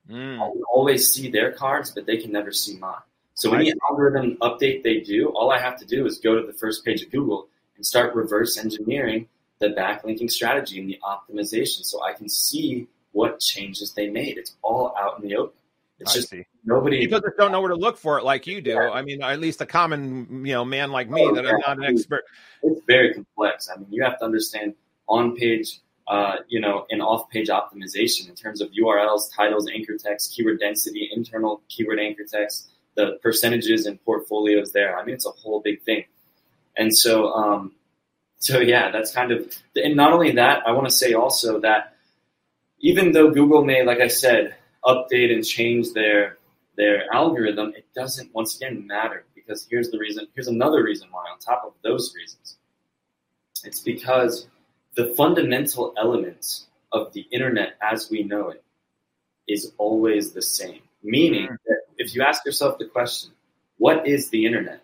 Mm. 0.08 0.36
I 0.36 0.50
can 0.50 0.62
always 0.72 1.10
see 1.10 1.30
their 1.30 1.52
cards, 1.52 1.90
but 1.90 2.06
they 2.06 2.16
can 2.16 2.32
never 2.32 2.52
see 2.52 2.76
mine. 2.76 3.00
So 3.34 3.54
any 3.54 3.72
algorithm 3.88 4.36
update 4.42 4.82
they 4.82 5.00
do, 5.00 5.28
all 5.30 5.50
I 5.50 5.58
have 5.58 5.78
to 5.78 5.86
do 5.86 6.04
is 6.04 6.18
go 6.18 6.38
to 6.38 6.46
the 6.46 6.52
first 6.52 6.84
page 6.84 7.02
of 7.02 7.10
Google 7.10 7.48
and 7.76 7.86
start 7.86 8.14
reverse 8.14 8.58
engineering 8.58 9.28
the 9.60 9.68
backlinking 9.68 10.30
strategy 10.30 10.80
and 10.80 10.88
the 10.88 10.98
optimization 11.04 11.84
so 11.84 12.02
I 12.02 12.14
can 12.14 12.28
see 12.28 12.88
what 13.12 13.40
changes 13.40 13.92
they 13.92 14.08
made. 14.08 14.38
It's 14.38 14.56
all 14.62 14.94
out 14.98 15.20
in 15.20 15.28
the 15.28 15.36
open. 15.36 15.56
It's 15.98 16.12
I 16.12 16.14
just 16.14 16.30
see. 16.30 16.46
nobody 16.64 17.00
People 17.00 17.20
just 17.20 17.36
don't 17.36 17.52
know 17.52 17.60
where 17.60 17.68
to 17.68 17.76
look 17.76 17.98
for 17.98 18.18
it 18.18 18.24
like 18.24 18.46
you 18.46 18.62
do. 18.62 18.70
Yeah. 18.70 18.90
I 18.90 19.02
mean, 19.02 19.22
at 19.22 19.38
least 19.38 19.60
a 19.60 19.66
common, 19.66 20.46
you 20.46 20.54
know, 20.54 20.64
man 20.64 20.90
like 20.90 21.10
me 21.10 21.20
Oh, 21.22 21.34
that 21.34 21.46
I'm 21.46 21.60
not 21.60 21.76
an 21.78 21.84
expert. 21.84 22.24
it's 22.62 22.80
very 22.86 23.12
complex. 23.12 23.68
I 23.68 23.78
mean, 23.78 23.88
you 23.90 24.02
have 24.02 24.18
to 24.20 24.24
understand 24.24 24.74
on 25.08 25.36
page, 25.36 25.80
uh, 26.08 26.36
you 26.48 26.58
know, 26.58 26.86
and 26.90 27.02
off 27.02 27.28
page 27.28 27.48
optimization 27.48 28.28
in 28.30 28.34
terms 28.34 28.62
of 28.62 28.70
URLs, 28.70 29.34
titles, 29.36 29.68
anchor 29.68 29.98
text, 29.98 30.32
keyword 30.34 30.58
density, 30.58 31.10
internal 31.12 31.60
keyword 31.68 32.00
anchor 32.00 32.24
text, 32.24 32.70
the 32.94 33.18
percentages 33.22 33.84
and 33.84 34.02
portfolios 34.04 34.72
there. 34.72 34.98
I 34.98 35.04
mean, 35.04 35.14
it's 35.14 35.26
a 35.26 35.30
whole 35.30 35.60
big 35.60 35.82
thing. 35.82 36.04
And 36.76 36.96
so, 36.96 37.30
um, 37.34 37.72
so 38.38 38.58
yeah, 38.58 38.90
that's 38.90 39.12
kind 39.12 39.32
of, 39.32 39.54
and 39.76 39.96
not 39.96 40.14
only 40.14 40.32
that, 40.32 40.66
I 40.66 40.72
want 40.72 40.86
to 40.86 40.94
say 40.94 41.12
also 41.12 41.60
that 41.60 41.96
even 42.80 43.12
though 43.12 43.30
Google 43.30 43.64
may, 43.64 43.84
like 43.84 44.00
I 44.00 44.08
said, 44.08 44.56
update 44.84 45.32
and 45.32 45.44
change 45.44 45.92
their 45.92 46.38
their 46.76 47.12
algorithm, 47.12 47.74
it 47.76 47.86
doesn't 47.94 48.34
once 48.34 48.56
again 48.56 48.86
matter 48.86 49.24
because 49.34 49.66
here's 49.70 49.90
the 49.90 49.98
reason. 49.98 50.26
Here's 50.34 50.48
another 50.48 50.82
reason 50.82 51.08
why. 51.10 51.24
On 51.30 51.38
top 51.38 51.62
of 51.66 51.74
those 51.82 52.14
reasons, 52.16 52.56
it's 53.64 53.80
because 53.80 54.46
the 54.94 55.12
fundamental 55.16 55.92
elements 55.98 56.66
of 56.92 57.12
the 57.12 57.26
internet 57.30 57.74
as 57.82 58.10
we 58.10 58.22
know 58.22 58.48
it 58.48 58.64
is 59.46 59.72
always 59.78 60.32
the 60.32 60.42
same. 60.42 60.80
Meaning 61.02 61.48
mm. 61.48 61.56
that 61.66 61.82
if 61.98 62.14
you 62.14 62.22
ask 62.22 62.44
yourself 62.44 62.78
the 62.78 62.86
question, 62.86 63.32
what 63.76 64.06
is 64.06 64.30
the 64.30 64.46
internet? 64.46 64.82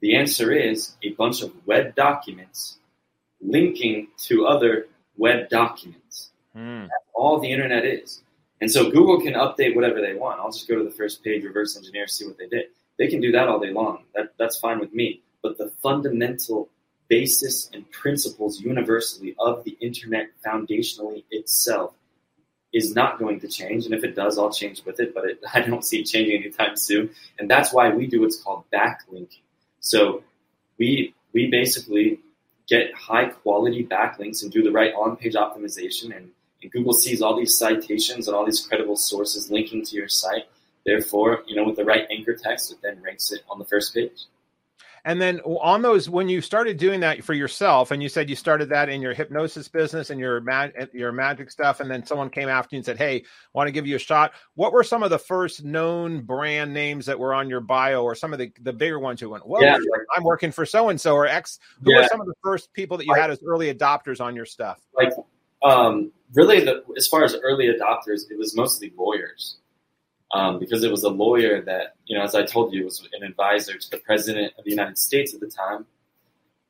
The 0.00 0.16
answer 0.16 0.52
is 0.52 0.94
a 1.02 1.10
bunch 1.10 1.42
of 1.42 1.52
web 1.66 1.96
documents 1.96 2.78
linking 3.40 4.08
to 4.24 4.46
other 4.46 4.86
web 5.16 5.48
documents 5.48 6.27
Mm. 6.56 6.88
all 7.14 7.38
the 7.38 7.50
internet 7.50 7.84
is. 7.84 8.22
And 8.60 8.70
so 8.70 8.90
Google 8.90 9.20
can 9.20 9.34
update 9.34 9.76
whatever 9.76 10.00
they 10.00 10.14
want. 10.14 10.40
I'll 10.40 10.50
just 10.50 10.68
go 10.68 10.76
to 10.76 10.84
the 10.84 10.90
first 10.90 11.22
page, 11.22 11.44
reverse 11.44 11.76
engineer, 11.76 12.08
see 12.08 12.26
what 12.26 12.38
they 12.38 12.48
did. 12.48 12.66
They 12.98 13.06
can 13.06 13.20
do 13.20 13.30
that 13.32 13.48
all 13.48 13.60
day 13.60 13.70
long. 13.70 14.04
That, 14.14 14.32
that's 14.38 14.58
fine 14.58 14.80
with 14.80 14.92
me. 14.92 15.22
But 15.42 15.58
the 15.58 15.68
fundamental 15.82 16.68
basis 17.08 17.70
and 17.72 17.88
principles 17.90 18.60
universally 18.60 19.36
of 19.38 19.62
the 19.64 19.76
internet 19.80 20.28
foundationally 20.44 21.24
itself 21.30 21.94
is 22.72 22.94
not 22.94 23.18
going 23.18 23.40
to 23.40 23.48
change. 23.48 23.86
And 23.86 23.94
if 23.94 24.04
it 24.04 24.14
does, 24.14 24.38
I'll 24.38 24.52
change 24.52 24.84
with 24.84 25.00
it. 25.00 25.14
But 25.14 25.24
it, 25.24 25.40
I 25.54 25.60
don't 25.60 25.84
see 25.84 26.00
it 26.00 26.04
changing 26.04 26.42
anytime 26.42 26.76
soon. 26.76 27.10
And 27.38 27.50
that's 27.50 27.72
why 27.72 27.90
we 27.90 28.06
do 28.06 28.22
what's 28.22 28.40
called 28.42 28.64
backlinking. 28.72 29.40
So 29.80 30.24
we 30.78 31.14
we 31.32 31.50
basically 31.50 32.20
get 32.68 32.92
high 32.94 33.26
quality 33.26 33.86
backlinks 33.86 34.42
and 34.42 34.50
do 34.52 34.62
the 34.62 34.70
right 34.70 34.92
on 34.94 35.16
page 35.16 35.34
optimization 35.34 36.14
and 36.14 36.30
and 36.62 36.70
Google 36.72 36.92
sees 36.92 37.22
all 37.22 37.36
these 37.36 37.56
citations 37.56 38.26
and 38.26 38.36
all 38.36 38.44
these 38.44 38.66
credible 38.66 38.96
sources 38.96 39.50
linking 39.50 39.84
to 39.84 39.96
your 39.96 40.08
site. 40.08 40.44
Therefore, 40.84 41.42
you 41.46 41.54
know, 41.54 41.64
with 41.64 41.76
the 41.76 41.84
right 41.84 42.06
anchor 42.10 42.34
text, 42.34 42.72
it 42.72 42.78
then 42.82 43.00
ranks 43.02 43.30
it 43.32 43.42
on 43.48 43.58
the 43.58 43.64
first 43.64 43.94
page. 43.94 44.24
And 45.04 45.22
then 45.22 45.40
on 45.40 45.80
those, 45.80 46.10
when 46.10 46.28
you 46.28 46.40
started 46.40 46.76
doing 46.76 47.00
that 47.00 47.22
for 47.22 47.32
yourself, 47.32 47.92
and 47.92 48.02
you 48.02 48.08
said 48.08 48.28
you 48.28 48.36
started 48.36 48.68
that 48.70 48.88
in 48.88 49.00
your 49.00 49.14
hypnosis 49.14 49.68
business 49.68 50.10
and 50.10 50.18
your 50.18 50.40
mag- 50.40 50.88
your 50.92 51.12
magic 51.12 51.50
stuff, 51.50 51.80
and 51.80 51.90
then 51.90 52.04
someone 52.04 52.28
came 52.28 52.48
after 52.48 52.74
you 52.74 52.78
and 52.78 52.84
said, 52.84 52.98
"Hey, 52.98 53.24
want 53.54 53.68
to 53.68 53.72
give 53.72 53.86
you 53.86 53.96
a 53.96 53.98
shot." 53.98 54.32
What 54.54 54.72
were 54.72 54.82
some 54.82 55.02
of 55.02 55.10
the 55.10 55.18
first 55.18 55.64
known 55.64 56.22
brand 56.22 56.74
names 56.74 57.06
that 57.06 57.18
were 57.18 57.32
on 57.32 57.48
your 57.48 57.60
bio, 57.60 58.02
or 58.02 58.14
some 58.16 58.32
of 58.32 58.38
the, 58.38 58.52
the 58.60 58.72
bigger 58.72 58.98
ones 58.98 59.20
who 59.20 59.30
went, 59.30 59.46
"Well, 59.46 59.62
Yeah. 59.62 59.78
I'm 60.16 60.24
working 60.24 60.50
for 60.50 60.66
so 60.66 60.88
and 60.88 61.00
so 61.00 61.14
or 61.14 61.26
X"? 61.26 61.58
Who 61.84 61.92
Yeah. 61.92 61.98
were 61.98 62.08
some 62.08 62.20
of 62.20 62.26
the 62.26 62.34
first 62.42 62.72
people 62.72 62.98
that 62.98 63.06
you 63.06 63.14
had 63.14 63.30
as 63.30 63.40
early 63.46 63.72
adopters 63.72 64.20
on 64.20 64.34
your 64.34 64.46
stuff? 64.46 64.80
Like, 64.94 65.12
um, 65.62 66.12
really, 66.34 66.60
the, 66.60 66.82
as 66.96 67.06
far 67.06 67.24
as 67.24 67.34
early 67.42 67.66
adopters, 67.66 68.30
it 68.30 68.38
was 68.38 68.54
mostly 68.56 68.92
lawyers. 68.96 69.56
Um, 70.30 70.58
because 70.58 70.84
it 70.84 70.90
was 70.90 71.04
a 71.04 71.08
lawyer 71.08 71.62
that, 71.62 71.94
you 72.04 72.16
know, 72.16 72.22
as 72.22 72.34
I 72.34 72.44
told 72.44 72.74
you, 72.74 72.84
was 72.84 73.06
an 73.18 73.22
advisor 73.22 73.78
to 73.78 73.90
the 73.90 73.96
president 73.96 74.52
of 74.58 74.64
the 74.64 74.70
United 74.70 74.98
States 74.98 75.32
at 75.32 75.40
the 75.40 75.46
time. 75.46 75.86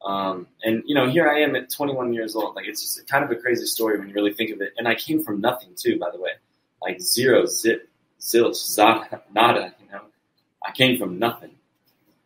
Um, 0.05 0.47
and 0.63 0.83
you 0.87 0.95
know, 0.95 1.09
here 1.09 1.29
I 1.29 1.41
am 1.41 1.57
at 1.57 1.71
21 1.71 2.13
years 2.15 2.37
old. 2.37 2.55
Like 2.55 2.67
it's 2.67 2.81
just 2.81 3.07
kind 3.09 3.25
of 3.25 3.31
a 3.31 3.37
crazy 3.37 3.67
story 3.67 3.99
when 3.99 4.09
you 4.09 4.15
really 4.15 4.33
think 4.33 4.51
of 4.51 4.61
it. 4.61 4.73
And 4.79 4.87
I 4.87 4.95
came 4.95 5.23
from 5.23 5.41
nothing 5.41 5.71
too, 5.77 5.99
by 5.99 6.11
the 6.11 6.21
way, 6.21 6.31
like 6.81 7.01
zero, 7.01 7.47
zip, 7.47 7.89
zilch, 8.21 8.55
zada, 8.55 9.23
nada. 9.33 9.75
You 9.85 9.91
know, 9.91 10.03
I 10.65 10.73
came 10.73 10.99
from 10.99 11.19
nothing. 11.19 11.51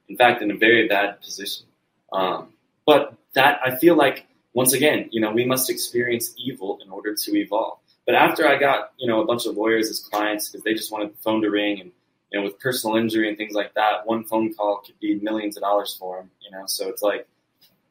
In 0.09 0.16
fact, 0.16 0.42
in 0.42 0.51
a 0.51 0.57
very 0.57 0.87
bad 0.88 1.21
position. 1.23 1.66
Um, 2.12 2.53
but 2.85 3.14
that 3.35 3.61
I 3.64 3.77
feel 3.77 3.97
like 3.97 4.27
once 4.55 4.73
again, 4.73 5.09
you 5.11 5.21
know, 5.21 5.33
we 5.33 5.45
must 5.45 5.71
experience 5.71 6.35
evil 6.37 6.79
in 6.85 6.91
order 6.91 7.15
to 7.15 7.37
evolve. 7.37 7.79
But 8.07 8.15
after 8.15 8.47
I 8.47 8.59
got, 8.59 8.93
you 8.99 9.07
know, 9.07 9.23
a 9.23 9.25
bunch 9.25 9.47
of 9.47 9.57
lawyers 9.57 9.88
as 9.88 10.01
clients 10.01 10.49
because 10.49 10.65
they 10.65 10.75
just 10.75 10.91
wanted 10.91 11.12
the 11.12 11.19
phone 11.19 11.43
to 11.43 11.51
ring 11.51 11.81
and, 11.81 11.93
you 12.31 12.38
know, 12.38 12.45
with 12.45 12.59
personal 12.59 12.97
injury 12.97 13.29
and 13.29 13.38
things 13.38 13.55
like 13.55 13.75
that, 13.75 14.07
one 14.07 14.25
phone 14.25 14.53
call 14.55 14.83
could 14.85 14.99
be 15.01 15.21
millions 15.21 15.57
of 15.57 15.62
dollars 15.62 15.97
for 15.99 16.19
them, 16.19 16.31
you 16.41 16.51
know, 16.51 16.65
so 16.67 16.88
it's 16.88 17.03
like, 17.03 17.27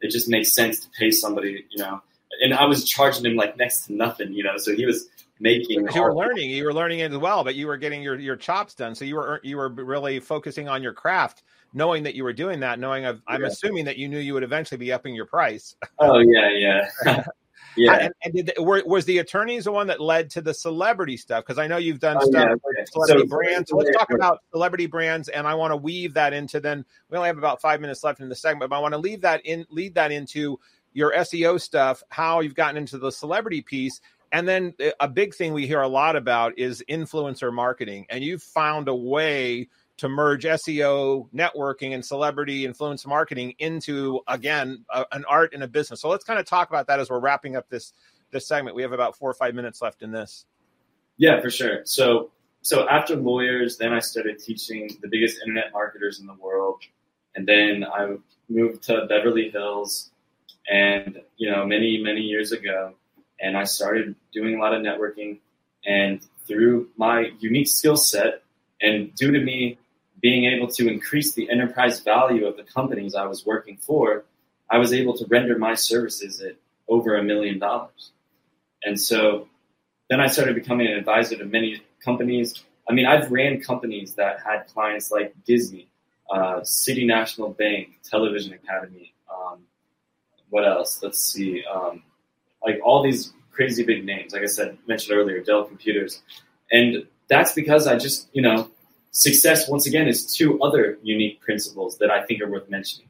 it 0.02 0.10
just 0.10 0.28
makes 0.28 0.54
sense 0.54 0.80
to 0.80 0.89
pay 0.97 1.12
somebody, 1.12 1.65
you 1.69 1.84
know, 1.84 2.02
and 2.41 2.54
I 2.54 2.65
was 2.65 2.86
charging 2.86 3.26
him 3.26 3.36
like 3.36 3.58
next 3.58 3.86
to 3.86 3.93
nothing, 3.93 4.34
you 4.34 4.43
know, 4.43 4.58
so 4.58 4.76
he 4.76 4.86
was 4.86 5.08
making. 5.39 5.88
You 5.93 6.02
were 6.02 6.15
learning, 6.15 6.50
you 6.50 6.63
were 6.63 6.74
learning 6.74 7.00
it 7.00 7.12
as 7.12 7.17
well, 7.17 7.43
but 7.43 7.56
you 7.56 7.67
were 7.67 7.78
getting 7.78 8.02
your 8.02 8.17
your 8.17 8.36
chops 8.36 8.74
done. 8.74 8.95
So 8.95 9.06
you 9.06 9.15
were 9.15 9.41
you 9.43 9.58
were 9.58 9.69
really 9.69 10.19
focusing 10.19 10.69
on 10.69 10.82
your 10.82 10.93
craft, 10.93 11.43
knowing 11.73 12.03
that 12.03 12.15
you 12.15 12.23
were 12.23 12.34
doing 12.34 12.60
that, 12.62 12.79
knowing 12.79 13.05
of, 13.05 13.21
I'm 13.27 13.41
Yeah. 13.41 13.47
assuming 13.47 13.86
that 13.86 13.97
you 13.97 14.07
knew 14.07 14.19
you 14.19 14.34
would 14.34 14.43
eventually 14.43 14.77
be 14.77 14.91
upping 14.91 15.15
your 15.15 15.25
price. 15.25 15.75
Oh 15.99 16.19
yeah, 16.19 16.49
yeah, 16.51 17.23
yeah. 17.77 17.93
And, 17.93 18.13
and 18.23 18.34
did 18.34 18.51
the, 18.55 18.63
were, 18.63 18.81
was 18.86 19.05
the 19.05 19.19
attorneys 19.19 19.63
the 19.65 19.71
one 19.71 19.88
that 19.88 20.01
led 20.01 20.29
to 20.31 20.41
the 20.41 20.53
celebrity 20.53 21.15
stuff? 21.17 21.45
Because 21.45 21.57
I 21.60 21.67
know 21.67 21.77
you've 21.77 21.99
done 21.99 22.17
Oh, 22.19 22.29
stuff 22.29 22.43
yeah, 22.47 22.53
okay. 22.53 22.86
celebrity 22.91 23.27
So- 23.29 23.36
brands. 23.38 23.69
So 23.69 23.77
let's 23.77 23.95
talk 23.97 24.12
about 24.12 24.39
celebrity 24.51 24.88
brands, 24.88 25.29
and 25.29 25.47
I 25.47 25.53
want 25.55 25.71
to 25.71 25.77
weave 25.77 26.13
that 26.15 26.34
into. 26.34 26.60
Then 26.60 26.84
we 27.10 27.17
only 27.17 27.27
have 27.27 27.38
about 27.38 27.62
five 27.62 27.79
minutes 27.81 28.03
left 28.03 28.19
in 28.19 28.29
the 28.29 28.36
segment, 28.36 28.69
but 28.69 28.75
I 28.75 28.79
want 28.79 28.93
to 28.93 28.97
leave 28.97 29.21
that 29.21 29.41
in, 29.45 29.65
lead 29.69 29.95
that 29.95 30.12
into 30.12 30.60
your 30.93 31.13
SEO 31.13 31.60
stuff, 31.62 32.03
how 32.10 32.41
you've 32.41 32.55
gotten 32.55 32.75
into 32.77 32.97
the 32.97 33.12
celebrity 33.12 33.62
piece, 33.62 34.01
and 34.34 34.45
then 34.47 34.73
uh, 34.84 34.89
a 34.99 35.07
big 35.07 35.34
thing 35.34 35.53
we 35.53 35.65
hear 35.67 35.81
a 35.81 35.88
lot 35.88 36.15
about 36.17 36.57
is 36.60 36.84
influencer 36.89 37.53
marketing, 37.53 38.05
and 38.10 38.23
you've 38.23 38.43
found 38.43 38.88
a 38.89 38.95
way 38.95 39.69
to 40.02 40.10
merge 40.10 40.46
SEO, 40.46 41.30
networking, 41.32 41.94
and 41.94 42.04
celebrity 42.04 42.66
influence 42.66 43.06
marketing 43.06 43.54
into 43.60 44.20
again 44.28 44.84
a, 44.90 45.06
an 45.12 45.24
art 45.30 45.54
and 45.54 45.62
a 45.62 45.68
business. 45.68 46.02
So 46.02 46.10
let's 46.10 46.24
kind 46.24 46.40
of 46.40 46.46
talk 46.48 46.70
about 46.70 46.88
that 46.88 47.00
as 47.00 47.12
we're 47.12 47.20
wrapping 47.20 47.56
up 47.56 47.70
this 47.70 47.94
this 48.32 48.48
segment. 48.48 48.76
We 48.76 48.82
have 48.82 48.94
about 48.94 49.16
four 49.16 49.30
or 49.30 49.36
five 49.36 49.54
minutes 49.54 49.80
left 49.80 50.02
in 50.02 50.12
this. 50.12 50.48
Yeah, 51.18 51.40
for 51.40 51.52
sure. 51.52 51.82
So, 51.86 52.32
so 52.64 52.90
after 52.90 53.16
lawyers, 53.16 53.78
then 53.78 53.94
I 53.94 54.00
started 54.00 54.40
teaching 54.40 54.90
the 55.04 55.08
biggest 55.08 55.40
internet 55.40 55.66
marketers 55.72 56.20
in 56.20 56.26
the 56.26 56.34
world, 56.34 56.82
and 57.36 57.48
then 57.48 57.86
I 57.86 58.16
moved 58.50 58.82
to 58.86 59.06
Beverly 59.08 59.52
Hills, 59.52 60.10
and 60.68 61.22
you 61.38 61.52
know, 61.52 61.64
many 61.64 62.02
many 62.02 62.22
years 62.22 62.52
ago, 62.52 62.96
and 63.40 63.56
I 63.56 63.66
started 63.66 64.16
doing 64.34 64.56
a 64.56 64.60
lot 64.60 64.74
of 64.74 64.82
networking, 64.82 65.42
and 65.86 66.26
through 66.48 66.90
my 66.98 67.34
unique 67.40 67.68
skill 67.68 67.98
set, 67.98 68.42
and 68.82 69.14
due 69.14 69.30
to 69.30 69.40
me 69.40 69.78
being 70.21 70.45
able 70.45 70.67
to 70.67 70.88
increase 70.88 71.34
the 71.34 71.49
enterprise 71.49 71.99
value 72.01 72.45
of 72.45 72.57
the 72.57 72.63
companies 72.63 73.15
I 73.15 73.26
was 73.26 73.45
working 73.45 73.78
for, 73.78 74.26
I 74.69 74.78
was 74.78 74.93
able 74.93 75.17
to 75.17 75.26
render 75.28 75.57
my 75.57 75.76
services 75.76 76.41
at 76.41 76.55
over 76.88 77.15
a 77.15 77.24
million 77.24 77.59
dollars, 77.59 78.11
and 78.84 78.99
so 78.99 79.47
then 80.09 80.19
I 80.19 80.28
started 80.28 80.55
becoming 80.55 80.88
an 80.88 80.93
advisor 80.93 81.38
to 81.38 81.45
many 81.45 81.82
companies. 82.03 82.63
I 82.89 82.93
mean, 82.93 83.05
I've 83.05 83.32
ran 83.32 83.61
companies 83.61 84.15
that 84.15 84.41
had 84.45 84.67
clients 84.67 85.09
like 85.09 85.34
Disney, 85.45 85.88
uh, 86.30 86.63
City 86.63 87.05
National 87.05 87.49
Bank, 87.49 87.99
Television 88.03 88.53
Academy, 88.53 89.13
um, 89.32 89.63
what 90.49 90.67
else? 90.67 91.01
Let's 91.01 91.24
see. 91.24 91.63
Um, 91.63 92.03
like 92.63 92.80
all 92.84 93.01
these 93.01 93.34
crazy 93.51 93.84
big 93.84 94.05
names, 94.05 94.34
like 94.34 94.43
I 94.43 94.47
said, 94.47 94.78
mentioned 94.88 95.17
earlier, 95.17 95.41
Dell 95.41 95.63
Computers. 95.63 96.22
And 96.72 97.07
that's 97.28 97.53
because 97.53 97.88
I 97.88 97.97
just, 97.97 98.30
you 98.34 98.41
know, 98.41 98.69
success, 99.12 99.70
once 99.70 99.86
again, 99.86 100.07
is 100.07 100.34
two 100.34 100.62
other 100.62 100.97
unique 101.03 101.41
principles 101.41 101.97
that 101.99 102.09
I 102.09 102.26
think 102.26 102.41
are 102.41 102.49
worth 102.49 102.70
mentioning, 102.70 103.07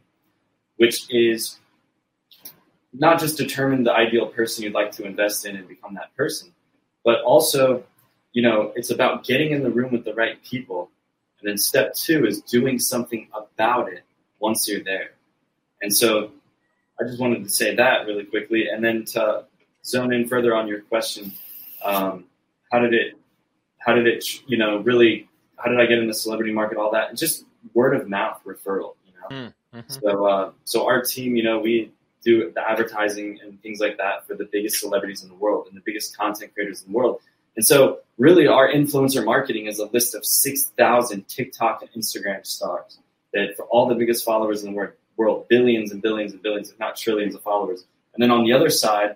which 0.77 1.05
is 1.09 1.59
not 2.93 3.19
just 3.19 3.37
determine 3.37 3.83
the 3.83 3.93
ideal 3.93 4.27
person 4.27 4.63
you'd 4.63 4.73
like 4.73 4.91
to 4.91 5.05
invest 5.05 5.45
in 5.45 5.55
and 5.55 5.67
become 5.67 5.93
that 5.93 6.15
person, 6.15 6.51
but 7.05 7.21
also, 7.21 7.83
you 8.33 8.41
know, 8.41 8.73
it's 8.75 8.89
about 8.89 9.23
getting 9.23 9.51
in 9.51 9.63
the 9.63 9.69
room 9.69 9.91
with 9.91 10.03
the 10.03 10.13
right 10.13 10.43
people. 10.43 10.89
And 11.39 11.49
then 11.49 11.57
step 11.57 11.93
two 11.95 12.25
is 12.25 12.41
doing 12.41 12.79
something 12.79 13.27
about 13.33 13.91
it 13.91 14.03
once 14.39 14.67
you're 14.67 14.83
there. 14.83 15.11
And 15.81 15.95
so 15.95 16.31
I 16.99 17.05
just 17.05 17.19
wanted 17.19 17.43
to 17.43 17.49
say 17.49 17.75
that 17.75 18.05
really 18.05 18.25
quickly. 18.25 18.67
And 18.67 18.83
then 18.83 19.05
to 19.05 19.45
zone 19.85 20.13
in 20.13 20.27
further 20.27 20.55
on 20.55 20.67
your 20.67 20.81
question, 20.81 21.31
um, 21.83 22.25
how 22.71 22.79
did 22.79 22.93
it, 22.93 23.17
how 23.79 23.93
did 23.93 24.05
it, 24.05 24.23
you 24.47 24.57
know, 24.57 24.79
really, 24.79 25.27
how 25.63 25.69
did 25.69 25.79
I 25.79 25.85
get 25.85 25.99
in 25.99 26.07
the 26.07 26.13
celebrity 26.13 26.51
market, 26.51 26.77
all 26.77 26.91
that? 26.91 27.09
And 27.09 27.17
just 27.17 27.45
word 27.73 27.95
of 27.95 28.09
mouth 28.09 28.41
referral, 28.45 28.95
you 29.05 29.13
know? 29.13 29.51
Hmm, 29.71 29.77
mm-hmm. 29.77 29.91
So, 29.91 30.25
uh, 30.25 30.51
so 30.65 30.85
our 30.85 31.01
team, 31.03 31.35
you 31.35 31.43
know, 31.43 31.59
we 31.59 31.91
do 32.23 32.51
the 32.51 32.69
advertising 32.69 33.39
and 33.43 33.61
things 33.61 33.79
like 33.79 33.97
that 33.97 34.27
for 34.27 34.35
the 34.35 34.45
biggest 34.51 34.79
celebrities 34.79 35.23
in 35.23 35.29
the 35.29 35.35
world 35.35 35.67
and 35.67 35.75
the 35.75 35.81
biggest 35.85 36.17
content 36.17 36.53
creators 36.53 36.83
in 36.83 36.91
the 36.91 36.97
world. 36.97 37.21
And 37.55 37.65
so, 37.65 37.99
really, 38.17 38.47
our 38.47 38.71
influencer 38.71 39.23
marketing 39.23 39.65
is 39.65 39.79
a 39.79 39.85
list 39.85 40.15
of 40.15 40.25
6,000 40.25 41.27
TikTok 41.27 41.81
and 41.81 41.91
Instagram 41.91 42.45
stars 42.45 42.97
that 43.33 43.55
for 43.55 43.63
all 43.65 43.87
the 43.87 43.95
biggest 43.95 44.23
followers 44.23 44.63
in 44.63 44.73
the 44.73 44.91
world, 45.17 45.47
billions 45.49 45.91
and 45.91 46.01
billions 46.01 46.31
and 46.31 46.41
billions, 46.41 46.69
if 46.69 46.79
not 46.79 46.95
trillions 46.95 47.35
of 47.35 47.41
followers. 47.41 47.83
And 48.13 48.23
then 48.23 48.31
on 48.31 48.43
the 48.43 48.53
other 48.53 48.69
side 48.69 49.15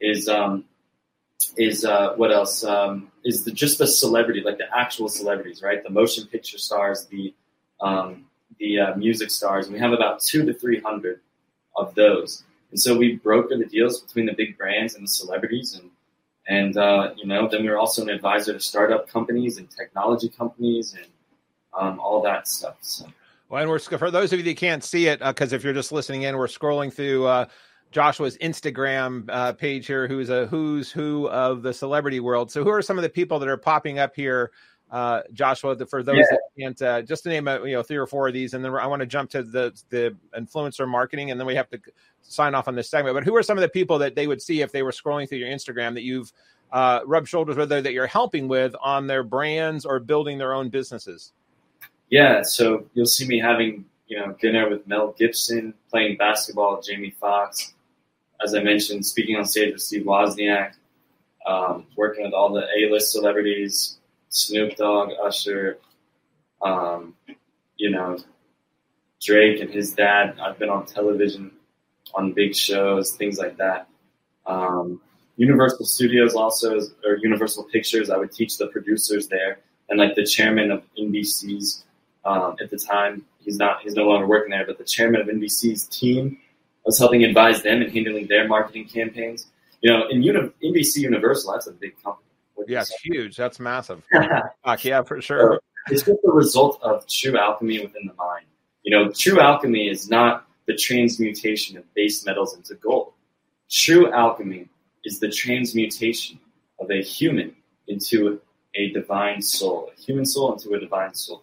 is 0.00 0.28
um, 0.28 0.64
is 1.56 1.84
uh, 1.84 2.14
what 2.16 2.32
else? 2.32 2.64
Um, 2.64 3.09
is 3.24 3.44
the, 3.44 3.52
just 3.52 3.78
the 3.78 3.86
celebrity, 3.86 4.42
like 4.44 4.58
the 4.58 4.66
actual 4.76 5.08
celebrities, 5.08 5.62
right? 5.62 5.82
The 5.82 5.90
motion 5.90 6.26
picture 6.26 6.58
stars, 6.58 7.06
the 7.06 7.34
um, 7.80 8.24
the 8.58 8.78
uh, 8.78 8.96
music 8.96 9.30
stars. 9.30 9.66
And 9.66 9.74
we 9.74 9.80
have 9.80 9.92
about 9.92 10.20
two 10.20 10.44
to 10.46 10.52
three 10.54 10.80
hundred 10.80 11.20
of 11.76 11.94
those. 11.94 12.44
And 12.70 12.80
so 12.80 12.96
we 12.96 13.16
broker 13.16 13.56
the 13.56 13.64
deals 13.64 14.00
between 14.00 14.26
the 14.26 14.32
big 14.32 14.56
brands 14.56 14.94
and 14.94 15.04
the 15.04 15.08
celebrities, 15.08 15.74
and 15.74 15.90
and 16.46 16.76
uh, 16.76 17.12
you 17.16 17.26
know, 17.26 17.48
then 17.48 17.62
we 17.62 17.68
are 17.68 17.78
also 17.78 18.02
an 18.02 18.10
advisor 18.10 18.52
to 18.52 18.60
startup 18.60 19.08
companies 19.08 19.58
and 19.58 19.70
technology 19.70 20.28
companies 20.28 20.94
and 20.94 21.06
um, 21.78 22.00
all 22.00 22.22
that 22.22 22.48
stuff. 22.48 22.76
So. 22.80 23.06
Well, 23.48 23.62
and 23.62 23.70
we're 23.70 23.80
for 23.80 24.10
those 24.12 24.32
of 24.32 24.38
you 24.38 24.44
that 24.44 24.56
can't 24.56 24.84
see 24.84 25.08
it, 25.08 25.18
because 25.18 25.52
uh, 25.52 25.56
if 25.56 25.64
you're 25.64 25.72
just 25.72 25.90
listening 25.90 26.22
in, 26.22 26.36
we're 26.36 26.46
scrolling 26.46 26.92
through 26.92 27.26
uh, 27.26 27.46
Joshua's 27.90 28.38
Instagram 28.38 29.24
uh, 29.28 29.52
page 29.52 29.86
here, 29.86 30.06
who's 30.06 30.30
a 30.30 30.46
who's 30.46 30.90
who 30.90 31.28
of 31.28 31.62
the 31.62 31.72
celebrity 31.72 32.20
world. 32.20 32.50
So, 32.50 32.62
who 32.62 32.70
are 32.70 32.82
some 32.82 32.98
of 32.98 33.02
the 33.02 33.08
people 33.08 33.38
that 33.40 33.48
are 33.48 33.56
popping 33.56 33.98
up 33.98 34.14
here, 34.14 34.52
uh, 34.92 35.22
Joshua? 35.32 35.76
For 35.86 36.02
those 36.02 36.16
yeah. 36.16 36.22
that 36.30 36.40
can't, 36.58 36.82
uh, 36.82 37.02
just 37.02 37.24
to 37.24 37.30
name 37.30 37.48
a, 37.48 37.58
you 37.66 37.72
know 37.72 37.82
three 37.82 37.96
or 37.96 38.06
four 38.06 38.28
of 38.28 38.34
these, 38.34 38.54
and 38.54 38.64
then 38.64 38.72
I 38.74 38.86
want 38.86 39.00
to 39.00 39.06
jump 39.06 39.30
to 39.30 39.42
the 39.42 39.72
the 39.88 40.16
influencer 40.38 40.86
marketing, 40.86 41.32
and 41.32 41.40
then 41.40 41.46
we 41.46 41.56
have 41.56 41.68
to 41.70 41.80
sign 42.22 42.54
off 42.54 42.68
on 42.68 42.76
this 42.76 42.88
segment. 42.88 43.14
But 43.14 43.24
who 43.24 43.34
are 43.36 43.42
some 43.42 43.58
of 43.58 43.62
the 43.62 43.68
people 43.68 43.98
that 43.98 44.14
they 44.14 44.28
would 44.28 44.40
see 44.40 44.60
if 44.60 44.70
they 44.70 44.84
were 44.84 44.92
scrolling 44.92 45.28
through 45.28 45.38
your 45.38 45.48
Instagram 45.48 45.94
that 45.94 46.02
you've 46.02 46.32
uh, 46.70 47.00
rubbed 47.06 47.28
shoulders 47.28 47.56
with, 47.56 47.72
or 47.72 47.82
that 47.82 47.92
you're 47.92 48.06
helping 48.06 48.46
with 48.46 48.76
on 48.80 49.08
their 49.08 49.24
brands 49.24 49.84
or 49.84 49.98
building 49.98 50.38
their 50.38 50.54
own 50.54 50.68
businesses? 50.68 51.32
Yeah, 52.08 52.42
so 52.42 52.86
you'll 52.94 53.06
see 53.06 53.26
me 53.26 53.40
having 53.40 53.84
you 54.06 54.16
know 54.20 54.36
dinner 54.40 54.70
with 54.70 54.86
Mel 54.86 55.12
Gibson, 55.18 55.74
playing 55.90 56.18
basketball 56.18 56.76
with 56.76 56.86
Jamie 56.86 57.16
Foxx. 57.20 57.74
As 58.42 58.54
I 58.54 58.62
mentioned, 58.62 59.04
speaking 59.04 59.36
on 59.36 59.44
stage 59.44 59.72
with 59.72 59.82
Steve 59.82 60.04
Wozniak, 60.04 60.72
um, 61.46 61.86
working 61.96 62.24
with 62.24 62.32
all 62.32 62.52
the 62.52 62.66
A-list 62.76 63.12
celebrities, 63.12 63.98
Snoop 64.28 64.76
Dogg, 64.76 65.10
Usher, 65.22 65.78
um, 66.62 67.14
you 67.76 67.90
know, 67.90 68.18
Drake 69.22 69.60
and 69.60 69.70
his 69.70 69.92
dad. 69.92 70.38
I've 70.40 70.58
been 70.58 70.70
on 70.70 70.86
television, 70.86 71.50
on 72.14 72.32
big 72.32 72.54
shows, 72.54 73.12
things 73.12 73.38
like 73.38 73.56
that. 73.58 73.88
Um, 74.46 75.00
Universal 75.36 75.86
Studios 75.86 76.34
also, 76.34 76.80
or 77.04 77.16
Universal 77.16 77.64
Pictures. 77.64 78.10
I 78.10 78.16
would 78.16 78.32
teach 78.32 78.58
the 78.58 78.66
producers 78.68 79.28
there, 79.28 79.60
and 79.88 79.98
like 79.98 80.14
the 80.14 80.24
chairman 80.24 80.70
of 80.70 80.82
NBC's 80.98 81.84
um, 82.24 82.56
at 82.62 82.70
the 82.70 82.78
time. 82.78 83.24
He's 83.38 83.56
not. 83.56 83.80
He's 83.82 83.94
no 83.94 84.04
longer 84.04 84.26
working 84.26 84.50
there, 84.50 84.66
but 84.66 84.78
the 84.78 84.84
chairman 84.84 85.20
of 85.20 85.28
NBC's 85.28 85.84
team 85.86 86.38
was 86.84 86.98
helping 86.98 87.24
advise 87.24 87.62
them 87.62 87.82
and 87.82 87.92
handling 87.92 88.26
their 88.26 88.48
marketing 88.48 88.86
campaigns. 88.86 89.46
You 89.80 89.92
know, 89.92 90.08
in 90.08 90.22
Uni- 90.22 90.52
NBC 90.62 90.98
Universal, 90.98 91.52
that's 91.52 91.66
a 91.66 91.72
big 91.72 92.00
company. 92.02 92.26
Yeah, 92.66 92.82
it's 92.82 92.94
huge. 93.02 93.36
That's 93.36 93.58
massive. 93.58 94.02
yeah, 94.82 95.02
for 95.02 95.20
sure. 95.20 95.54
So 95.54 95.58
it's 95.88 96.02
just 96.04 96.22
the 96.22 96.30
result 96.30 96.78
of 96.82 97.06
true 97.08 97.38
alchemy 97.38 97.80
within 97.80 98.06
the 98.06 98.14
mind. 98.14 98.46
You 98.82 98.96
know, 98.96 99.10
true 99.10 99.40
alchemy 99.40 99.88
is 99.88 100.10
not 100.10 100.46
the 100.66 100.76
transmutation 100.76 101.76
of 101.76 101.94
base 101.94 102.24
metals 102.24 102.56
into 102.56 102.74
gold. 102.74 103.12
True 103.70 104.12
alchemy 104.12 104.68
is 105.04 105.20
the 105.20 105.30
transmutation 105.30 106.38
of 106.78 106.90
a 106.90 107.02
human 107.02 107.56
into 107.88 108.40
a 108.74 108.90
divine 108.90 109.42
soul, 109.42 109.90
a 109.96 110.00
human 110.00 110.24
soul 110.24 110.52
into 110.52 110.74
a 110.74 110.80
divine 110.80 111.14
soul. 111.14 111.42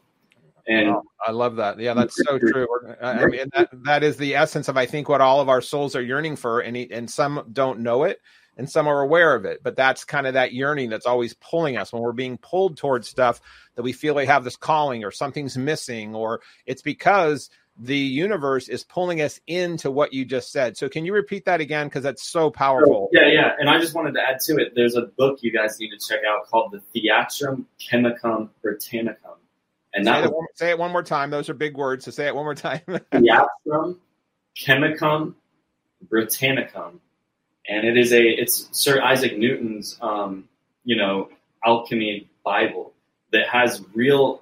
And 0.67 0.89
wow, 0.89 1.03
I 1.25 1.31
love 1.31 1.55
that. 1.55 1.79
Yeah, 1.79 1.93
that's 1.93 2.15
so 2.25 2.37
true. 2.37 2.67
I 3.01 3.25
mean, 3.25 3.49
that, 3.55 3.69
that 3.85 4.03
is 4.03 4.17
the 4.17 4.35
essence 4.35 4.67
of 4.67 4.75
I 4.75 4.85
think 4.85 5.07
what 5.07 5.21
all 5.21 5.39
of 5.39 5.47
our 5.47 5.61
souls 5.61 5.95
are 5.95 6.01
yearning 6.01 6.35
for, 6.35 6.59
and 6.59 6.75
and 6.75 7.09
some 7.09 7.47
don't 7.53 7.79
know 7.79 8.03
it, 8.03 8.19
and 8.57 8.69
some 8.69 8.85
are 8.87 9.01
aware 9.01 9.33
of 9.33 9.45
it. 9.45 9.63
But 9.63 9.77
that's 9.77 10.03
kind 10.03 10.27
of 10.27 10.33
that 10.33 10.53
yearning 10.53 10.89
that's 10.89 11.05
always 11.05 11.33
pulling 11.35 11.77
us 11.77 11.93
when 11.93 12.01
we're 12.01 12.11
being 12.11 12.37
pulled 12.37 12.75
towards 12.75 13.07
stuff 13.07 13.39
that 13.75 13.83
we 13.83 13.93
feel 13.93 14.13
we 14.13 14.25
have 14.25 14.43
this 14.43 14.57
calling 14.57 15.05
or 15.05 15.11
something's 15.11 15.57
missing, 15.57 16.13
or 16.13 16.41
it's 16.65 16.81
because 16.81 17.49
the 17.79 17.97
universe 17.97 18.67
is 18.67 18.83
pulling 18.83 19.21
us 19.21 19.39
into 19.47 19.89
what 19.89 20.11
you 20.11 20.25
just 20.25 20.51
said. 20.51 20.75
So 20.75 20.89
can 20.89 21.05
you 21.05 21.13
repeat 21.13 21.45
that 21.45 21.61
again 21.61 21.87
because 21.87 22.03
that's 22.03 22.27
so 22.27 22.49
powerful? 22.49 23.07
Yeah, 23.13 23.27
yeah. 23.27 23.51
And 23.59 23.69
I 23.69 23.79
just 23.79 23.93
wanted 23.93 24.15
to 24.15 24.21
add 24.21 24.39
to 24.41 24.57
it. 24.57 24.73
There's 24.75 24.95
a 24.95 25.03
book 25.03 25.39
you 25.43 25.51
guys 25.51 25.79
need 25.79 25.91
to 25.91 25.97
check 25.97 26.21
out 26.27 26.47
called 26.47 26.73
The 26.73 26.81
Theatrum 26.99 27.65
Chemicum 27.79 28.49
Britannicum 28.65 29.37
and 29.93 30.05
say, 30.05 30.23
it 30.23 30.31
one, 30.31 30.45
say 30.53 30.69
it 30.69 30.77
one 30.77 30.91
more 30.91 31.03
time. 31.03 31.29
Those 31.29 31.49
are 31.49 31.53
big 31.53 31.77
words. 31.77 32.05
So 32.05 32.11
say 32.11 32.27
it 32.27 32.35
one 32.35 32.45
more 32.45 32.55
time. 32.55 32.81
Theatrum 32.87 33.97
Chemicum 34.57 35.35
Britannicum, 36.07 36.99
and 37.67 37.87
it 37.87 37.97
is 37.97 38.11
a 38.13 38.23
it's 38.23 38.69
Sir 38.71 39.01
Isaac 39.01 39.37
Newton's 39.37 39.97
um, 40.01 40.47
you 40.83 40.95
know 40.95 41.29
alchemy 41.65 42.29
Bible 42.43 42.93
that 43.31 43.47
has 43.49 43.83
real 43.93 44.41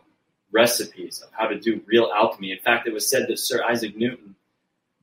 recipes 0.52 1.22
of 1.22 1.30
how 1.32 1.48
to 1.48 1.60
do 1.60 1.82
real 1.86 2.12
alchemy. 2.16 2.52
In 2.52 2.60
fact, 2.60 2.88
it 2.88 2.94
was 2.94 3.10
said 3.10 3.28
that 3.28 3.40
Sir 3.40 3.64
Isaac 3.64 3.96
Newton 3.96 4.36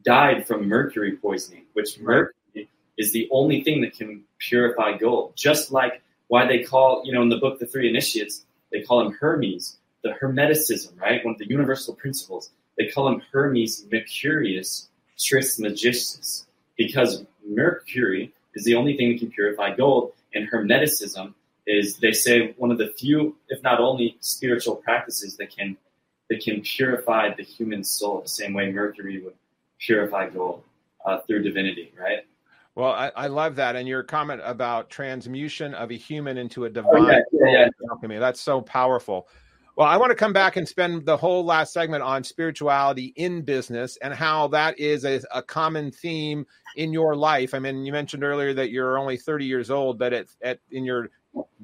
died 0.05 0.47
from 0.47 0.69
mercury 0.69 1.17
poisoning, 1.17 1.65
which 1.75 1.99
mercury 2.01 2.69
is 2.99 3.13
the 3.13 3.29
only 3.31 3.63
thing 3.63 3.81
that 3.83 3.97
can 3.97 4.23
purify 4.39 4.97
gold. 4.97 5.35
Just 5.37 5.73
like 5.73 6.03
why 6.29 6.47
they 6.47 6.63
call 6.63 7.03
you 7.05 7.13
know 7.13 7.23
in 7.23 7.29
the 7.29 7.39
book 7.39 7.59
The 7.59 7.67
Three 7.67 7.89
Initiates 7.89 8.45
they 8.71 8.81
call 8.81 9.07
him 9.07 9.13
Hermes 9.13 9.77
the 10.03 10.15
Hermeticism, 10.21 11.01
right? 11.01 11.25
One 11.25 11.35
of 11.35 11.39
the 11.39 11.49
universal 11.49 11.95
principles. 11.95 12.51
They 12.79 12.89
call 12.89 13.09
him 13.09 13.23
Hermes 13.33 13.87
Mercurius 13.91 14.89
Trismegistus 15.19 16.47
because 16.77 17.25
Mercury 17.47 18.33
is 18.55 18.65
the 18.65 18.75
only 18.75 18.97
thing 18.97 19.13
that 19.13 19.19
can 19.19 19.31
purify 19.31 19.75
gold, 19.75 20.13
and 20.35 20.49
Hermeticism 20.51 21.35
is, 21.67 21.97
they 21.99 22.13
say, 22.13 22.55
one 22.57 22.71
of 22.71 22.79
the 22.79 22.93
few, 22.99 23.37
if 23.49 23.63
not 23.63 23.81
only, 23.81 24.17
spiritual 24.21 24.77
practices 24.77 25.37
that 25.37 25.55
can 25.55 25.77
that 26.31 26.43
can 26.43 26.63
purify 26.63 27.35
the 27.35 27.43
human 27.43 27.85
soul 27.85 28.23
the 28.23 28.29
same 28.29 28.55
way 28.55 28.73
Mercury 28.73 29.21
would 29.23 29.35
purify 29.79 30.31
gold 30.31 30.63
uh, 31.05 31.19
through 31.27 31.43
divinity, 31.43 31.93
right? 31.99 32.21
Well, 32.75 32.93
I, 32.93 33.13
I, 33.15 33.27
love 33.27 33.57
that, 33.57 33.77
and 33.77 33.87
your 33.87 34.03
comment 34.03 34.41
about 34.43 34.89
transmutation 34.89 35.75
of 35.75 35.91
a 35.91 35.95
human 35.95 36.39
into 36.39 36.65
a 36.65 36.71
divine. 36.71 36.91
Oh, 36.95 37.11
yeah, 37.11 37.19
yeah, 37.33 37.69
yeah. 38.09 38.19
That's 38.19 38.41
so 38.41 38.63
powerful. 38.63 39.29
Well, 39.75 39.89
I 39.89 39.97
want 39.97 40.11
to 40.11 40.17
come 40.17 40.35
back 40.35 40.57
and 40.57 40.69
spend 40.69 41.07
the 41.07 41.17
whole 41.17 41.47
last 41.47 41.73
segment 41.73 42.03
on 42.03 42.25
spirituality 42.25 43.15
in 43.17 43.41
business 43.41 43.97
and 44.03 44.13
how 44.13 44.49
that 44.49 44.79
is 44.79 45.07
a, 45.07 45.23
a, 45.33 45.43
common 45.43 45.91
theme 45.91 46.47
in 46.77 46.93
your 46.93 47.17
life. 47.17 47.55
I 47.55 47.59
mean, 47.59 47.87
you 47.87 47.93
mentioned 47.93 48.23
earlier 48.23 48.53
that 48.53 48.71
you're 48.71 48.99
only 48.99 49.17
30 49.17 49.47
years 49.47 49.71
old, 49.71 49.99
but 49.99 50.13
at, 50.13 50.27
at 50.43 50.59
in 50.71 50.85
your 50.85 51.09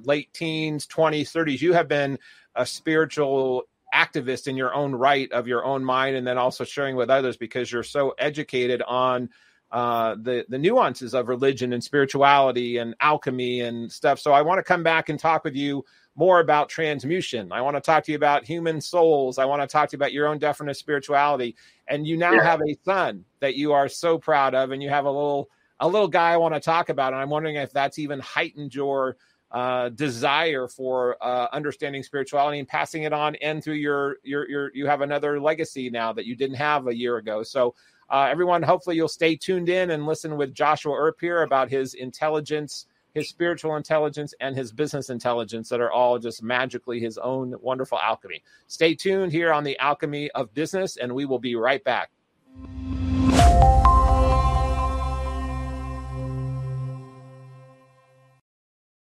late 0.05 0.33
teens, 0.33 0.87
20s, 0.87 1.31
30s, 1.31 1.61
you 1.61 1.75
have 1.75 1.87
been 1.87 2.19
a 2.55 2.65
spiritual 2.65 3.65
activist 3.95 4.47
in 4.47 4.57
your 4.57 4.75
own 4.75 4.95
right 4.95 5.31
of 5.33 5.47
your 5.47 5.65
own 5.65 5.85
mind, 5.85 6.17
and 6.17 6.27
then 6.27 6.39
also 6.39 6.65
sharing 6.65 6.97
with 6.97 7.11
others 7.11 7.37
because 7.37 7.71
you're 7.71 7.83
so 7.83 8.15
educated 8.19 8.81
on 8.83 9.29
uh, 9.71 10.17
the 10.23 10.47
the 10.49 10.59
nuances 10.59 11.15
of 11.15 11.29
religion 11.29 11.75
and 11.75 11.85
spirituality 11.85 12.79
and 12.79 12.95
alchemy 13.01 13.61
and 13.61 13.93
stuff. 13.93 14.19
So 14.19 14.33
I 14.33 14.43
want 14.43 14.59
to 14.59 14.63
come 14.63 14.83
back 14.83 15.11
and 15.11 15.19
talk 15.19 15.45
with 15.45 15.55
you 15.55 15.85
more 16.19 16.41
about 16.41 16.69
transmutation. 16.69 17.53
I 17.53 17.61
want 17.61 17.77
to 17.77 17.81
talk 17.81 18.03
to 18.05 18.13
you 18.13 18.17
about 18.17 18.45
human 18.45 18.81
souls. 18.81 19.39
I 19.39 19.45
want 19.45 19.63
to 19.63 19.69
talk 19.69 19.89
to 19.91 19.95
you 19.95 19.99
about 19.99 20.13
your 20.13 20.27
own 20.27 20.39
definition 20.39 20.71
of 20.71 20.77
spirituality. 20.77 21.55
And 21.87 22.09
you 22.09 22.17
now 22.17 22.33
yeah. 22.33 22.43
have 22.43 22.61
a 22.61 22.77
son 22.85 23.25
that 23.39 23.55
you 23.55 23.73
are 23.73 23.89
so 23.89 24.19
proud 24.19 24.53
of, 24.53 24.73
and 24.73 24.83
you 24.83 24.91
have 24.91 25.05
a 25.05 25.11
little 25.11 25.49
a 25.79 25.87
little 25.87 26.09
guy 26.09 26.33
I 26.33 26.37
want 26.37 26.55
to 26.55 26.61
talk 26.61 26.89
about. 26.89 27.13
And 27.13 27.23
I'm 27.23 27.31
wondering 27.31 27.55
if 27.55 27.73
that's 27.73 28.01
even 28.01 28.19
heightened 28.19 28.75
your 28.75 29.17
uh, 29.53 29.91
desire 29.91 30.67
for 30.67 31.17
uh, 31.23 31.47
understanding 31.53 32.03
spirituality 32.03 32.59
and 32.59 32.67
passing 32.67 33.05
it 33.05 33.13
on, 33.13 33.37
and 33.37 33.63
through 33.63 33.75
your 33.75 34.17
your 34.25 34.49
your 34.51 34.75
you 34.75 34.89
have 34.89 35.03
another 35.03 35.41
legacy 35.41 35.89
now 35.89 36.13
that 36.13 36.27
you 36.27 36.35
didn't 36.35 36.57
have 36.57 36.89
a 36.89 36.95
year 36.95 37.17
ago. 37.17 37.43
So. 37.43 37.75
Uh, 38.11 38.27
everyone, 38.31 38.63
hopefully, 38.63 38.97
you'll 38.97 39.07
stay 39.07 39.37
tuned 39.37 39.69
in 39.69 39.91
and 39.91 40.07
listen 40.07 40.39
with 40.39 40.55
Joshua 40.55 40.95
Earp 40.97 41.21
here 41.21 41.43
about 41.43 41.69
his 41.69 41.93
intelligence 41.93 42.87
his 43.15 43.29
spiritual 43.29 43.77
intelligence, 43.77 44.35
and 44.41 44.57
his 44.57 44.73
business 44.73 45.11
intelligence 45.11 45.69
that 45.69 45.81
are 45.81 45.91
all 45.91 46.19
just 46.19 46.43
magically 46.43 47.01
his 47.01 47.19
own 47.19 47.55
wonderful 47.61 47.99
alchemy. 47.99 48.43
Stay 48.67 48.95
tuned 48.95 49.33
here 49.33 49.53
on 49.53 49.65
the 49.65 49.79
Alchemy 49.79 50.31
of 50.33 50.55
Business, 50.55 50.97
and 50.97 51.15
we 51.15 51.25
will 51.25 51.39
be 51.39 51.57
right 51.57 51.83
back. 51.83 52.11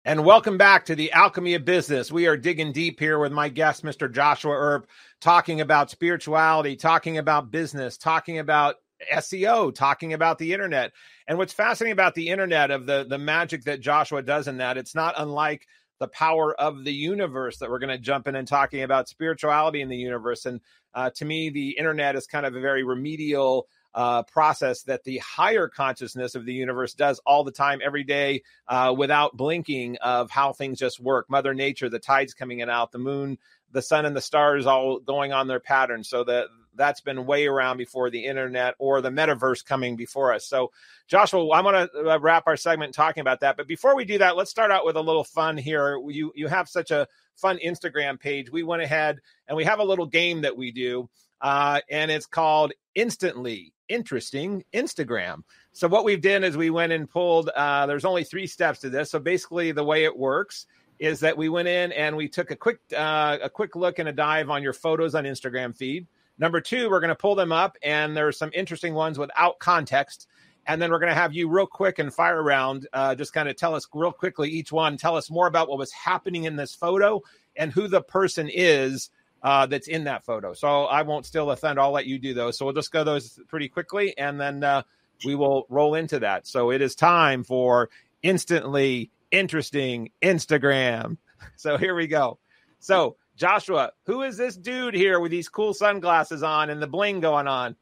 And 0.02 0.24
welcome 0.24 0.56
back 0.56 0.86
to 0.86 0.96
the 0.96 1.12
Alchemy 1.12 1.54
of 1.54 1.64
Business. 1.64 2.10
We 2.10 2.26
are 2.26 2.36
digging 2.36 2.72
deep 2.72 2.98
here 2.98 3.18
with 3.18 3.32
my 3.32 3.48
guest, 3.48 3.84
Mr. 3.84 4.10
Joshua 4.10 4.54
Earp, 4.54 4.88
talking 5.20 5.60
about 5.60 5.90
spirituality, 5.90 6.74
talking 6.74 7.18
about 7.18 7.50
business, 7.50 7.98
talking 7.98 8.38
about 8.38 8.76
SEO, 9.12 9.74
talking 9.74 10.12
about 10.12 10.38
the 10.38 10.52
internet. 10.52 10.92
And 11.26 11.38
what's 11.38 11.52
fascinating 11.52 11.92
about 11.92 12.14
the 12.14 12.28
internet 12.28 12.70
of 12.70 12.86
the 12.86 13.04
the 13.08 13.18
magic 13.18 13.64
that 13.64 13.80
Joshua 13.80 14.22
does 14.22 14.48
in 14.48 14.58
that, 14.58 14.76
it's 14.76 14.94
not 14.94 15.14
unlike 15.16 15.66
the 16.00 16.08
power 16.08 16.58
of 16.58 16.82
the 16.84 16.92
universe 16.92 17.58
that 17.58 17.70
we're 17.70 17.78
going 17.78 17.90
to 17.90 17.98
jump 17.98 18.26
in 18.26 18.34
and 18.34 18.48
talking 18.48 18.82
about 18.82 19.08
spirituality 19.08 19.82
in 19.82 19.88
the 19.88 19.96
universe. 19.96 20.46
And 20.46 20.60
uh, 20.94 21.10
to 21.16 21.24
me, 21.24 21.50
the 21.50 21.76
internet 21.76 22.16
is 22.16 22.26
kind 22.26 22.46
of 22.46 22.56
a 22.56 22.60
very 22.60 22.82
remedial 22.82 23.68
uh, 23.94 24.22
process 24.22 24.82
that 24.84 25.04
the 25.04 25.18
higher 25.18 25.68
consciousness 25.68 26.34
of 26.34 26.46
the 26.46 26.54
universe 26.54 26.94
does 26.94 27.20
all 27.26 27.44
the 27.44 27.52
time, 27.52 27.80
every 27.84 28.04
day, 28.04 28.42
uh, 28.68 28.94
without 28.96 29.36
blinking 29.36 29.96
of 29.98 30.30
how 30.30 30.52
things 30.52 30.78
just 30.78 31.00
work. 31.00 31.28
Mother 31.28 31.54
Nature, 31.54 31.88
the 31.88 31.98
tides 31.98 32.32
coming 32.32 32.60
in 32.60 32.70
out, 32.70 32.92
the 32.92 32.98
moon, 32.98 33.36
the 33.72 33.82
sun, 33.82 34.06
and 34.06 34.16
the 34.16 34.20
stars 34.20 34.66
all 34.66 35.00
going 35.00 35.32
on 35.32 35.48
their 35.48 35.60
pattern. 35.60 36.04
So 36.04 36.24
that 36.24 36.46
that's 36.80 37.02
been 37.02 37.26
way 37.26 37.46
around 37.46 37.76
before 37.76 38.08
the 38.08 38.24
internet 38.24 38.74
or 38.78 39.02
the 39.02 39.10
metaverse 39.10 39.62
coming 39.62 39.96
before 39.96 40.32
us. 40.32 40.46
So, 40.46 40.72
Joshua, 41.08 41.46
I 41.50 41.60
want 41.60 41.92
to 41.92 42.10
uh, 42.10 42.18
wrap 42.18 42.44
our 42.46 42.56
segment 42.56 42.94
talking 42.94 43.20
about 43.20 43.40
that. 43.40 43.58
But 43.58 43.68
before 43.68 43.94
we 43.94 44.06
do 44.06 44.16
that, 44.16 44.34
let's 44.34 44.50
start 44.50 44.70
out 44.70 44.86
with 44.86 44.96
a 44.96 45.00
little 45.00 45.22
fun 45.22 45.58
here. 45.58 46.00
You 46.08 46.32
you 46.34 46.48
have 46.48 46.68
such 46.68 46.90
a 46.90 47.06
fun 47.36 47.58
Instagram 47.64 48.18
page. 48.18 48.50
We 48.50 48.62
went 48.62 48.80
ahead 48.80 49.20
and 49.46 49.56
we 49.56 49.64
have 49.64 49.78
a 49.78 49.84
little 49.84 50.06
game 50.06 50.40
that 50.40 50.56
we 50.56 50.72
do, 50.72 51.10
uh, 51.42 51.80
and 51.90 52.10
it's 52.10 52.26
called 52.26 52.72
Instantly 52.94 53.74
Interesting 53.88 54.64
Instagram. 54.72 55.42
So 55.72 55.86
what 55.86 56.04
we've 56.04 56.22
done 56.22 56.44
is 56.44 56.56
we 56.56 56.70
went 56.70 56.92
and 56.92 57.10
pulled. 57.10 57.50
Uh, 57.50 57.86
there's 57.86 58.06
only 58.06 58.24
three 58.24 58.46
steps 58.46 58.78
to 58.80 58.88
this. 58.88 59.10
So 59.10 59.18
basically, 59.18 59.72
the 59.72 59.84
way 59.84 60.04
it 60.04 60.16
works 60.16 60.66
is 60.98 61.20
that 61.20 61.36
we 61.36 61.48
went 61.48 61.66
in 61.66 61.92
and 61.92 62.16
we 62.16 62.28
took 62.28 62.50
a 62.50 62.56
quick 62.56 62.78
uh, 62.96 63.38
a 63.42 63.50
quick 63.50 63.74
look 63.74 63.98
and 63.98 64.08
a 64.08 64.12
dive 64.12 64.48
on 64.48 64.62
your 64.62 64.72
photos 64.72 65.14
on 65.14 65.24
Instagram 65.24 65.76
feed. 65.76 66.06
Number 66.40 66.62
two, 66.62 66.88
we're 66.88 67.00
going 67.00 67.10
to 67.10 67.14
pull 67.14 67.34
them 67.34 67.52
up, 67.52 67.76
and 67.82 68.16
there's 68.16 68.38
some 68.38 68.50
interesting 68.54 68.94
ones 68.94 69.18
without 69.18 69.58
context. 69.58 70.26
And 70.66 70.80
then 70.80 70.90
we're 70.90 70.98
going 70.98 71.10
to 71.12 71.14
have 71.14 71.34
you 71.34 71.48
real 71.50 71.66
quick 71.66 71.98
and 71.98 72.12
fire 72.12 72.40
around, 72.40 72.88
uh, 72.92 73.14
just 73.14 73.34
kind 73.34 73.48
of 73.48 73.56
tell 73.56 73.74
us 73.74 73.86
real 73.94 74.12
quickly 74.12 74.48
each 74.48 74.72
one, 74.72 74.96
tell 74.96 75.16
us 75.16 75.30
more 75.30 75.46
about 75.46 75.68
what 75.68 75.78
was 75.78 75.92
happening 75.92 76.44
in 76.44 76.56
this 76.56 76.74
photo 76.74 77.20
and 77.56 77.70
who 77.70 77.88
the 77.88 78.00
person 78.00 78.48
is 78.50 79.10
uh, 79.42 79.66
that's 79.66 79.86
in 79.86 80.04
that 80.04 80.24
photo. 80.24 80.54
So 80.54 80.84
I 80.84 81.02
won't 81.02 81.26
steal 81.26 81.46
the 81.46 81.56
thunder. 81.56 81.82
I'll 81.82 81.92
let 81.92 82.06
you 82.06 82.18
do 82.18 82.32
those. 82.32 82.56
So 82.56 82.64
we'll 82.64 82.74
just 82.74 82.92
go 82.92 83.04
those 83.04 83.38
pretty 83.48 83.68
quickly, 83.68 84.16
and 84.16 84.40
then 84.40 84.64
uh, 84.64 84.82
we 85.24 85.34
will 85.34 85.66
roll 85.68 85.94
into 85.94 86.20
that. 86.20 86.46
So 86.46 86.70
it 86.70 86.80
is 86.80 86.94
time 86.94 87.44
for 87.44 87.90
instantly 88.22 89.10
interesting 89.30 90.10
Instagram. 90.22 91.18
So 91.56 91.78
here 91.78 91.94
we 91.94 92.06
go. 92.06 92.38
So 92.80 93.16
Joshua, 93.40 93.92
who 94.04 94.20
is 94.20 94.36
this 94.36 94.54
dude 94.54 94.92
here 94.92 95.18
with 95.18 95.30
these 95.30 95.48
cool 95.48 95.72
sunglasses 95.72 96.42
on 96.42 96.68
and 96.68 96.82
the 96.82 96.86
bling 96.86 97.20
going 97.20 97.48
on? 97.48 97.74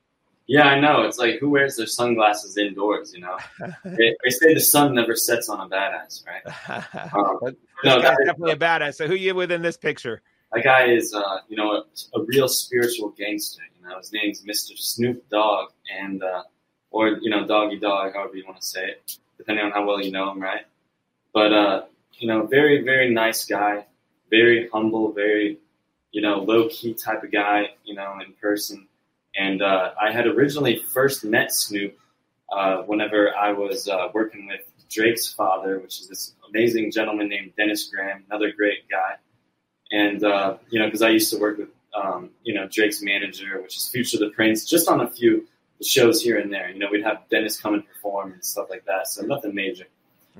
Yeah, 0.46 0.68
I 0.68 0.78
know. 0.78 1.02
It's 1.02 1.18
like 1.18 1.40
who 1.40 1.50
wears 1.50 1.76
their 1.76 1.86
sunglasses 1.86 2.56
indoors? 2.56 3.12
You 3.12 3.22
know, 3.22 3.36
they, 3.84 4.14
they, 4.22 4.30
say 4.30 4.54
the 4.54 4.60
sun 4.60 4.94
never 4.94 5.16
sets 5.16 5.48
on 5.48 5.60
a 5.60 5.68
badass, 5.68 6.24
right? 6.24 6.84
Um, 7.12 7.56
no, 7.84 8.00
guy's 8.00 8.16
definitely 8.24 8.52
a 8.52 8.56
badass. 8.56 8.94
So 8.94 9.08
who 9.08 9.14
you 9.14 9.34
with 9.34 9.50
in 9.50 9.60
this 9.60 9.76
picture? 9.76 10.22
That 10.52 10.62
guy 10.62 10.86
is, 10.86 11.12
uh, 11.12 11.38
you 11.48 11.56
know, 11.56 11.72
a, 11.72 12.18
a, 12.18 12.24
real 12.24 12.48
spiritual 12.48 13.10
gangster. 13.10 13.62
You 13.80 13.88
know, 13.88 13.98
his 13.98 14.12
name's 14.12 14.42
Mr. 14.42 14.78
Snoop 14.78 15.28
Dogg, 15.28 15.70
and 16.00 16.22
uh, 16.22 16.44
or 16.92 17.18
you 17.20 17.30
know, 17.30 17.46
Doggy 17.46 17.80
Dog, 17.80 18.14
however 18.14 18.36
you 18.36 18.44
want 18.46 18.60
to 18.60 18.66
say 18.66 18.84
it, 18.86 19.18
depending 19.36 19.64
on 19.64 19.72
how 19.72 19.84
well 19.84 20.00
you 20.00 20.12
know 20.12 20.30
him, 20.30 20.40
right? 20.40 20.66
But 21.34 21.52
uh, 21.52 21.82
you 22.12 22.28
know, 22.28 22.46
very 22.46 22.84
very 22.84 23.12
nice 23.12 23.44
guy 23.44 23.86
very 24.30 24.68
humble, 24.68 25.12
very, 25.12 25.58
you 26.12 26.22
know, 26.22 26.40
low 26.40 26.68
key 26.68 26.94
type 26.94 27.22
of 27.22 27.32
guy, 27.32 27.70
you 27.84 27.94
know, 27.94 28.18
in 28.24 28.32
person. 28.34 28.86
And 29.36 29.62
uh, 29.62 29.92
I 30.00 30.10
had 30.10 30.26
originally 30.26 30.78
first 30.78 31.24
met 31.24 31.52
Snoop 31.52 31.96
uh, 32.50 32.78
whenever 32.82 33.34
I 33.36 33.52
was 33.52 33.88
uh, 33.88 34.08
working 34.12 34.46
with 34.46 34.60
Drake's 34.88 35.32
father, 35.32 35.78
which 35.78 36.00
is 36.00 36.08
this 36.08 36.34
amazing 36.48 36.90
gentleman 36.92 37.28
named 37.28 37.52
Dennis 37.56 37.88
Graham, 37.88 38.24
another 38.30 38.52
great 38.52 38.88
guy. 38.90 39.14
And, 39.92 40.24
uh, 40.24 40.56
you 40.70 40.78
know, 40.78 40.86
because 40.86 41.02
I 41.02 41.10
used 41.10 41.30
to 41.32 41.38
work 41.38 41.58
with, 41.58 41.68
um, 41.94 42.30
you 42.42 42.54
know, 42.54 42.68
Drake's 42.70 43.02
manager, 43.02 43.60
which 43.62 43.76
is 43.76 43.88
Future 43.88 44.18
the 44.18 44.30
Prince, 44.30 44.64
just 44.64 44.88
on 44.88 45.00
a 45.00 45.10
few 45.10 45.46
shows 45.82 46.22
here 46.22 46.38
and 46.38 46.52
there. 46.52 46.70
You 46.70 46.78
know, 46.78 46.88
we'd 46.90 47.04
have 47.04 47.28
Dennis 47.30 47.60
come 47.60 47.74
and 47.74 47.86
perform 47.86 48.32
and 48.32 48.44
stuff 48.44 48.68
like 48.70 48.84
that. 48.86 49.08
So 49.08 49.24
nothing 49.24 49.54
major. 49.54 49.84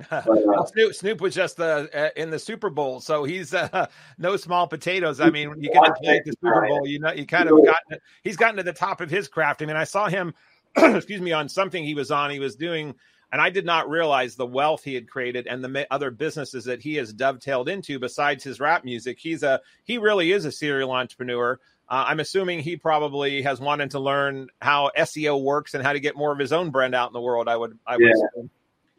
But, 0.09 0.27
uh, 0.27 0.65
Snoop, 0.65 0.93
Snoop 0.93 1.21
was 1.21 1.33
just 1.33 1.59
uh, 1.59 1.87
uh, 1.93 2.09
in 2.15 2.29
the 2.29 2.39
Super 2.39 2.69
Bowl, 2.69 2.99
so 2.99 3.23
he's 3.23 3.53
uh, 3.53 3.87
no 4.17 4.37
small 4.37 4.67
potatoes. 4.67 5.19
I 5.19 5.29
mean, 5.29 5.53
you 5.57 5.71
get 5.71 5.85
to 5.85 5.93
play 6.01 6.21
the 6.25 6.33
Super 6.41 6.67
Bowl, 6.67 6.87
you 6.87 6.99
know, 6.99 7.11
you 7.11 7.25
kind 7.25 7.49
of 7.49 7.63
gotten 7.63 7.99
he's 8.23 8.37
gotten 8.37 8.57
to 8.57 8.63
the 8.63 8.73
top 8.73 9.01
of 9.01 9.09
his 9.09 9.27
craft. 9.27 9.61
I 9.61 9.65
mean, 9.65 9.75
I 9.75 9.83
saw 9.83 10.07
him, 10.07 10.33
excuse 10.75 11.21
me, 11.21 11.31
on 11.31 11.49
something 11.49 11.83
he 11.83 11.93
was 11.93 12.11
on. 12.11 12.31
He 12.31 12.39
was 12.39 12.55
doing, 12.55 12.95
and 13.31 13.41
I 13.41 13.49
did 13.49 13.65
not 13.65 13.89
realize 13.89 14.35
the 14.35 14.45
wealth 14.45 14.83
he 14.83 14.93
had 14.93 15.09
created 15.09 15.47
and 15.47 15.63
the 15.63 15.87
other 15.91 16.11
businesses 16.11 16.65
that 16.65 16.81
he 16.81 16.95
has 16.95 17.13
dovetailed 17.13 17.69
into 17.69 17.99
besides 17.99 18.43
his 18.43 18.59
rap 18.59 18.83
music. 18.83 19.19
He's 19.19 19.43
a 19.43 19.61
he 19.83 19.97
really 19.97 20.31
is 20.31 20.45
a 20.45 20.51
serial 20.51 20.91
entrepreneur. 20.91 21.59
Uh, 21.89 22.05
I'm 22.07 22.19
assuming 22.19 22.59
he 22.59 22.77
probably 22.77 23.41
has 23.41 23.59
wanted 23.59 23.91
to 23.91 23.99
learn 23.99 24.47
how 24.61 24.91
SEO 24.95 25.41
works 25.41 25.73
and 25.73 25.83
how 25.83 25.93
to 25.93 25.99
get 25.99 26.15
more 26.15 26.31
of 26.31 26.37
his 26.37 26.53
own 26.53 26.69
brand 26.69 26.93
out 26.93 27.09
in 27.09 27.13
the 27.13 27.21
world. 27.21 27.47
I 27.47 27.57
would, 27.57 27.79
I 27.87 27.97
would. 27.97 28.05
Yeah. 28.05 28.11
Assume. 28.11 28.49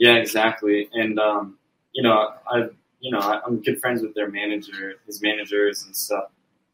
Yeah, 0.00 0.16
exactly. 0.16 0.88
And 0.94 1.20
um, 1.20 1.58
you 1.92 2.02
know, 2.02 2.32
I 2.50 2.68
you 3.00 3.12
know 3.12 3.20
I'm 3.20 3.62
good 3.62 3.80
friends 3.80 4.02
with 4.02 4.14
their 4.14 4.30
manager, 4.30 4.94
his 5.06 5.22
managers 5.22 5.84
and 5.84 5.94
stuff. 5.94 6.24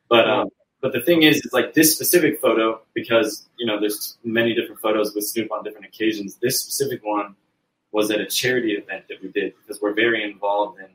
But 0.08 0.30
um, 0.30 0.48
but 0.80 0.92
the 0.92 1.00
thing 1.02 1.24
is, 1.24 1.38
it's 1.38 1.52
like 1.52 1.74
this 1.74 1.92
specific 1.92 2.40
photo 2.40 2.80
because 2.94 3.48
you 3.58 3.66
know 3.66 3.80
there's 3.80 4.16
many 4.24 4.54
different 4.54 4.80
photos 4.80 5.12
with 5.14 5.24
Snoop 5.26 5.50
on 5.50 5.64
different 5.64 5.86
occasions. 5.86 6.36
This 6.36 6.60
specific 6.62 7.04
one 7.04 7.34
was 7.90 8.12
at 8.12 8.20
a 8.20 8.26
charity 8.26 8.74
event 8.74 9.06
that 9.08 9.20
we 9.20 9.28
did 9.28 9.54
because 9.60 9.82
we're 9.82 9.94
very 9.94 10.22
involved 10.22 10.78
in 10.78 10.88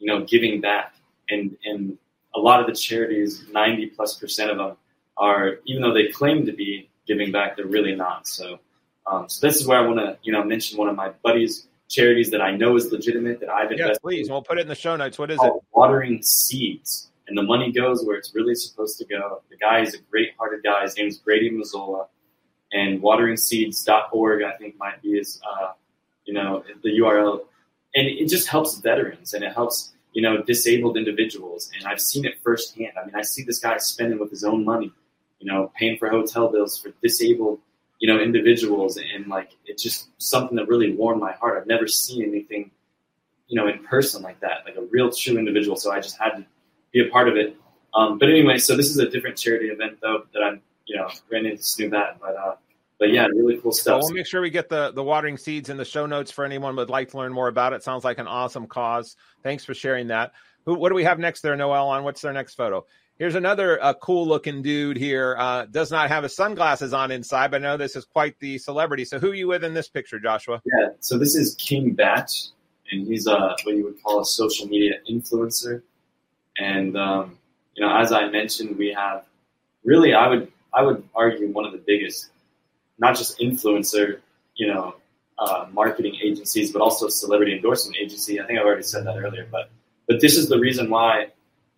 you 0.00 0.08
know 0.08 0.24
giving 0.24 0.60
back 0.60 0.94
and 1.30 1.56
and 1.64 1.98
a 2.34 2.40
lot 2.40 2.60
of 2.60 2.66
the 2.66 2.74
charities, 2.74 3.44
90 3.52 3.86
plus 3.90 4.16
percent 4.18 4.50
of 4.50 4.58
them 4.58 4.76
are 5.16 5.60
even 5.66 5.82
though 5.82 5.94
they 5.94 6.08
claim 6.08 6.44
to 6.46 6.52
be 6.52 6.90
giving 7.06 7.32
back, 7.32 7.56
they're 7.56 7.66
really 7.66 7.94
not. 7.94 8.26
So 8.26 8.58
um, 9.06 9.28
so 9.28 9.46
this 9.46 9.60
is 9.60 9.68
where 9.68 9.78
I 9.78 9.86
want 9.86 10.00
to 10.00 10.18
you 10.24 10.32
know 10.32 10.42
mention 10.42 10.78
one 10.78 10.88
of 10.88 10.96
my 10.96 11.10
buddies 11.22 11.65
charities 11.88 12.30
that 12.30 12.40
I 12.40 12.56
know 12.56 12.76
is 12.76 12.90
legitimate 12.90 13.40
that 13.40 13.48
I've 13.48 13.70
invested. 13.70 13.92
Yes, 13.92 13.98
please. 13.98 14.30
We'll 14.30 14.42
put 14.42 14.58
it 14.58 14.62
in 14.62 14.68
the 14.68 14.74
show 14.74 14.96
notes. 14.96 15.18
What 15.18 15.30
is 15.30 15.38
it? 15.42 15.52
Watering 15.72 16.22
Seeds, 16.22 17.10
and 17.28 17.36
the 17.36 17.42
money 17.42 17.72
goes 17.72 18.04
where 18.04 18.16
it's 18.16 18.34
really 18.34 18.54
supposed 18.54 18.98
to 18.98 19.04
go. 19.04 19.42
The 19.50 19.56
guy 19.56 19.80
is 19.80 19.94
a 19.94 19.98
great-hearted 20.10 20.62
guy. 20.62 20.82
His 20.82 20.96
name 20.96 21.08
is 21.08 21.18
Grady 21.18 21.50
Mazzola, 21.50 22.06
and 22.72 23.00
WateringSeeds.org 23.00 24.42
I 24.42 24.52
think 24.56 24.76
might 24.78 25.02
be 25.02 25.18
his, 25.18 25.40
uh, 25.48 25.72
you 26.24 26.34
know, 26.34 26.64
the 26.82 26.98
URL, 26.98 27.40
and 27.94 28.06
it 28.06 28.28
just 28.28 28.48
helps 28.48 28.78
veterans 28.78 29.32
and 29.32 29.42
it 29.42 29.52
helps 29.52 29.92
you 30.12 30.22
know 30.22 30.42
disabled 30.42 30.96
individuals. 30.96 31.70
And 31.76 31.86
I've 31.86 32.00
seen 32.00 32.24
it 32.24 32.34
firsthand. 32.42 32.92
I 33.00 33.04
mean, 33.04 33.14
I 33.14 33.22
see 33.22 33.44
this 33.44 33.58
guy 33.58 33.76
spending 33.78 34.18
with 34.18 34.30
his 34.30 34.44
own 34.44 34.64
money, 34.64 34.92
you 35.38 35.50
know, 35.50 35.70
paying 35.78 35.98
for 35.98 36.08
hotel 36.08 36.48
bills 36.48 36.80
for 36.80 36.90
disabled 37.02 37.60
you 37.98 38.12
know, 38.12 38.20
individuals 38.20 38.98
and 38.98 39.26
like 39.28 39.50
it's 39.64 39.82
just 39.82 40.08
something 40.18 40.56
that 40.56 40.68
really 40.68 40.94
warmed 40.94 41.20
my 41.20 41.32
heart. 41.32 41.58
I've 41.60 41.66
never 41.66 41.86
seen 41.86 42.22
anything, 42.22 42.70
you 43.48 43.56
know, 43.60 43.68
in 43.68 43.82
person 43.84 44.22
like 44.22 44.40
that, 44.40 44.64
like 44.64 44.76
a 44.76 44.82
real 44.82 45.10
true 45.10 45.38
individual. 45.38 45.76
So 45.76 45.92
I 45.92 46.00
just 46.00 46.18
had 46.18 46.36
to 46.36 46.46
be 46.92 47.06
a 47.06 47.10
part 47.10 47.28
of 47.28 47.36
it. 47.36 47.56
Um, 47.94 48.18
but 48.18 48.28
anyway, 48.28 48.58
so 48.58 48.76
this 48.76 48.90
is 48.90 48.98
a 48.98 49.08
different 49.08 49.36
charity 49.36 49.68
event 49.68 49.98
though 50.02 50.24
that 50.34 50.42
I'm, 50.42 50.60
you 50.86 50.96
know, 50.96 51.08
ran 51.30 51.46
into 51.46 51.62
Snoop 51.62 51.94
at, 51.94 52.20
but 52.20 52.36
uh, 52.36 52.56
but 52.98 53.12
yeah, 53.12 53.26
really 53.26 53.58
cool 53.58 53.72
stuff. 53.72 54.00
we'll 54.02 54.12
make 54.12 54.26
sure 54.26 54.40
we 54.40 54.50
get 54.50 54.68
the 54.68 54.90
the 54.92 55.02
watering 55.02 55.36
seeds 55.36 55.68
in 55.68 55.76
the 55.76 55.84
show 55.84 56.06
notes 56.06 56.30
for 56.30 56.44
anyone 56.44 56.76
would 56.76 56.90
like 56.90 57.10
to 57.10 57.18
learn 57.18 57.32
more 57.32 57.48
about 57.48 57.72
it. 57.72 57.82
Sounds 57.82 58.04
like 58.04 58.18
an 58.18 58.26
awesome 58.26 58.66
cause. 58.66 59.16
Thanks 59.42 59.64
for 59.64 59.74
sharing 59.74 60.08
that. 60.08 60.32
Who? 60.64 60.74
What 60.74 60.88
do 60.88 60.94
we 60.94 61.04
have 61.04 61.18
next 61.18 61.42
there, 61.42 61.56
Noel? 61.56 61.88
On 61.88 62.04
what's 62.04 62.22
their 62.22 62.32
next 62.32 62.54
photo? 62.54 62.86
Here's 63.18 63.34
another 63.34 63.82
uh, 63.82 63.94
cool 63.94 64.26
looking 64.26 64.60
dude 64.60 64.98
here. 64.98 65.36
Uh, 65.38 65.64
does 65.64 65.90
not 65.90 66.10
have 66.10 66.22
his 66.22 66.36
sunglasses 66.36 66.92
on 66.92 67.10
inside, 67.10 67.50
but 67.50 67.62
I 67.62 67.64
know 67.64 67.76
this 67.78 67.96
is 67.96 68.04
quite 68.04 68.38
the 68.40 68.58
celebrity. 68.58 69.06
So 69.06 69.18
who 69.18 69.30
are 69.30 69.34
you 69.34 69.48
with 69.48 69.64
in 69.64 69.72
this 69.72 69.88
picture, 69.88 70.20
Joshua? 70.20 70.60
Yeah, 70.66 70.88
so 71.00 71.16
this 71.16 71.34
is 71.34 71.54
King 71.54 71.92
Bach, 71.92 72.28
and 72.90 73.06
he's 73.06 73.26
a 73.26 73.56
what 73.62 73.74
you 73.74 73.84
would 73.84 74.02
call 74.02 74.20
a 74.20 74.24
social 74.24 74.68
media 74.68 74.96
influencer. 75.10 75.82
And 76.58 76.94
um, 76.98 77.38
you 77.74 77.86
know, 77.86 77.96
as 77.96 78.12
I 78.12 78.28
mentioned, 78.28 78.76
we 78.76 78.92
have 78.92 79.24
really, 79.82 80.12
I 80.12 80.28
would 80.28 80.52
I 80.74 80.82
would 80.82 81.02
argue 81.14 81.48
one 81.48 81.64
of 81.64 81.72
the 81.72 81.82
biggest, 81.86 82.28
not 82.98 83.16
just 83.16 83.38
influencer, 83.38 84.20
you 84.56 84.66
know, 84.66 84.94
uh, 85.38 85.66
marketing 85.72 86.16
agencies, 86.22 86.70
but 86.70 86.82
also 86.82 87.08
celebrity 87.08 87.54
endorsement 87.54 87.96
agency. 87.98 88.42
I 88.42 88.46
think 88.46 88.58
I've 88.58 88.66
already 88.66 88.82
said 88.82 89.06
that 89.06 89.16
earlier, 89.16 89.48
but 89.50 89.70
but 90.06 90.20
this 90.20 90.36
is 90.36 90.50
the 90.50 90.58
reason 90.58 90.90
why 90.90 91.28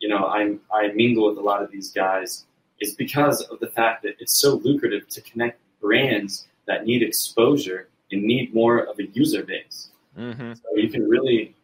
you 0.01 0.09
know, 0.09 0.26
I, 0.26 0.57
I 0.72 0.88
mingle 0.92 1.28
with 1.28 1.38
a 1.38 1.42
lot 1.42 1.62
of 1.62 1.70
these 1.70 1.90
guys 1.90 2.44
is 2.80 2.94
because 2.94 3.42
of 3.42 3.59
the 3.61 3.68
fact 3.68 4.03
that 4.05 4.14
it's 4.20 4.40
so 4.40 4.55
lucrative 4.57 5.09
to 5.09 5.20
connect 5.22 5.61
brands 5.80 6.46
that 6.66 6.84
need 6.84 7.03
exposure 7.03 7.88
and 8.12 8.22
need 8.22 8.55
more 8.55 8.78
of 8.78 8.99
a 8.99 9.07
user 9.07 9.42
base. 9.42 9.90
Mm-hmm. 10.16 10.55
So 10.55 10.62
you 10.76 10.88
can 10.88 11.09
really 11.09 11.55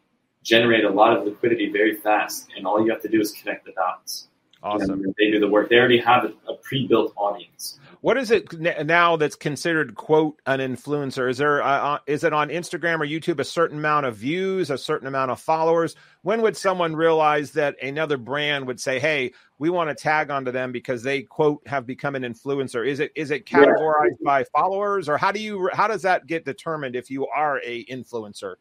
generate 0.43 0.83
a 0.83 0.89
lot 0.89 1.17
of 1.17 1.25
liquidity 1.25 1.71
very 1.71 1.95
fast, 1.95 2.47
and 2.55 2.67
all 2.67 2.83
you 2.83 2.91
have 2.91 3.01
to 3.01 3.07
do 3.07 3.19
is 3.19 3.31
connect 3.31 3.65
the 3.65 3.71
dots. 3.71 4.27
Awesome. 4.65 5.13
They 5.19 5.29
do 5.29 5.39
the 5.39 5.47
work. 5.47 5.69
They 5.69 5.75
already 5.75 5.99
have 5.99 6.25
a, 6.25 6.51
a 6.51 6.55
pre-built 6.55 7.13
audience. 7.15 7.79
What 8.01 8.17
is 8.17 8.31
it 8.31 8.51
now 8.85 9.15
that's 9.15 9.35
considered 9.35 9.93
quote 9.93 10.41
an 10.47 10.59
influencer? 10.59 11.29
Is 11.29 11.37
there 11.37 11.61
uh, 11.61 11.67
uh, 11.67 11.99
is 12.07 12.23
it 12.23 12.33
on 12.33 12.49
Instagram 12.49 12.99
or 12.99 13.05
YouTube 13.05 13.39
a 13.39 13.43
certain 13.43 13.77
amount 13.77 14.07
of 14.07 14.15
views, 14.15 14.71
a 14.71 14.77
certain 14.77 15.07
amount 15.07 15.29
of 15.29 15.39
followers? 15.39 15.95
When 16.23 16.41
would 16.41 16.57
someone 16.57 16.95
realize 16.95 17.51
that 17.51 17.81
another 17.81 18.17
brand 18.17 18.65
would 18.65 18.79
say, 18.79 18.99
"Hey, 18.99 19.33
we 19.59 19.69
want 19.69 19.89
to 19.89 19.95
tag 19.95 20.31
onto 20.31 20.51
them 20.51 20.71
because 20.71 21.03
they 21.03 21.21
quote 21.21 21.67
have 21.67 21.85
become 21.85 22.15
an 22.15 22.23
influencer"? 22.23 22.87
Is 22.87 22.99
it 22.99 23.11
is 23.15 23.29
it 23.29 23.45
categorized 23.45 24.17
yeah. 24.19 24.25
by 24.25 24.43
followers, 24.45 25.07
or 25.07 25.17
how 25.17 25.31
do 25.31 25.39
you 25.39 25.69
how 25.73 25.87
does 25.87 26.01
that 26.01 26.25
get 26.25 26.43
determined 26.43 26.95
if 26.95 27.11
you 27.11 27.27
are 27.27 27.61
a 27.63 27.85
influencer? 27.85 28.55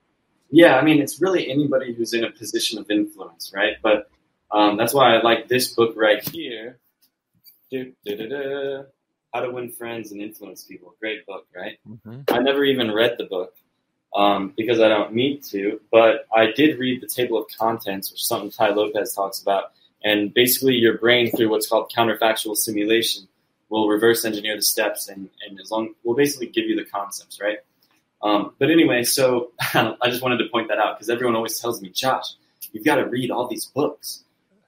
Yeah, 0.50 0.76
I 0.76 0.84
mean, 0.84 1.00
it's 1.00 1.20
really 1.20 1.50
anybody 1.50 1.94
who's 1.94 2.12
in 2.12 2.24
a 2.24 2.30
position 2.30 2.78
of 2.78 2.90
influence, 2.90 3.52
right? 3.54 3.76
But 3.82 4.10
um, 4.54 4.76
that's 4.76 4.94
why 4.94 5.14
I 5.14 5.22
like 5.22 5.48
this 5.48 5.74
book 5.74 5.94
right 5.96 6.26
here. 6.28 6.78
How 9.32 9.40
to 9.40 9.50
Win 9.50 9.70
Friends 9.70 10.12
and 10.12 10.22
Influence 10.22 10.64
People. 10.64 10.94
Great 11.00 11.26
book, 11.26 11.46
right? 11.54 11.78
Mm-hmm. 11.88 12.20
I 12.28 12.38
never 12.38 12.64
even 12.64 12.92
read 12.92 13.16
the 13.18 13.24
book 13.24 13.54
um, 14.14 14.52
because 14.56 14.80
I 14.80 14.88
don't 14.88 15.12
need 15.12 15.42
to, 15.44 15.80
but 15.90 16.26
I 16.34 16.52
did 16.52 16.78
read 16.78 17.02
the 17.02 17.08
table 17.08 17.36
of 17.36 17.46
contents, 17.58 18.12
which 18.12 18.22
is 18.22 18.28
something 18.28 18.50
Tai 18.50 18.70
Lopez 18.70 19.12
talks 19.12 19.42
about. 19.42 19.72
And 20.04 20.32
basically, 20.32 20.74
your 20.74 20.98
brain, 20.98 21.30
through 21.30 21.48
what's 21.48 21.66
called 21.66 21.90
counterfactual 21.94 22.56
simulation, 22.56 23.26
will 23.70 23.88
reverse 23.88 24.24
engineer 24.24 24.54
the 24.54 24.62
steps 24.62 25.08
and, 25.08 25.28
and 25.48 25.58
as 25.58 25.70
long 25.70 25.94
will 26.04 26.14
basically 26.14 26.46
give 26.46 26.66
you 26.66 26.76
the 26.76 26.84
concepts, 26.84 27.40
right? 27.40 27.58
Um, 28.22 28.54
but 28.58 28.70
anyway, 28.70 29.02
so 29.02 29.50
I 29.60 29.96
just 30.06 30.22
wanted 30.22 30.38
to 30.38 30.48
point 30.48 30.68
that 30.68 30.78
out 30.78 30.96
because 30.96 31.10
everyone 31.10 31.34
always 31.34 31.58
tells 31.58 31.82
me, 31.82 31.90
Josh, 31.90 32.34
you've 32.72 32.84
got 32.84 32.96
to 32.96 33.06
read 33.06 33.30
all 33.30 33.48
these 33.48 33.66
books. 33.66 34.23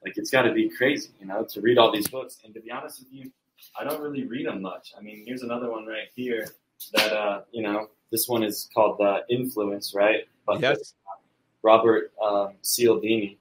Like 0.07 0.17
it's 0.17 0.31
got 0.31 0.43
to 0.43 0.53
be 0.53 0.69
crazy, 0.69 1.09
you 1.19 1.27
know, 1.27 1.43
to 1.43 1.59
read 1.59 1.77
all 1.77 1.91
these 1.91 2.07
books. 2.07 2.39
And 2.45 2.53
to 2.53 2.61
be 2.61 2.71
honest 2.71 2.99
with 2.99 3.09
you, 3.11 3.29
I 3.77 3.83
don't 3.83 4.01
really 4.01 4.23
read 4.23 4.47
them 4.47 4.61
much. 4.61 4.93
I 4.97 5.01
mean, 5.01 5.23
here's 5.25 5.41
another 5.41 5.69
one 5.69 5.85
right 5.85 6.07
here 6.15 6.47
that 6.93 7.11
uh, 7.11 7.41
you 7.51 7.61
know, 7.61 7.89
this 8.09 8.29
one 8.29 8.41
is 8.41 8.69
called 8.73 9.01
uh, 9.01 9.19
Influence, 9.29 9.93
right? 9.93 10.25
But 10.45 10.61
yes. 10.61 10.93
Robert 11.61 12.13
um, 12.23 12.53
Cialdini. 12.63 13.37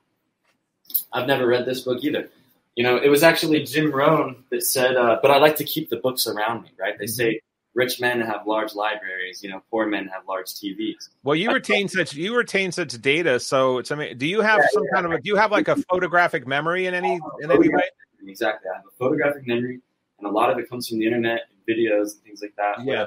I've 1.12 1.28
never 1.28 1.46
read 1.46 1.66
this 1.66 1.82
book 1.82 2.02
either. 2.02 2.30
You 2.74 2.82
know, 2.82 2.96
it 2.96 3.08
was 3.10 3.22
actually 3.22 3.62
Jim 3.62 3.92
Rohn 3.92 4.42
that 4.50 4.64
said, 4.64 4.96
uh, 4.96 5.20
"But 5.22 5.30
I 5.30 5.38
like 5.38 5.54
to 5.56 5.64
keep 5.64 5.88
the 5.88 5.98
books 5.98 6.26
around 6.26 6.64
me." 6.64 6.70
Right? 6.76 6.98
They 6.98 7.04
mm-hmm. 7.04 7.12
say 7.12 7.40
rich 7.76 8.00
men 8.00 8.20
have 8.20 8.46
large 8.46 8.74
libraries. 8.74 9.42
You 9.44 9.50
know, 9.50 9.62
poor 9.70 9.86
men 9.86 10.08
have 10.08 10.22
large 10.26 10.46
TVs. 10.46 11.10
Well, 11.22 11.36
you 11.36 11.52
retain 11.52 11.88
such 11.88 12.14
you 12.14 12.34
retain 12.34 12.72
such 12.72 13.00
data. 13.00 13.38
So, 13.38 13.78
it's, 13.78 13.92
I 13.92 13.94
mean, 13.94 14.18
do 14.18 14.26
you 14.26 14.40
have 14.40 14.58
yeah, 14.58 14.66
some 14.72 14.84
yeah, 14.84 14.94
kind 14.94 15.06
of 15.06 15.12
a, 15.12 15.20
do 15.20 15.28
you 15.28 15.36
have 15.36 15.52
like 15.52 15.68
a 15.68 15.76
photographic 15.90 16.46
memory 16.46 16.86
in 16.86 16.94
any 16.94 17.20
in 17.40 17.50
any 17.52 17.68
way? 17.68 17.84
Exactly. 18.26 18.68
I 18.72 18.78
have 18.78 18.86
a 18.86 18.96
photographic 18.98 19.46
memory 19.46 19.80
and 20.18 20.26
a 20.26 20.30
lot 20.30 20.50
of 20.50 20.58
it 20.58 20.68
comes 20.68 20.88
from 20.88 20.98
the 20.98 21.06
internet 21.06 21.42
and 21.50 21.76
videos 21.76 22.14
and 22.14 22.22
things 22.24 22.42
like 22.42 22.54
that. 22.56 22.84
Yeah. 22.84 23.06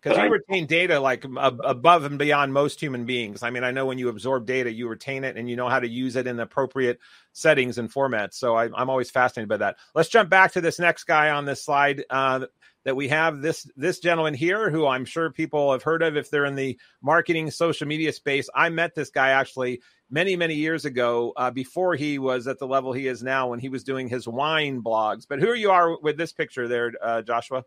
Because 0.00 0.16
you 0.16 0.24
I, 0.24 0.26
retain 0.26 0.66
data 0.66 1.00
like 1.00 1.24
above 1.24 2.04
and 2.04 2.18
beyond 2.18 2.52
most 2.52 2.80
human 2.80 3.04
beings. 3.04 3.42
I 3.42 3.50
mean, 3.50 3.64
I 3.64 3.72
know 3.72 3.84
when 3.84 3.98
you 3.98 4.08
absorb 4.08 4.46
data, 4.46 4.72
you 4.72 4.88
retain 4.88 5.24
it 5.24 5.36
and 5.36 5.50
you 5.50 5.56
know 5.56 5.68
how 5.68 5.80
to 5.80 5.88
use 5.88 6.14
it 6.14 6.28
in 6.28 6.38
appropriate 6.38 7.00
settings 7.32 7.78
and 7.78 7.92
formats. 7.92 8.34
So 8.34 8.54
I, 8.54 8.66
am 8.66 8.90
always 8.90 9.10
fascinated 9.10 9.48
by 9.48 9.56
that. 9.56 9.76
Let's 9.96 10.08
jump 10.08 10.30
back 10.30 10.52
to 10.52 10.60
this 10.60 10.78
next 10.78 11.04
guy 11.04 11.30
on 11.30 11.46
this 11.46 11.64
slide. 11.64 12.04
Uh, 12.10 12.46
that 12.88 12.94
we 12.94 13.08
have 13.08 13.42
this 13.42 13.70
this 13.76 13.98
gentleman 13.98 14.32
here 14.32 14.70
who 14.70 14.86
I'm 14.86 15.04
sure 15.04 15.30
people 15.30 15.72
have 15.72 15.82
heard 15.82 16.02
of 16.02 16.16
if 16.16 16.30
they're 16.30 16.46
in 16.46 16.54
the 16.54 16.78
marketing 17.02 17.50
social 17.50 17.86
media 17.86 18.14
space. 18.14 18.48
I 18.54 18.70
met 18.70 18.94
this 18.94 19.10
guy 19.10 19.28
actually 19.28 19.82
many 20.08 20.36
many 20.36 20.54
years 20.54 20.86
ago 20.86 21.34
uh, 21.36 21.50
before 21.50 21.96
he 21.96 22.18
was 22.18 22.48
at 22.48 22.58
the 22.58 22.66
level 22.66 22.94
he 22.94 23.06
is 23.06 23.22
now 23.22 23.50
when 23.50 23.58
he 23.58 23.68
was 23.68 23.84
doing 23.84 24.08
his 24.08 24.26
wine 24.26 24.82
blogs. 24.82 25.26
But 25.28 25.40
who 25.40 25.52
you 25.52 25.70
are 25.70 26.00
with 26.00 26.16
this 26.16 26.32
picture 26.32 26.66
there, 26.66 26.92
uh, 27.02 27.20
Joshua? 27.20 27.62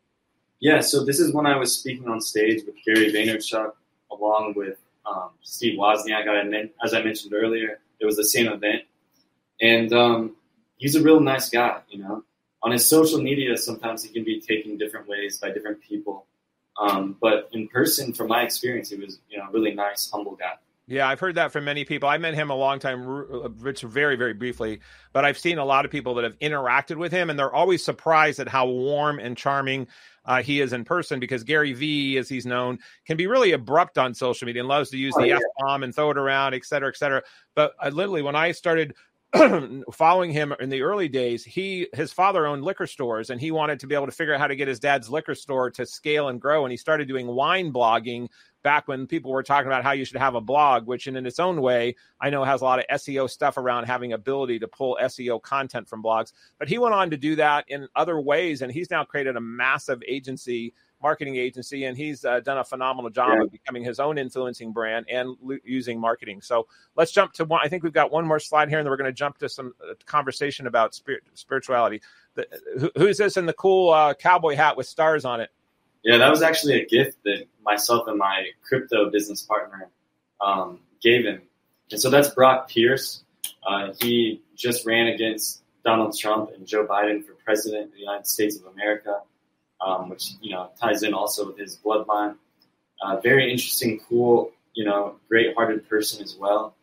Yeah, 0.59 0.82
so 0.82 1.05
this 1.05 1.19
is 1.19 1.36
when 1.36 1.45
I 1.45 1.55
was 1.55 1.78
speaking 1.78 2.07
on 2.07 2.19
stage 2.19 2.63
with 2.65 2.76
Gary 2.84 3.13
Vaynerchuk 3.13 3.74
along 4.11 4.55
with 4.55 4.80
um, 5.05 5.30
Steve 5.43 5.78
Wozniak. 5.78 6.28
I, 6.28 6.69
as 6.84 6.95
I 6.95 7.03
mentioned 7.03 7.36
earlier, 7.36 7.80
it 7.99 8.05
was 8.07 8.15
the 8.15 8.26
same 8.26 8.47
event, 8.47 8.86
and 9.61 9.93
um, 9.93 10.36
he's 10.78 10.95
a 10.95 11.03
real 11.03 11.19
nice 11.19 11.47
guy, 11.47 11.82
you 11.89 11.99
know 11.99 12.24
on 12.64 12.72
his 12.72 12.88
social 12.88 13.22
media, 13.22 13.57
sometimes 13.57 14.03
he 14.03 14.09
can 14.09 14.24
be 14.24 14.39
taken 14.39 14.78
different 14.78 15.07
ways 15.07 15.38
by 15.38 15.51
different 15.51 15.82
people. 15.82 16.26
Um, 16.80 17.18
but 17.22 17.49
in 17.51 17.68
person, 17.68 18.14
from 18.14 18.28
my 18.28 18.43
experience, 18.43 18.89
he 18.89 18.97
was 18.97 19.20
you 19.30 19.38
know 19.38 19.45
a 19.45 19.51
really 19.51 19.74
nice, 19.74 20.09
humble 20.12 20.36
guy. 20.36 20.53
Yeah, 20.88 21.07
I've 21.07 21.20
heard 21.20 21.36
that 21.36 21.51
from 21.53 21.64
many 21.64 21.86
people. 21.86 22.09
I 22.09 22.18
met 22.18 22.34
him 22.34 22.49
a 22.49 22.55
long 22.55 22.80
time, 22.80 23.05
Rich, 23.59 23.82
very, 23.82 24.18
very 24.18 24.34
briefly, 24.34 24.82
but 25.14 25.24
I've 25.24 25.38
seen 25.38 25.57
a 25.57 25.64
lot 25.64 25.86
of 25.86 25.91
people 25.91 26.16
that 26.16 26.24
have 26.24 26.38
interacted 26.39 26.97
with 26.97 27.14
him, 27.14 27.30
and 27.30 27.39
they're 27.39 27.53
always 27.53 27.86
surprised 27.86 28.39
at 28.39 28.49
how 28.49 28.68
warm 28.68 29.18
and 29.20 29.38
charming 29.38 29.88
uh, 30.26 30.41
he 30.41 30.59
is 30.59 30.74
in 30.74 30.84
person. 30.84 31.20
Because 31.20 31.43
Gary 31.43 31.72
V, 31.72 32.18
as 32.18 32.28
he's 32.28 32.45
known, 32.45 32.80
can 33.05 33.16
be 33.16 33.28
really 33.28 33.53
abrupt 33.53 33.97
on 33.97 34.14
social 34.14 34.47
media 34.47 34.64
and 34.64 34.68
loves 34.68 34.89
to 34.89 34.97
use 34.97 35.14
oh, 35.16 35.22
the 35.22 35.30
yeah. 35.30 35.36
f 35.36 35.41
bomb 35.59 35.84
and 35.84 35.95
throw 35.95 36.12
it 36.12 36.18
around, 36.18 36.55
et 36.55 36.66
cetera, 36.66 36.89
et 36.89 36.97
cetera. 36.97 37.22
But 37.55 37.74
I, 37.80 37.89
literally, 37.89 38.22
when 38.22 38.36
I 38.36 38.51
started 38.51 38.93
following 39.94 40.32
him 40.32 40.54
in 40.60 40.70
the 40.70 40.82
early 40.82 41.08
days, 41.08 41.46
he 41.46 41.88
his 41.94 42.12
father 42.12 42.46
owned 42.46 42.66
liquor 42.66 42.86
stores 42.86 43.30
and 43.30 43.40
he 43.40 43.50
wanted 43.52 43.80
to 43.80 43.88
be 43.88 43.96
able 43.96 44.06
to 44.06 44.12
figure 44.12 44.34
out 44.34 44.42
how 44.42 44.48
to 44.48 44.56
get 44.56 44.68
his 44.68 44.80
dad's 44.80 45.10
liquor 45.10 45.36
store 45.36 45.72
to 45.72 45.86
scale 45.86 46.28
and 46.28 46.42
grow. 46.42 46.66
And 46.66 46.72
he 46.72 46.78
started 46.78 47.08
doing 47.08 47.28
wine 47.28 47.72
blogging 47.72 48.28
back 48.62 48.88
when 48.88 49.08
people 49.08 49.32
were 49.32 49.44
talking 49.44 49.68
about 49.68 49.84
how 49.84 49.92
you 49.92 50.06
should 50.06 50.18
have 50.18 50.36
a 50.36 50.42
blog, 50.42 50.86
which 50.86 51.08
in, 51.08 51.16
in 51.16 51.26
its 51.26 51.40
own 51.40 51.62
way, 51.62 51.96
I 52.20 52.30
know 52.30 52.44
has 52.44 52.62
a 52.62 52.66
lot 52.66 52.80
of 52.80 52.86
SEO 53.00 53.30
stuff 53.30 53.58
around 53.58 53.86
having 53.86 54.14
ability 54.14 54.60
to 54.60 54.68
pull 54.68 54.98
SEO 55.02 55.42
content 55.42 55.88
from 55.88 56.04
blogs. 56.04 56.34
But 56.60 56.68
he 56.68 56.78
went 56.78 56.94
on 56.94 57.10
to 57.10 57.18
do 57.18 57.36
that 57.38 57.66
in 57.70 57.88
other 57.96 58.20
ways, 58.20 58.62
and 58.62 58.72
he's 58.72 58.92
now 58.92 59.04
created 59.04 59.38
a 59.38 59.42
massive 59.42 60.02
agency 60.08 60.74
marketing 61.02 61.36
agency, 61.36 61.86
and 61.86 61.97
he's 61.97 62.24
uh, 62.26 62.39
done 62.39 62.58
a 62.58 62.64
phenomenal 62.64 63.10
job 63.10 63.34
yeah. 63.34 63.43
of 63.43 63.52
becoming 63.52 63.84
his 63.84 63.99
own 63.99 64.18
influencing 64.18 64.72
brand 64.72 65.06
and 65.10 65.36
lo- 65.41 65.58
using 65.64 65.99
marketing. 65.99 66.41
So 66.41 66.68
let's 66.95 67.12
jump 67.12 67.34
to 67.34 67.45
one. 67.45 67.62
I 67.64 67.68
think 67.68 67.84
we've 67.84 67.93
got 67.93 68.12
one 68.12 68.26
more 68.26 68.39
slide 68.39 68.70
here, 68.70 68.80
and 68.80 68.86
then 68.86 68.91
we're 68.91 68.97
going 68.97 69.10
to 69.10 69.14
jump 69.14 69.38
to 69.39 69.49
some 69.49 69.74
uh, 69.82 69.93
conversation 70.06 70.68
about 70.68 70.93
spirit, 70.95 71.24
spirituality. 71.34 72.02
The, 72.36 72.47
who, 72.80 72.91
who 72.95 73.08
is 73.08 73.18
this 73.18 73.38
in 73.38 73.45
the 73.45 73.54
cool 73.54 73.91
uh, 73.91 74.14
cowboy 74.14 74.56
hat 74.56 74.78
with 74.78 74.88
stars 74.88 75.26
on 75.26 75.41
it? 75.41 75.49
Yeah, 76.04 76.18
that 76.18 76.30
was 76.30 76.41
actually 76.41 76.82
a 76.82 76.86
gift 76.86 77.18
that 77.26 77.45
myself 77.64 78.08
and 78.08 78.18
my 78.18 78.47
crypto 78.64 79.10
business 79.10 79.41
partner 79.43 79.89
um, 80.39 80.80
gave 81.02 81.26
him. 81.26 81.41
And 81.91 81.99
so 81.99 82.10
that's 82.10 82.30
Brock 82.30 82.70
Pierce. 82.70 83.24
Uh, 83.66 83.93
he 83.99 84.41
just 84.56 84.86
ran 84.86 85.08
against 85.08 85.62
Donald 85.84 86.18
Trump 86.18 86.52
and 86.56 86.66
Joe 86.66 86.86
Biden 86.86 87.24
for 87.24 87.34
president 87.45 87.86
of 87.86 87.91
the 87.91 87.99
United 87.99 88.28
States 88.28 88.58
of 88.58 88.66
America 88.66 89.22
um, 89.86 90.10
which 90.10 90.32
you 90.42 90.52
know 90.52 90.70
ties 90.80 91.04
in 91.04 91.14
also 91.14 91.48
with 91.48 91.58
his 91.58 91.78
bloodline. 91.78 92.36
Uh, 93.02 93.20
very 93.20 93.52
interesting, 93.52 94.00
cool, 94.08 94.52
you 94.76 94.86
know, 94.86 95.16
great-hearted 95.28 95.88
person 95.90 96.24
as 96.24 96.36
well. 96.36 96.76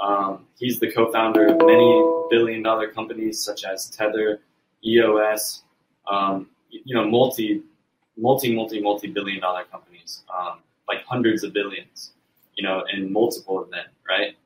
Um, 0.00 0.46
he's 0.58 0.80
the 0.80 0.90
co-founder 0.90 1.46
of 1.46 1.58
many 1.58 2.04
billion-dollar 2.30 2.88
companies 2.88 3.42
such 3.42 3.64
as 3.64 3.88
Tether, 3.90 4.40
EOS, 4.84 5.62
um, 6.10 6.48
you 6.70 6.94
know, 6.94 7.08
multi, 7.08 7.62
multi, 8.16 8.54
multi, 8.54 8.80
multi-billion-dollar 8.80 9.64
companies, 9.70 10.22
um, 10.36 10.58
like 10.88 11.04
hundreds 11.04 11.44
of 11.44 11.52
billions, 11.52 12.12
you 12.56 12.64
know, 12.64 12.84
and 12.92 13.10
multiple 13.10 13.62
of 13.62 13.70
them, 13.70 13.86
right? 14.08 14.36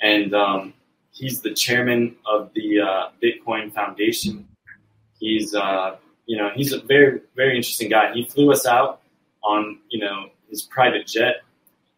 And 0.00 0.34
um, 0.34 0.74
he's 1.10 1.40
the 1.40 1.52
chairman 1.54 2.16
of 2.30 2.50
the 2.54 2.80
uh, 2.80 3.08
Bitcoin 3.22 3.72
Foundation. 3.72 4.46
He's 5.18 5.54
uh, 5.54 5.96
you 6.28 6.36
know, 6.36 6.50
he's 6.54 6.74
a 6.74 6.80
very, 6.80 7.22
very 7.34 7.56
interesting 7.56 7.88
guy. 7.88 8.12
He 8.12 8.26
flew 8.26 8.52
us 8.52 8.66
out 8.66 9.00
on, 9.42 9.78
you 9.88 9.98
know, 9.98 10.28
his 10.50 10.60
private 10.60 11.06
jet 11.06 11.36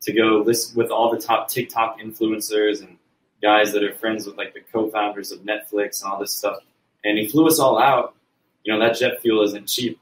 to 0.03 0.12
go 0.12 0.43
list 0.47 0.76
with 0.76 0.91
all 0.93 1.11
the 1.11 1.20
top 1.20 1.49
TikTok 1.49 1.99
influencers 1.99 2.81
and 2.81 2.97
guys 3.43 3.72
that 3.72 3.83
are 3.83 3.93
friends 3.95 4.26
with 4.26 4.37
like 4.37 4.55
the 4.55 4.61
co-founders 4.72 5.33
of 5.33 5.41
Netflix 5.41 6.01
and 6.01 6.12
all 6.12 6.20
this 6.20 6.33
stuff. 6.33 6.59
And 7.05 7.18
he 7.18 7.26
flew 7.26 7.49
us 7.49 7.59
all 7.59 7.76
out. 7.76 8.14
You 8.62 8.72
know, 8.72 8.78
that 8.78 8.97
jet 8.97 9.20
fuel 9.20 9.43
isn't 9.43 9.66
cheap. 9.66 9.99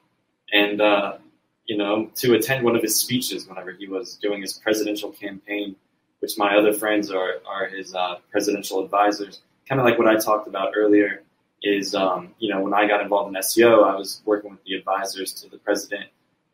And, 0.52 0.82
uh, 0.82 1.16
you 1.64 1.78
know, 1.78 2.10
to 2.16 2.34
attend 2.34 2.64
one 2.64 2.76
of 2.76 2.82
his 2.82 3.00
speeches 3.00 3.48
whenever 3.48 3.72
he 3.72 3.88
was 3.88 4.16
doing 4.16 4.42
his 4.42 4.52
presidential 4.52 5.10
campaign, 5.10 5.74
which 6.18 6.36
my 6.36 6.54
other 6.54 6.74
friends 6.74 7.10
are, 7.10 7.36
are 7.46 7.66
his 7.68 7.94
uh, 7.94 8.16
presidential 8.30 8.84
advisors. 8.84 9.40
Kind 9.66 9.80
of 9.80 9.86
like 9.86 9.98
what 9.98 10.06
I 10.08 10.16
talked 10.16 10.48
about 10.48 10.72
earlier 10.76 11.22
is, 11.62 11.94
um, 11.94 12.34
you 12.38 12.52
know, 12.52 12.60
when 12.60 12.74
I 12.74 12.86
got 12.86 13.00
involved 13.00 13.34
in 13.34 13.40
SEO, 13.40 13.84
I 13.84 13.96
was 13.96 14.22
working 14.24 14.50
with 14.50 14.62
the 14.64 14.74
advisors 14.74 15.32
to 15.34 15.48
the 15.48 15.58
president. 15.58 16.06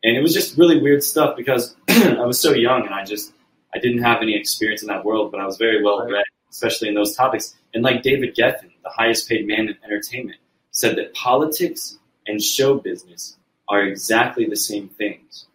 And 0.03 0.15
it 0.15 0.21
was 0.21 0.33
just 0.33 0.57
really 0.57 0.81
weird 0.81 1.03
stuff 1.03 1.35
because 1.35 1.75
I 1.89 2.25
was 2.25 2.39
so 2.39 2.53
young 2.53 2.85
and 2.85 2.93
I 2.93 3.03
just, 3.03 3.33
I 3.73 3.79
didn't 3.79 4.03
have 4.03 4.21
any 4.21 4.35
experience 4.35 4.81
in 4.81 4.87
that 4.87 5.03
world, 5.03 5.31
but 5.31 5.39
I 5.39 5.45
was 5.45 5.57
very 5.57 5.83
well 5.83 6.05
read 6.07 6.25
especially 6.55 6.87
in 6.87 6.95
those 6.95 7.15
topics. 7.15 7.55
And 7.73 7.83
like 7.83 8.01
David 8.01 8.35
Geffen, 8.35 8.71
the 8.83 8.89
highest 8.89 9.27
paid 9.27 9.45
man 9.45 9.67
in 9.67 9.77
entertainment, 9.83 10.39
said 10.71 10.95
that 10.97 11.13
politics 11.13 11.97
and 12.27 12.41
show 12.41 12.75
business 12.75 13.37
are 13.67 13.83
exactly 13.83 14.45
the 14.47 14.55
same 14.55 14.87
things. 14.87 15.45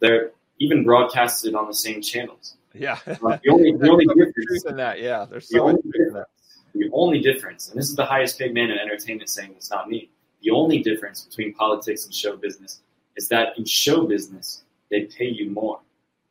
They're 0.00 0.30
even 0.58 0.84
broadcasted 0.84 1.54
on 1.54 1.68
the 1.68 1.74
same 1.74 2.02
channels. 2.02 2.56
Yeah. 2.74 2.98
Uh, 3.06 3.38
the 3.42 3.50
only, 3.50 3.76
the 3.76 3.90
only 3.90 4.06
difference 4.14 4.64
in 4.66 4.76
that, 4.76 5.00
yeah, 5.00 5.24
there's 5.24 5.48
so 5.48 5.56
the 5.56 5.62
only, 5.62 5.82
difference, 5.82 6.26
the 6.74 6.90
only 6.92 7.20
difference, 7.20 7.68
and 7.68 7.78
this 7.78 7.88
is 7.88 7.96
the 7.96 8.04
highest 8.04 8.38
paid 8.38 8.54
man 8.54 8.70
in 8.70 8.78
entertainment 8.78 9.28
saying 9.28 9.52
it's 9.56 9.70
not 9.70 9.88
me. 9.88 10.10
The 10.42 10.50
only 10.50 10.82
difference 10.82 11.24
between 11.24 11.54
politics 11.54 12.04
and 12.04 12.14
show 12.14 12.36
business 12.36 12.80
is 13.16 13.28
that 13.28 13.58
in 13.58 13.64
show 13.64 14.06
business 14.06 14.62
they 14.90 15.02
pay 15.02 15.26
you 15.26 15.50
more 15.50 15.80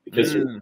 because 0.05 0.33
mm. 0.33 0.35
you're 0.35 0.61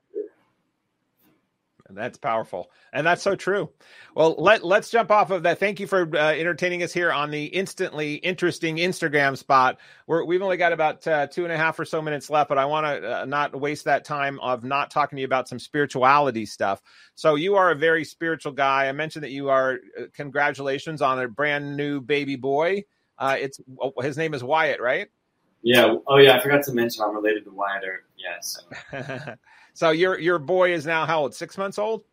that's 1.91 2.17
powerful. 2.17 2.71
And 2.91 3.05
that's 3.05 3.21
so 3.21 3.35
true. 3.35 3.69
Well, 4.15 4.35
let, 4.37 4.63
let's 4.63 4.89
jump 4.89 5.11
off 5.11 5.31
of 5.31 5.43
that. 5.43 5.59
Thank 5.59 5.79
you 5.79 5.87
for 5.87 6.09
uh, 6.15 6.31
entertaining 6.33 6.83
us 6.83 6.91
here 6.91 7.11
on 7.11 7.31
the 7.31 7.45
instantly 7.45 8.15
interesting 8.15 8.77
Instagram 8.77 9.37
spot. 9.37 9.77
We're, 10.07 10.25
we've 10.25 10.41
only 10.41 10.57
got 10.57 10.73
about 10.73 11.05
uh, 11.07 11.27
two 11.27 11.43
and 11.43 11.51
a 11.51 11.57
half 11.57 11.79
or 11.79 11.85
so 11.85 12.01
minutes 12.01 12.29
left, 12.29 12.49
but 12.49 12.57
I 12.57 12.65
want 12.65 12.85
to 12.85 13.21
uh, 13.21 13.25
not 13.25 13.59
waste 13.59 13.85
that 13.85 14.05
time 14.05 14.39
of 14.39 14.63
not 14.63 14.91
talking 14.91 15.17
to 15.17 15.21
you 15.21 15.25
about 15.25 15.47
some 15.47 15.59
spirituality 15.59 16.45
stuff. 16.45 16.81
So, 17.15 17.35
you 17.35 17.55
are 17.55 17.71
a 17.71 17.75
very 17.75 18.03
spiritual 18.03 18.51
guy. 18.51 18.87
I 18.87 18.91
mentioned 18.91 19.23
that 19.23 19.31
you 19.31 19.49
are, 19.49 19.79
uh, 19.99 20.03
congratulations 20.13 21.01
on 21.01 21.19
a 21.19 21.27
brand 21.27 21.77
new 21.77 22.01
baby 22.01 22.35
boy. 22.35 22.83
Uh, 23.17 23.37
it's 23.39 23.59
oh, 23.81 23.93
his 24.01 24.17
name 24.17 24.33
is 24.33 24.43
Wyatt, 24.43 24.81
right? 24.81 25.07
Yeah. 25.63 25.95
Oh, 26.07 26.17
yeah. 26.17 26.37
I 26.37 26.39
forgot 26.41 26.63
to 26.63 26.71
mention 26.71 27.03
I'm 27.03 27.15
related 27.15 27.43
to 27.45 27.51
Wyatt. 27.51 27.83
Or 27.83 28.03
yeah. 28.17 28.39
So. 28.41 29.33
So 29.77 29.91
your 29.91 30.17
your 30.17 30.39
boy 30.39 30.73
is 30.73 30.87
now 30.87 31.05
how 31.05 31.19
old? 31.19 31.35
Six 31.35 31.55
months 31.55 31.77
old. 31.77 32.03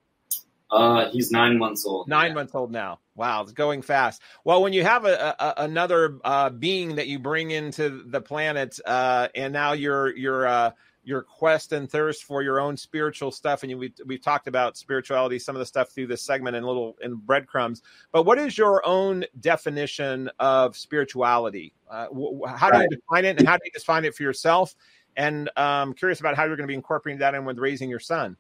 Uh, 0.71 1.09
he's 1.11 1.31
nine 1.31 1.57
months 1.57 1.87
old. 1.87 2.07
Nine 2.07 2.33
yeah. 2.33 2.35
months 2.35 2.55
old 2.55 2.71
now. 2.71 2.99
Wow, 3.15 3.41
it's 3.41 3.53
going 3.53 3.81
fast. 3.81 4.21
Well, 4.45 4.63
when 4.63 4.75
you 4.75 4.85
have 4.85 5.07
a, 5.07 5.35
a 5.39 5.55
another 5.65 6.19
uh, 6.25 6.51
being 6.51 6.97
that 6.97 7.09
you 7.09 7.19
bring 7.19 7.53
into 7.53 8.05
the 8.05 8.21
planet, 8.21 8.79
uh, 8.85 9.29
and 9.35 9.51
now 9.55 9.73
your 9.73 10.15
your 10.15 10.47
uh, 10.47 10.73
your 11.05 11.23
quest 11.23 11.73
and 11.73 11.91
thirst 11.91 12.25
for 12.25 12.43
your 12.43 12.61
own 12.61 12.77
spiritual 12.77 13.31
stuff, 13.31 13.63
and 13.63 13.71
you, 13.71 13.79
we 13.79 13.95
we've 14.05 14.23
talked 14.23 14.47
about 14.47 14.77
spirituality, 14.77 15.39
some 15.39 15.57
of 15.57 15.61
the 15.61 15.67
stuff 15.67 15.89
through 15.89 16.09
this 16.09 16.21
segment 16.21 16.57
in 16.57 16.65
little 16.65 16.99
in 17.01 17.15
breadcrumbs. 17.15 17.81
But 18.13 18.25
what 18.25 18.37
is 18.37 18.59
your 18.59 18.87
own 18.87 19.25
definition 19.41 20.31
of 20.39 20.77
spirituality? 20.77 21.73
Uh, 21.91 22.09
how 22.47 22.71
do 22.71 22.79
you 22.81 22.89
define 22.89 23.25
it, 23.25 23.39
and 23.39 23.49
how 23.49 23.57
do 23.57 23.63
you 23.65 23.71
define 23.73 24.05
it 24.05 24.15
for 24.15 24.23
yourself? 24.23 24.75
And 25.17 25.51
I'm 25.57 25.89
um, 25.89 25.95
curious 25.95 26.21
about 26.21 26.37
how 26.37 26.45
you're 26.45 26.57
going 26.57 26.67
to 26.67 26.71
be 26.71 26.75
incorporating 26.75 27.21
that 27.21 27.35
in 27.35 27.45
with 27.45 27.59
raising 27.59 27.91
your 27.91 28.01
son. 28.01 28.37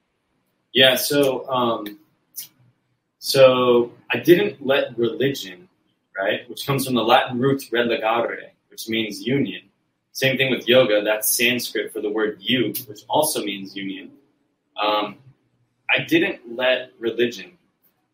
Yeah, 0.72 0.96
so 0.96 1.48
um, 1.48 1.98
so 3.18 3.92
I 4.10 4.18
didn't 4.18 4.66
let 4.66 4.98
religion, 4.98 5.68
right, 6.16 6.48
which 6.48 6.66
comes 6.66 6.84
from 6.84 6.94
the 6.94 7.04
Latin 7.04 7.38
root 7.38 7.62
religare, 7.72 8.50
which 8.68 8.88
means 8.88 9.22
union. 9.22 9.62
Same 10.12 10.36
thing 10.36 10.50
with 10.50 10.68
yoga. 10.68 11.02
That's 11.02 11.28
Sanskrit 11.36 11.92
for 11.92 12.00
the 12.00 12.10
word 12.10 12.38
"you," 12.40 12.74
which 12.86 13.02
also 13.08 13.44
means 13.44 13.76
union. 13.76 14.10
Um, 14.80 15.16
I 15.90 16.02
didn't 16.02 16.56
let 16.56 16.90
religion 16.98 17.52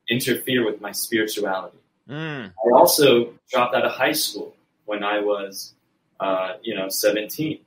interfere 0.09 0.67
with 0.67 0.81
my 0.81 0.93
spirituality. 0.93 1.79
Mm. 2.09 2.49
I 2.49 2.77
also 2.77 3.35
dropped 3.49 3.75
out 3.75 3.85
of 3.85 3.93
high 3.93 4.13
school 4.13 4.55
when 4.85 5.05
I 5.05 5.21
was, 5.21 5.75
uh, 6.19 6.55
you 6.63 6.75
know, 6.75 6.89
17 6.89 7.61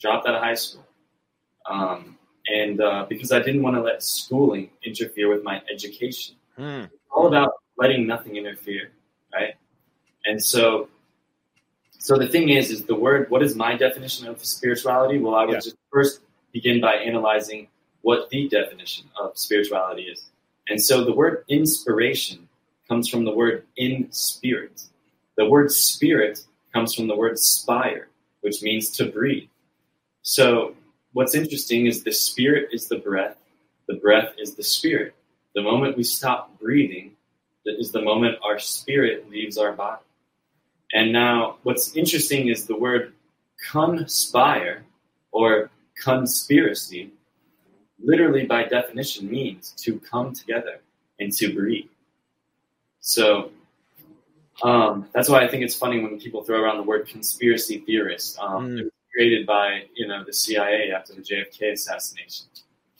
dropped 0.00 0.26
out 0.26 0.34
of 0.34 0.42
high 0.42 0.54
school. 0.54 0.86
Um, 1.66 2.16
and 2.48 2.80
uh, 2.80 3.06
because 3.08 3.32
I 3.32 3.40
didn't 3.40 3.62
want 3.62 3.76
to 3.76 3.82
let 3.82 4.02
schooling 4.02 4.70
interfere 4.82 5.28
with 5.28 5.44
my 5.44 5.62
education. 5.72 6.36
Mm. 6.58 6.90
all 7.10 7.26
about 7.26 7.52
letting 7.78 8.06
nothing 8.06 8.36
interfere, 8.36 8.90
right? 9.32 9.54
And 10.26 10.42
so, 10.42 10.88
so 11.98 12.18
the 12.18 12.28
thing 12.28 12.50
is, 12.50 12.70
is 12.70 12.84
the 12.84 12.94
word. 12.94 13.30
What 13.30 13.42
is 13.42 13.54
my 13.54 13.76
definition 13.76 14.26
of 14.26 14.44
spirituality? 14.44 15.18
Well, 15.18 15.34
I 15.34 15.44
would 15.44 15.54
yeah. 15.54 15.60
just 15.60 15.76
first 15.90 16.20
begin 16.52 16.80
by 16.80 16.94
analyzing 16.96 17.68
what 18.02 18.28
the 18.28 18.48
definition 18.48 19.06
of 19.18 19.38
spirituality 19.38 20.02
is. 20.02 20.30
And 20.68 20.82
so, 20.82 21.04
the 21.04 21.14
word 21.14 21.44
inspiration 21.48 22.48
comes 22.88 23.08
from 23.08 23.24
the 23.24 23.32
word 23.32 23.64
in 23.76 24.08
spirit. 24.12 24.82
The 25.36 25.48
word 25.48 25.70
spirit 25.70 26.44
comes 26.74 26.94
from 26.94 27.06
the 27.06 27.16
word 27.16 27.38
spire, 27.38 28.08
which 28.42 28.62
means 28.62 28.90
to 28.98 29.06
breathe. 29.06 29.48
So, 30.22 30.74
what's 31.12 31.34
interesting 31.34 31.86
is 31.86 32.04
the 32.04 32.12
spirit 32.12 32.68
is 32.72 32.88
the 32.88 32.98
breath, 32.98 33.36
the 33.88 33.94
breath 33.94 34.34
is 34.38 34.54
the 34.54 34.62
spirit. 34.62 35.14
The 35.54 35.62
moment 35.62 35.96
we 35.96 36.04
stop 36.04 36.58
breathing, 36.60 37.12
that 37.64 37.78
is 37.78 37.90
the 37.90 38.02
moment 38.02 38.38
our 38.44 38.58
spirit 38.58 39.28
leaves 39.30 39.58
our 39.58 39.72
body. 39.72 40.02
And 40.92 41.12
now, 41.12 41.56
what's 41.62 41.96
interesting 41.96 42.48
is 42.48 42.66
the 42.66 42.76
word 42.76 43.14
conspire 43.70 44.84
or 45.32 45.70
conspiracy, 45.96 47.12
literally 47.98 48.44
by 48.44 48.64
definition, 48.64 49.30
means 49.30 49.72
to 49.78 49.98
come 50.00 50.34
together 50.34 50.80
and 51.18 51.32
to 51.34 51.54
breathe. 51.54 51.88
So, 53.00 53.52
um, 54.62 55.08
that's 55.14 55.30
why 55.30 55.42
I 55.42 55.48
think 55.48 55.62
it's 55.62 55.74
funny 55.74 56.00
when 56.00 56.20
people 56.20 56.44
throw 56.44 56.62
around 56.62 56.76
the 56.76 56.82
word 56.82 57.08
conspiracy 57.08 57.78
theorist. 57.78 58.38
Um, 58.38 58.68
mm 58.68 58.90
created 59.12 59.46
by 59.46 59.84
you 59.94 60.06
know 60.06 60.24
the 60.24 60.32
CIA 60.32 60.92
after 60.92 61.14
the 61.14 61.22
JFK 61.22 61.72
assassination, 61.72 62.46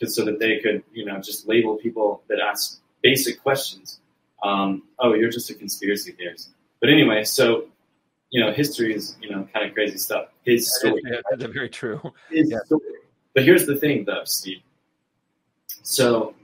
just 0.00 0.14
so 0.14 0.24
that 0.24 0.38
they 0.38 0.58
could 0.58 0.82
you 0.92 1.04
know 1.04 1.20
just 1.20 1.48
label 1.48 1.76
people 1.76 2.22
that 2.28 2.38
ask 2.40 2.80
basic 3.02 3.42
questions. 3.42 4.00
Um, 4.42 4.84
oh, 4.98 5.14
you're 5.14 5.30
just 5.30 5.50
a 5.50 5.54
conspiracy 5.54 6.12
theorist. 6.12 6.50
But 6.80 6.90
anyway, 6.90 7.24
so 7.24 7.66
you 8.30 8.44
know, 8.44 8.52
history 8.52 8.94
is 8.94 9.16
you 9.20 9.30
know 9.30 9.46
kind 9.52 9.66
of 9.66 9.74
crazy 9.74 9.98
stuff. 9.98 10.28
His 10.44 10.74
story, 10.78 11.02
yeah, 11.04 11.20
that's 11.30 11.52
very 11.52 11.68
true. 11.68 12.00
His 12.30 12.50
yeah. 12.50 12.58
story. 12.64 12.82
But 13.34 13.44
here's 13.44 13.66
the 13.66 13.76
thing, 13.76 14.04
though, 14.04 14.24
Steve. 14.24 14.62
So, 15.82 16.34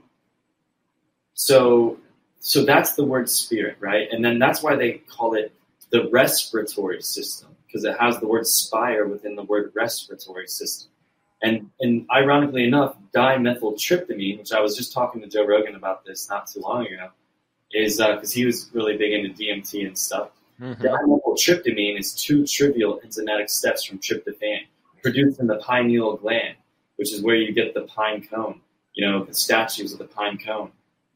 so, 1.33 1.97
so 2.39 2.63
that's 2.63 2.93
the 2.93 3.03
word 3.03 3.29
spirit, 3.29 3.77
right? 3.79 4.07
And 4.11 4.23
then 4.23 4.39
that's 4.39 4.63
why 4.63 4.75
they 4.75 4.93
call 5.09 5.33
it 5.33 5.53
the 5.89 6.09
respiratory 6.09 7.01
system 7.01 7.55
because 7.67 7.83
it 7.83 7.95
has 7.99 8.19
the 8.19 8.27
word 8.27 8.47
spire 8.47 9.07
within 9.07 9.35
the 9.35 9.43
word 9.43 9.71
respiratory 9.75 10.47
system. 10.47 10.89
And, 11.43 11.69
and 11.79 12.07
ironically 12.11 12.63
enough, 12.63 12.97
dimethyltryptamine, 13.15 14.39
which 14.39 14.51
I 14.51 14.59
was 14.59 14.75
just 14.75 14.93
talking 14.93 15.21
to 15.21 15.27
Joe 15.27 15.45
Rogan 15.45 15.75
about 15.75 16.03
this 16.03 16.29
not 16.29 16.47
too 16.47 16.61
long 16.61 16.87
ago, 16.87 17.09
is 17.71 17.97
because 17.97 18.31
uh, 18.31 18.35
he 18.35 18.45
was 18.45 18.69
really 18.73 18.97
big 18.97 19.13
into 19.13 19.29
DMT 19.29 19.85
and 19.85 19.97
stuff. 19.97 20.29
Mm-hmm. 20.59 20.81
Dimethyltryptamine 20.83 21.99
is 21.99 22.13
two 22.13 22.45
trivial 22.47 22.99
enzymatic 23.05 23.49
steps 23.49 23.83
from 23.83 23.99
tryptophan, 23.99 24.61
produced 25.03 25.39
in 25.39 25.47
the 25.47 25.57
pineal 25.57 26.17
gland, 26.17 26.55
which 26.95 27.13
is 27.13 27.21
where 27.21 27.35
you 27.35 27.53
get 27.53 27.73
the 27.73 27.81
pine 27.81 28.25
cone, 28.25 28.59
you 28.93 29.05
know, 29.05 29.23
the 29.23 29.33
statues 29.33 29.93
of 29.93 29.99
the 29.99 30.05
pine 30.05 30.39
cone 30.39 30.71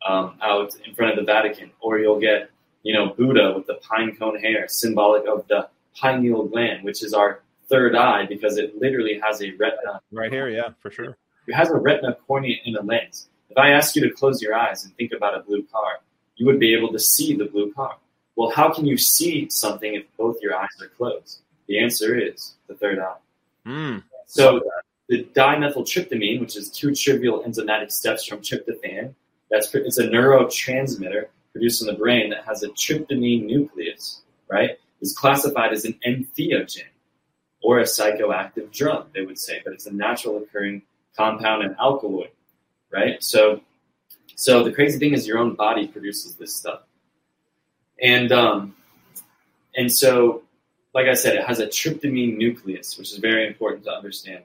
um, 0.07 0.35
out 0.41 0.75
in 0.85 0.93
front 0.93 1.11
of 1.11 1.17
the 1.17 1.23
Vatican. 1.23 1.71
Or 1.79 1.97
you'll 1.97 2.19
get, 2.19 2.51
you 2.83 2.93
know, 2.93 3.13
Buddha 3.15 3.53
with 3.55 3.65
the 3.65 3.75
pine 3.75 4.15
cone 4.15 4.39
hair, 4.39 4.67
symbolic 4.67 5.27
of 5.27 5.47
the 5.47 5.67
pineal 5.95 6.45
gland, 6.45 6.83
which 6.83 7.03
is 7.03 7.13
our 7.13 7.41
third 7.69 7.95
eye 7.95 8.25
because 8.27 8.57
it 8.57 8.79
literally 8.79 9.19
has 9.23 9.41
a 9.41 9.51
retina. 9.51 10.01
Right 10.11 10.31
here, 10.31 10.49
yeah, 10.49 10.69
for 10.79 10.91
sure. 10.91 11.17
It 11.47 11.53
has 11.53 11.69
a 11.69 11.75
retina, 11.75 12.17
cornea, 12.27 12.57
and 12.65 12.75
a 12.75 12.83
lens. 12.83 13.29
If 13.49 13.57
I 13.57 13.71
ask 13.71 13.95
you 13.95 14.01
to 14.03 14.13
close 14.13 14.41
your 14.41 14.55
eyes 14.55 14.85
and 14.85 14.95
think 14.95 15.11
about 15.11 15.37
a 15.37 15.41
blue 15.41 15.63
car, 15.71 15.99
you 16.35 16.45
would 16.45 16.59
be 16.59 16.73
able 16.73 16.91
to 16.91 16.99
see 16.99 17.35
the 17.35 17.45
blue 17.45 17.73
car. 17.73 17.97
Well, 18.35 18.49
how 18.49 18.71
can 18.71 18.85
you 18.85 18.97
see 18.97 19.47
something 19.49 19.93
if 19.93 20.05
both 20.17 20.37
your 20.41 20.55
eyes 20.55 20.69
are 20.81 20.87
closed? 20.87 21.41
The 21.67 21.79
answer 21.79 22.15
is 22.15 22.55
the 22.67 22.75
third 22.75 22.99
eye. 22.99 23.17
Mm. 23.65 24.03
So 24.25 24.61
the 25.09 25.25
dimethyltryptamine, 25.35 26.39
which 26.39 26.55
is 26.55 26.69
two 26.69 26.95
trivial 26.95 27.43
enzymatic 27.43 27.91
steps 27.91 28.25
from 28.25 28.39
tryptophan, 28.39 29.13
that's 29.49 29.73
it's 29.75 29.97
a 29.97 30.07
neurotransmitter 30.07 31.25
produced 31.51 31.81
in 31.81 31.87
the 31.87 31.93
brain 31.93 32.29
that 32.29 32.45
has 32.45 32.63
a 32.63 32.69
tryptamine 32.69 33.45
nucleus, 33.45 34.21
right? 34.47 34.79
Is 35.01 35.13
classified 35.17 35.73
as 35.73 35.85
an 35.85 35.99
entheogen 36.05 36.83
or 37.61 37.79
a 37.79 37.83
psychoactive 37.83 38.71
drug, 38.71 39.13
they 39.13 39.25
would 39.25 39.37
say, 39.39 39.61
but 39.63 39.73
it's 39.73 39.85
a 39.85 39.93
natural 39.93 40.37
occurring 40.37 40.81
compound 41.15 41.63
and 41.63 41.75
alkaloid, 41.77 42.31
right? 42.91 43.23
So, 43.23 43.61
So 44.35 44.63
the 44.63 44.71
crazy 44.71 44.97
thing 44.97 45.13
is, 45.13 45.27
your 45.27 45.37
own 45.37 45.55
body 45.55 45.87
produces 45.87 46.35
this 46.35 46.55
stuff, 46.55 46.81
and 48.01 48.31
um, 48.31 48.75
and 49.75 49.91
so, 49.91 50.43
like 50.93 51.07
I 51.07 51.13
said, 51.13 51.35
it 51.35 51.45
has 51.45 51.59
a 51.59 51.67
tryptamine 51.67 52.37
nucleus, 52.37 52.97
which 52.97 53.11
is 53.11 53.17
very 53.19 53.45
important 53.47 53.83
to 53.85 53.91
understand 53.91 54.43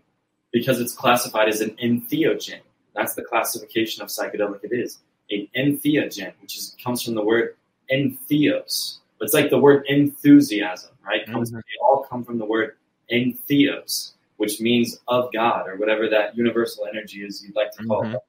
because 0.52 0.80
it's 0.80 0.92
classified 0.92 1.48
as 1.48 1.60
an 1.60 1.70
entheogen. 1.82 2.60
That's 2.94 3.14
the 3.14 3.22
classification 3.22 4.02
of 4.02 4.08
psychedelic 4.08 4.60
it 4.64 4.72
is. 4.72 4.98
An 5.30 5.48
entheogen, 5.56 6.32
which 6.40 6.56
is, 6.56 6.76
comes 6.82 7.02
from 7.02 7.14
the 7.14 7.24
word 7.24 7.56
entheos. 7.90 8.98
It's 9.20 9.34
like 9.34 9.50
the 9.50 9.58
word 9.58 9.84
enthusiasm, 9.88 10.90
right? 11.04 11.26
Comes, 11.26 11.50
mm-hmm. 11.50 11.58
They 11.58 11.82
all 11.82 12.06
come 12.08 12.24
from 12.24 12.38
the 12.38 12.44
word 12.44 12.76
entheos, 13.10 14.12
which 14.36 14.60
means 14.60 15.00
of 15.08 15.32
God 15.32 15.68
or 15.68 15.76
whatever 15.76 16.08
that 16.10 16.36
universal 16.36 16.86
energy 16.86 17.24
is 17.24 17.42
you'd 17.42 17.56
like 17.56 17.72
to 17.72 17.84
call 17.84 18.02
mm-hmm. 18.02 18.14
it. 18.14 18.22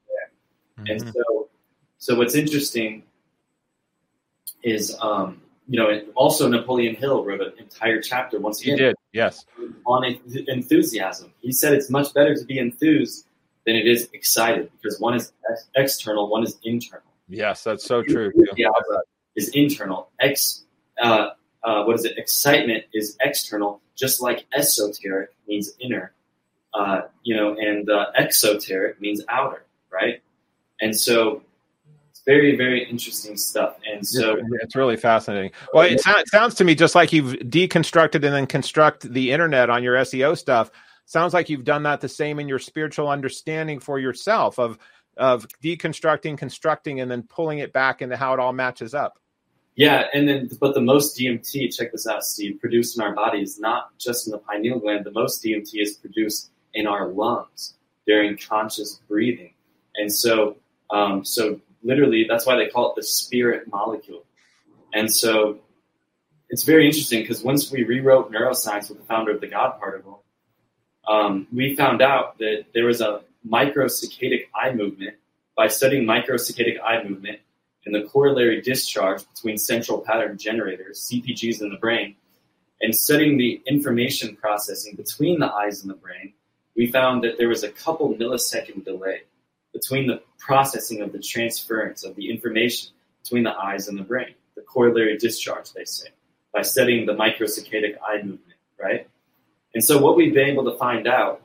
Mm-hmm. 0.78 0.86
And 0.86 1.14
so, 1.14 1.48
so 1.98 2.14
what's 2.16 2.34
interesting 2.34 3.02
is, 4.62 4.96
um, 5.00 5.42
you 5.68 5.78
know, 5.78 6.00
also 6.14 6.48
Napoleon 6.48 6.94
Hill 6.94 7.24
wrote 7.24 7.40
an 7.40 7.52
entire 7.58 8.00
chapter 8.00 8.40
once 8.40 8.62
again. 8.62 8.78
He 8.78 8.84
did, 8.84 8.96
yes, 9.12 9.44
on 9.84 10.18
enthusiasm. 10.48 11.32
He 11.40 11.52
said 11.52 11.74
it's 11.74 11.90
much 11.90 12.14
better 12.14 12.34
to 12.34 12.44
be 12.44 12.58
enthused 12.58 13.26
than 13.66 13.76
it 13.76 13.86
is 13.86 14.08
excited 14.14 14.70
because 14.80 14.98
one 14.98 15.14
is 15.14 15.32
ex- 15.50 15.68
external, 15.76 16.30
one 16.30 16.42
is 16.42 16.58
internal. 16.64 17.04
Yes, 17.28 17.64
that's 17.64 17.84
so 17.84 18.02
true. 18.02 18.32
Enthusiasm 18.34 19.02
is 19.36 19.50
internal. 19.50 20.10
Ex, 20.20 20.64
uh, 21.02 21.30
uh, 21.62 21.84
what 21.84 21.96
is 21.96 22.04
it? 22.04 22.16
Excitement 22.18 22.84
is 22.92 23.16
external, 23.20 23.80
just 23.96 24.22
like 24.22 24.46
esoteric 24.54 25.30
means 25.46 25.72
inner, 25.80 26.12
uh, 26.74 27.02
you 27.22 27.34
know, 27.34 27.56
and 27.58 27.90
uh, 27.90 28.06
exoteric 28.16 29.00
means 29.00 29.22
outer, 29.28 29.64
right? 29.90 30.22
And 30.80 30.98
so 30.98 31.42
it's 32.10 32.22
very, 32.24 32.56
very 32.56 32.88
interesting 32.88 33.36
stuff. 33.36 33.76
And 33.90 34.06
so 34.06 34.40
it's 34.60 34.76
really 34.76 34.96
fascinating. 34.96 35.50
Well, 35.74 35.84
it, 35.84 36.00
sounds, 36.00 36.20
it 36.20 36.28
sounds 36.28 36.54
to 36.56 36.64
me 36.64 36.74
just 36.74 36.94
like 36.94 37.12
you've 37.12 37.34
deconstructed 37.34 38.14
and 38.16 38.34
then 38.34 38.46
construct 38.46 39.12
the 39.12 39.32
internet 39.32 39.70
on 39.70 39.82
your 39.82 39.96
SEO 39.96 40.36
stuff. 40.36 40.70
Sounds 41.06 41.34
like 41.34 41.48
you've 41.48 41.64
done 41.64 41.84
that 41.84 42.00
the 42.00 42.08
same 42.08 42.38
in 42.38 42.48
your 42.48 42.58
spiritual 42.58 43.08
understanding 43.08 43.80
for 43.80 43.98
yourself 43.98 44.58
of 44.58 44.78
of 45.16 45.48
deconstructing, 45.62 46.38
constructing, 46.38 47.00
and 47.00 47.10
then 47.10 47.24
pulling 47.24 47.58
it 47.58 47.72
back 47.72 48.02
into 48.02 48.16
how 48.16 48.32
it 48.34 48.38
all 48.38 48.52
matches 48.52 48.94
up. 48.94 49.18
Yeah, 49.78 50.06
and 50.12 50.28
then 50.28 50.50
but 50.60 50.74
the 50.74 50.80
most 50.80 51.16
DMT, 51.16 51.72
check 51.72 51.92
this 51.92 52.04
out, 52.04 52.24
Steve, 52.24 52.60
produced 52.60 52.98
in 52.98 53.04
our 53.04 53.14
body 53.14 53.40
is 53.40 53.60
not 53.60 53.96
just 53.96 54.26
in 54.26 54.32
the 54.32 54.38
pineal 54.38 54.80
gland. 54.80 55.06
The 55.06 55.12
most 55.12 55.40
DMT 55.44 55.70
is 55.74 55.94
produced 55.94 56.50
in 56.74 56.88
our 56.88 57.06
lungs 57.06 57.74
during 58.04 58.36
conscious 58.36 59.00
breathing, 59.08 59.54
and 59.94 60.12
so 60.12 60.56
um, 60.90 61.24
so 61.24 61.60
literally, 61.84 62.26
that's 62.28 62.44
why 62.44 62.56
they 62.56 62.66
call 62.66 62.90
it 62.90 62.96
the 62.96 63.04
spirit 63.04 63.68
molecule. 63.70 64.24
And 64.94 65.14
so 65.14 65.60
it's 66.48 66.64
very 66.64 66.84
interesting 66.84 67.20
because 67.20 67.44
once 67.44 67.70
we 67.70 67.84
rewrote 67.84 68.32
neuroscience 68.32 68.88
with 68.88 68.98
the 68.98 69.04
founder 69.04 69.30
of 69.30 69.40
the 69.40 69.46
God 69.46 69.78
particle, 69.78 70.24
um, 71.06 71.46
we 71.52 71.76
found 71.76 72.02
out 72.02 72.36
that 72.38 72.64
there 72.74 72.86
was 72.86 73.00
a 73.00 73.20
microsaccadic 73.48 74.46
eye 74.60 74.72
movement. 74.72 75.14
By 75.56 75.68
studying 75.68 76.04
microsaccadic 76.04 76.80
eye 76.82 77.02
movement 77.04 77.40
and 77.86 77.94
the 77.94 78.02
corollary 78.02 78.60
discharge 78.60 79.22
between 79.34 79.58
central 79.58 80.00
pattern 80.00 80.36
generators, 80.36 81.10
CPGs 81.10 81.62
in 81.62 81.70
the 81.70 81.78
brain, 81.78 82.16
and 82.80 82.94
studying 82.94 83.38
the 83.38 83.60
information 83.66 84.36
processing 84.36 84.94
between 84.94 85.40
the 85.40 85.52
eyes 85.52 85.82
and 85.82 85.90
the 85.90 85.96
brain, 85.96 86.32
we 86.76 86.86
found 86.86 87.24
that 87.24 87.38
there 87.38 87.48
was 87.48 87.64
a 87.64 87.70
couple 87.70 88.14
millisecond 88.14 88.84
delay 88.84 89.22
between 89.72 90.06
the 90.06 90.22
processing 90.38 91.00
of 91.00 91.12
the 91.12 91.18
transference 91.18 92.04
of 92.04 92.14
the 92.16 92.30
information 92.30 92.90
between 93.22 93.44
the 93.44 93.56
eyes 93.56 93.88
and 93.88 93.98
the 93.98 94.02
brain, 94.02 94.34
the 94.54 94.62
corollary 94.62 95.16
discharge, 95.18 95.72
they 95.72 95.84
say, 95.84 96.08
by 96.52 96.62
studying 96.62 97.06
the 97.06 97.14
microsaccadic 97.14 97.96
eye 98.06 98.18
movement, 98.18 98.42
right? 98.80 99.08
And 99.74 99.84
so 99.84 100.00
what 100.00 100.16
we've 100.16 100.32
been 100.32 100.48
able 100.48 100.64
to 100.70 100.78
find 100.78 101.06
out 101.06 101.42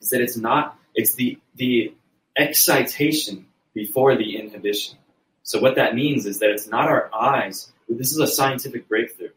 is 0.00 0.10
that 0.10 0.20
it's 0.20 0.36
not, 0.36 0.78
it's 0.94 1.14
the, 1.14 1.38
the 1.54 1.94
excitation 2.36 3.46
before 3.74 4.16
the 4.16 4.36
inhibition. 4.36 4.98
So 5.46 5.60
what 5.60 5.76
that 5.76 5.94
means 5.94 6.26
is 6.26 6.40
that 6.40 6.50
it's 6.50 6.66
not 6.66 6.88
our 6.88 7.08
eyes, 7.14 7.72
this 7.88 8.10
is 8.10 8.18
a 8.18 8.26
scientific 8.26 8.88
breakthrough. 8.88 9.30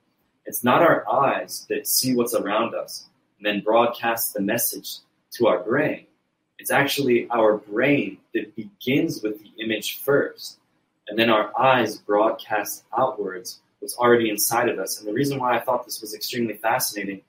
It's 0.47 0.63
not 0.63 0.81
our 0.81 1.07
eyes 1.07 1.67
that 1.69 1.87
see 1.87 2.15
what's 2.15 2.33
around 2.33 2.73
us 2.73 3.05
and 3.37 3.45
then 3.45 3.63
broadcast 3.63 4.33
the 4.33 4.41
message 4.41 4.97
to 5.33 5.45
our 5.45 5.59
brain. 5.59 6.07
It's 6.57 6.71
actually 6.71 7.29
our 7.29 7.57
brain 7.57 8.17
that 8.33 8.55
begins 8.55 9.21
with 9.21 9.39
the 9.39 9.51
image 9.63 9.99
first, 9.99 10.57
and 11.07 11.17
then 11.17 11.29
our 11.29 11.51
eyes 11.57 11.99
broadcast 11.99 12.85
outwards 12.97 13.59
what's 13.77 13.95
already 13.95 14.31
inside 14.31 14.67
of 14.67 14.79
us. 14.79 14.99
And 14.99 15.07
the 15.07 15.13
reason 15.13 15.37
why 15.37 15.55
I 15.55 15.59
thought 15.59 15.85
this 15.85 16.01
was 16.01 16.15
extremely 16.15 16.55
fascinating 16.55 17.21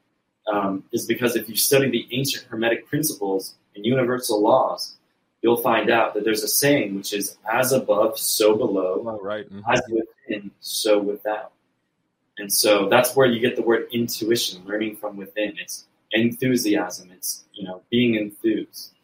um, 0.50 0.84
is 0.90 1.04
because 1.04 1.36
if 1.36 1.50
you 1.50 1.56
study 1.56 1.90
the 1.90 2.08
ancient 2.12 2.46
Hermetic 2.46 2.86
principles 2.86 3.56
and 3.76 3.84
universal 3.84 4.42
laws, 4.42 4.96
you'll 5.42 5.62
find 5.62 5.90
out 5.90 6.14
that 6.14 6.24
there's 6.24 6.42
a 6.42 6.48
saying 6.48 6.94
which 6.94 7.12
is 7.12 7.38
as 7.50 7.72
above, 7.72 8.18
so 8.18 8.56
below, 8.56 9.04
oh, 9.06 9.20
right. 9.22 9.46
Mm-hmm. 9.46 9.70
as 9.70 9.82
within, 9.88 10.50
so 10.60 10.98
without. 10.98 11.52
And 12.38 12.52
so 12.52 12.88
that's 12.88 13.14
where 13.14 13.26
you 13.26 13.40
get 13.40 13.56
the 13.56 13.62
word 13.62 13.88
intuition, 13.92 14.62
learning 14.64 14.96
from 14.96 15.16
within. 15.16 15.54
It's 15.60 15.86
enthusiasm. 16.12 17.10
It's 17.12 17.44
you 17.52 17.64
know 17.64 17.82
being 17.90 18.14
enthused. 18.14 18.94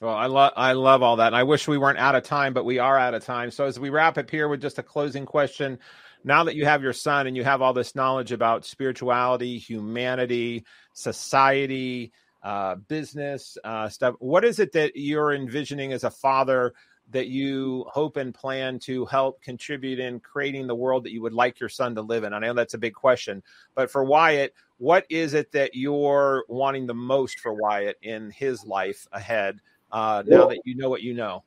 Well, 0.00 0.14
I 0.14 0.26
love 0.26 0.52
I 0.56 0.72
love 0.72 1.02
all 1.02 1.16
that, 1.16 1.28
and 1.28 1.36
I 1.36 1.44
wish 1.44 1.68
we 1.68 1.78
weren't 1.78 1.98
out 1.98 2.14
of 2.14 2.24
time, 2.24 2.52
but 2.52 2.64
we 2.64 2.78
are 2.78 2.98
out 2.98 3.14
of 3.14 3.24
time. 3.24 3.50
So 3.50 3.64
as 3.66 3.78
we 3.78 3.90
wrap 3.90 4.18
up 4.18 4.30
here 4.30 4.48
with 4.48 4.60
just 4.60 4.78
a 4.78 4.82
closing 4.82 5.26
question, 5.26 5.78
now 6.24 6.44
that 6.44 6.56
you 6.56 6.64
have 6.64 6.82
your 6.82 6.92
son 6.92 7.26
and 7.26 7.36
you 7.36 7.44
have 7.44 7.62
all 7.62 7.72
this 7.72 7.94
knowledge 7.94 8.32
about 8.32 8.64
spirituality, 8.64 9.58
humanity, 9.58 10.64
society, 10.94 12.12
uh, 12.44 12.76
business 12.76 13.58
uh, 13.64 13.88
stuff, 13.88 14.14
what 14.20 14.44
is 14.44 14.60
it 14.60 14.72
that 14.72 14.92
you're 14.94 15.32
envisioning 15.34 15.92
as 15.92 16.04
a 16.04 16.10
father 16.10 16.74
that 17.10 17.26
you 17.26 17.84
hope 17.88 18.16
and 18.16 18.32
plan 18.34 18.78
to 18.78 19.04
help 19.06 19.42
contribute 19.42 19.98
in 19.98 20.20
creating 20.20 20.66
the 20.66 20.74
world 20.74 21.04
that 21.04 21.12
you 21.12 21.20
would 21.20 21.34
like 21.34 21.58
your 21.58 21.68
son 21.68 21.94
to 21.96 22.02
live 22.02 22.22
in? 22.22 22.32
I 22.32 22.38
know 22.38 22.54
that's 22.54 22.74
a 22.74 22.78
big 22.78 22.94
question, 22.94 23.42
but 23.74 23.90
for 23.90 24.04
Wyatt, 24.04 24.54
what 24.78 25.04
is 25.10 25.34
it 25.34 25.50
that 25.52 25.74
you're 25.74 26.44
wanting 26.48 26.86
the 26.86 26.94
most 26.94 27.40
for 27.40 27.52
Wyatt 27.52 27.98
in 28.02 28.30
his 28.30 28.64
life 28.64 29.06
ahead? 29.12 29.60
uh, 29.94 30.24
now 30.26 30.38
well, 30.38 30.48
that 30.48 30.60
you 30.64 30.74
know 30.74 30.90
what 30.90 31.02
you 31.02 31.14
know? 31.14 31.44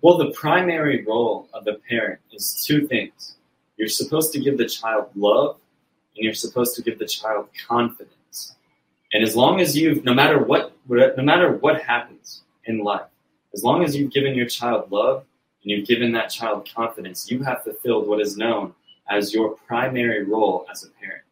Well, 0.00 0.16
the 0.16 0.30
primary 0.32 1.04
role 1.04 1.48
of 1.52 1.64
the 1.64 1.74
parent 1.88 2.20
is 2.32 2.64
two 2.66 2.88
things. 2.88 3.36
You're 3.76 3.88
supposed 3.88 4.32
to 4.32 4.40
give 4.40 4.56
the 4.56 4.66
child 4.66 5.08
love, 5.14 5.58
and 6.16 6.24
you're 6.24 6.32
supposed 6.32 6.74
to 6.76 6.82
give 6.82 6.98
the 6.98 7.06
child 7.06 7.48
confidence. 7.68 8.13
And 9.14 9.22
as 9.22 9.36
long 9.36 9.60
as 9.60 9.76
you've, 9.76 10.04
no 10.04 10.12
matter 10.12 10.40
what, 10.40 10.76
no 10.88 11.22
matter 11.22 11.52
what 11.52 11.80
happens 11.80 12.42
in 12.64 12.80
life, 12.80 13.06
as 13.54 13.62
long 13.62 13.84
as 13.84 13.94
you've 13.94 14.12
given 14.12 14.34
your 14.34 14.46
child 14.46 14.90
love 14.90 15.24
and 15.62 15.70
you've 15.70 15.86
given 15.86 16.10
that 16.12 16.30
child 16.30 16.68
confidence, 16.74 17.30
you 17.30 17.40
have 17.44 17.62
fulfilled 17.62 18.08
what 18.08 18.20
is 18.20 18.36
known 18.36 18.74
as 19.08 19.32
your 19.32 19.56
primary 19.68 20.24
role 20.24 20.66
as 20.68 20.82
a 20.82 20.90
parent. 21.00 21.22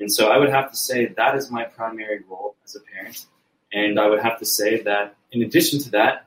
And 0.00 0.12
so 0.12 0.30
I 0.32 0.36
would 0.36 0.48
have 0.48 0.68
to 0.72 0.76
say 0.76 1.06
that 1.06 1.36
is 1.36 1.48
my 1.48 1.62
primary 1.62 2.24
role 2.28 2.56
as 2.64 2.74
a 2.74 2.80
parent. 2.80 3.24
And 3.72 4.00
I 4.00 4.08
would 4.08 4.20
have 4.20 4.40
to 4.40 4.44
say 4.44 4.82
that 4.82 5.14
in 5.30 5.44
addition 5.44 5.78
to 5.78 5.90
that, 5.92 6.26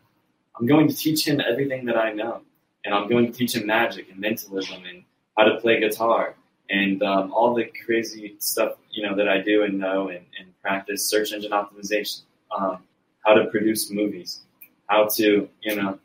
I'm 0.58 0.66
going 0.66 0.88
to 0.88 0.96
teach 0.96 1.28
him 1.28 1.42
everything 1.42 1.84
that 1.88 1.98
I 1.98 2.14
know. 2.14 2.42
And 2.86 2.94
I'm 2.94 3.10
going 3.10 3.26
to 3.26 3.38
teach 3.38 3.54
him 3.54 3.68
magic 3.68 4.10
and 4.10 4.20
mentalism 4.20 4.86
and 4.86 5.04
how 5.38 5.44
to 5.44 5.60
play 5.60 5.82
guitar 5.82 6.36
and 6.70 7.02
um, 7.04 7.32
all 7.34 7.54
the 7.54 7.70
crazy 7.86 8.36
stuff, 8.40 8.74
you 8.92 9.04
know, 9.04 9.16
that 9.16 9.28
I 9.28 9.42
do 9.42 9.64
and 9.64 9.80
know 9.80 10.10
and, 10.10 10.26
and 10.40 10.62
practice 10.62 11.08
search 11.08 11.32
engine 11.34 11.52
optimization, 11.52 12.22
um, 12.58 12.80
how 13.26 13.34
to 13.34 13.46
produce 13.46 13.92
movies, 13.92 14.42
how 14.88 15.08
to, 15.16 15.48
you 15.62 15.76
know, 15.76 16.00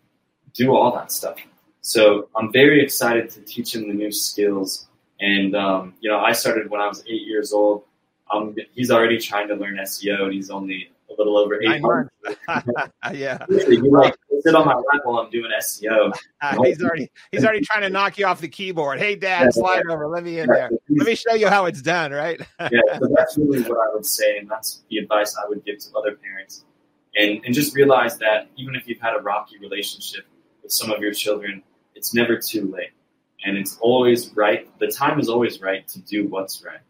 do 0.55 0.75
all 0.75 0.95
that 0.97 1.13
stuff. 1.13 1.37
So 1.83 2.29
I'm 2.37 2.53
very 2.53 2.83
excited 2.83 3.31
to 3.31 3.41
teach 3.43 3.75
him 3.75 3.89
the 3.89 3.95
new 3.95 4.13
skills. 4.13 4.87
And, 5.21 5.55
um, 5.55 5.95
you 6.01 6.11
know, 6.11 6.19
I 6.19 6.33
started 6.33 6.71
when 6.71 6.81
I 6.81 6.89
was 6.89 7.03
eight 7.07 7.27
years 7.27 7.53
old. 7.53 7.85
Um, 8.33 8.55
he's 8.75 8.91
already 8.91 9.19
trying 9.19 9.49
to 9.49 9.55
learn 9.55 9.77
SEO 9.77 10.25
and 10.25 10.33
he's 10.33 10.51
only 10.51 10.91
little 11.21 11.39
over 11.39 11.61
eight 11.63 11.83
months. 11.83 12.11
yeah. 13.13 13.45
You 13.51 13.91
like 13.91 14.17
sit 14.43 14.55
on 14.55 14.67
my 14.67 14.75
lap 14.75 15.01
while 15.05 15.19
I'm 15.19 15.31
doing 15.31 15.51
SEO. 15.61 16.13
Uh, 16.41 16.63
he's 16.63 16.83
already 16.83 17.11
he's 17.31 17.45
already 17.45 17.61
trying 17.61 17.83
to 17.83 17.91
knock 17.91 18.19
you 18.19 18.27
off 18.27 18.41
the 18.41 18.49
keyboard. 18.49 18.99
Hey, 18.99 19.15
Dad, 19.15 19.45
yeah, 19.45 19.51
slide 19.51 19.83
yeah. 19.87 19.95
over. 19.95 20.09
Let 20.09 20.25
me 20.25 20.41
in 20.41 20.49
there. 20.49 20.71
Let 20.89 21.07
me 21.07 21.15
show 21.15 21.35
you 21.35 21.49
how 21.49 21.67
it's 21.67 21.83
done. 21.83 22.13
Right. 22.13 22.41
yeah. 22.61 22.99
So 22.99 23.09
that's 23.15 23.37
really 23.37 23.63
what 23.63 23.79
I 23.79 23.95
would 23.95 24.07
say, 24.07 24.39
and 24.39 24.49
that's 24.49 24.83
the 24.89 24.99
advice 24.99 25.37
I 25.37 25.49
would 25.49 25.65
give 25.65 25.79
to 25.79 25.93
other 25.97 26.17
parents. 26.17 26.65
And 27.17 27.45
and 27.45 27.55
just 27.55 27.75
realize 27.75 28.19
that 28.19 28.49
even 28.57 28.75
if 28.75 28.89
you've 28.89 29.01
had 29.01 29.15
a 29.15 29.21
rocky 29.21 29.59
relationship 29.59 30.25
with 30.63 30.73
some 30.73 30.91
of 30.91 31.01
your 31.01 31.13
children, 31.13 31.63
it's 31.95 32.15
never 32.15 32.37
too 32.39 32.71
late, 32.73 32.93
and 33.45 33.57
it's 33.57 33.79
always 33.81 34.35
right. 34.35 34.67
The 34.79 34.89
time 34.89 35.21
is 35.21 35.29
always 35.29 35.61
right 35.61 35.87
to 35.89 36.01
do 36.01 36.27
what's 36.27 36.65
right. 36.65 36.81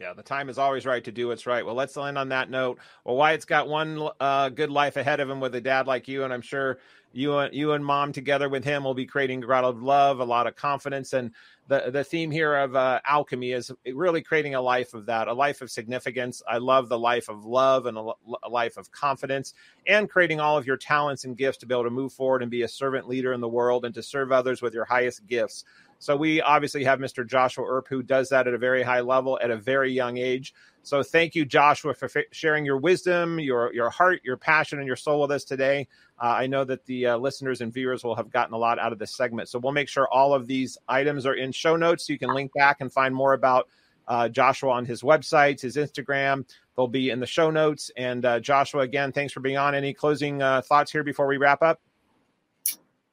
Yeah, 0.00 0.14
the 0.14 0.22
time 0.22 0.48
is 0.48 0.56
always 0.56 0.86
right 0.86 1.04
to 1.04 1.12
do 1.12 1.28
what's 1.28 1.46
right. 1.46 1.64
Well, 1.64 1.74
let's 1.74 1.94
end 1.94 2.16
on 2.16 2.30
that 2.30 2.48
note. 2.48 2.78
Well, 3.04 3.16
Wyatt's 3.16 3.44
got 3.44 3.68
one 3.68 4.08
uh, 4.18 4.48
good 4.48 4.70
life 4.70 4.96
ahead 4.96 5.20
of 5.20 5.28
him 5.28 5.40
with 5.40 5.54
a 5.54 5.60
dad 5.60 5.86
like 5.86 6.08
you, 6.08 6.24
and 6.24 6.32
I'm 6.32 6.40
sure 6.40 6.78
you 7.12 7.36
and 7.36 7.54
you 7.54 7.72
and 7.72 7.84
mom 7.84 8.12
together 8.12 8.48
with 8.48 8.64
him 8.64 8.82
will 8.82 8.94
be 8.94 9.04
creating 9.04 9.44
a 9.44 9.46
lot 9.46 9.62
of 9.64 9.82
love, 9.82 10.20
a 10.20 10.24
lot 10.24 10.46
of 10.46 10.56
confidence, 10.56 11.12
and 11.12 11.32
the 11.70 11.90
the 11.92 12.02
theme 12.02 12.32
here 12.32 12.54
of 12.56 12.74
uh, 12.74 13.00
alchemy 13.06 13.52
is 13.52 13.70
really 13.94 14.22
creating 14.22 14.56
a 14.56 14.60
life 14.60 14.92
of 14.92 15.06
that, 15.06 15.28
a 15.28 15.32
life 15.32 15.62
of 15.62 15.70
significance. 15.70 16.42
I 16.46 16.58
love 16.58 16.88
the 16.88 16.98
life 16.98 17.28
of 17.28 17.44
love 17.44 17.86
and 17.86 17.96
a, 17.96 18.10
a 18.42 18.48
life 18.48 18.76
of 18.76 18.90
confidence, 18.90 19.54
and 19.86 20.10
creating 20.10 20.40
all 20.40 20.58
of 20.58 20.66
your 20.66 20.76
talents 20.76 21.24
and 21.24 21.36
gifts 21.36 21.58
to 21.58 21.66
be 21.66 21.74
able 21.74 21.84
to 21.84 21.90
move 21.90 22.12
forward 22.12 22.42
and 22.42 22.50
be 22.50 22.62
a 22.62 22.68
servant 22.68 23.08
leader 23.08 23.32
in 23.32 23.40
the 23.40 23.48
world 23.48 23.84
and 23.84 23.94
to 23.94 24.02
serve 24.02 24.32
others 24.32 24.60
with 24.60 24.74
your 24.74 24.84
highest 24.84 25.24
gifts. 25.28 25.64
So 26.00 26.16
we 26.16 26.40
obviously 26.40 26.82
have 26.84 26.98
Mr. 26.98 27.26
Joshua 27.26 27.64
Earp 27.68 27.86
who 27.86 28.02
does 28.02 28.30
that 28.30 28.48
at 28.48 28.54
a 28.54 28.58
very 28.58 28.82
high 28.82 29.00
level 29.00 29.38
at 29.40 29.50
a 29.50 29.56
very 29.56 29.92
young 29.92 30.16
age. 30.16 30.54
So 30.82 31.02
thank 31.02 31.34
you, 31.34 31.44
Joshua, 31.44 31.92
for 31.92 32.06
f- 32.06 32.24
sharing 32.32 32.64
your 32.64 32.78
wisdom, 32.78 33.38
your 33.38 33.72
your 33.74 33.90
heart, 33.90 34.22
your 34.24 34.38
passion, 34.38 34.78
and 34.78 34.86
your 34.86 34.96
soul 34.96 35.20
with 35.20 35.30
us 35.30 35.44
today. 35.44 35.88
Uh, 36.18 36.36
I 36.38 36.46
know 36.46 36.64
that 36.64 36.86
the 36.86 37.06
uh, 37.06 37.16
listeners 37.18 37.60
and 37.60 37.72
viewers 37.72 38.02
will 38.02 38.14
have 38.14 38.30
gotten 38.30 38.54
a 38.54 38.58
lot 38.58 38.78
out 38.78 38.92
of 38.92 38.98
this 38.98 39.14
segment. 39.14 39.50
So 39.50 39.58
we'll 39.58 39.72
make 39.72 39.88
sure 39.88 40.08
all 40.08 40.32
of 40.32 40.46
these 40.46 40.78
items 40.88 41.26
are 41.26 41.34
in 41.34 41.52
show 41.60 41.76
notes. 41.76 42.06
So 42.06 42.12
you 42.12 42.18
can 42.18 42.34
link 42.34 42.52
back 42.54 42.78
and 42.80 42.92
find 42.92 43.14
more 43.14 43.34
about 43.34 43.68
uh, 44.08 44.28
Joshua 44.28 44.70
on 44.70 44.84
his 44.84 45.02
websites, 45.02 45.60
his 45.60 45.76
Instagram. 45.76 46.44
They'll 46.76 46.88
be 46.88 47.10
in 47.10 47.20
the 47.20 47.26
show 47.26 47.50
notes. 47.50 47.90
And 47.96 48.24
uh, 48.24 48.40
Joshua, 48.40 48.80
again, 48.80 49.12
thanks 49.12 49.32
for 49.32 49.40
being 49.40 49.56
on. 49.56 49.74
Any 49.74 49.94
closing 49.94 50.42
uh, 50.42 50.62
thoughts 50.62 50.90
here 50.90 51.04
before 51.04 51.26
we 51.26 51.36
wrap 51.36 51.62
up? 51.62 51.80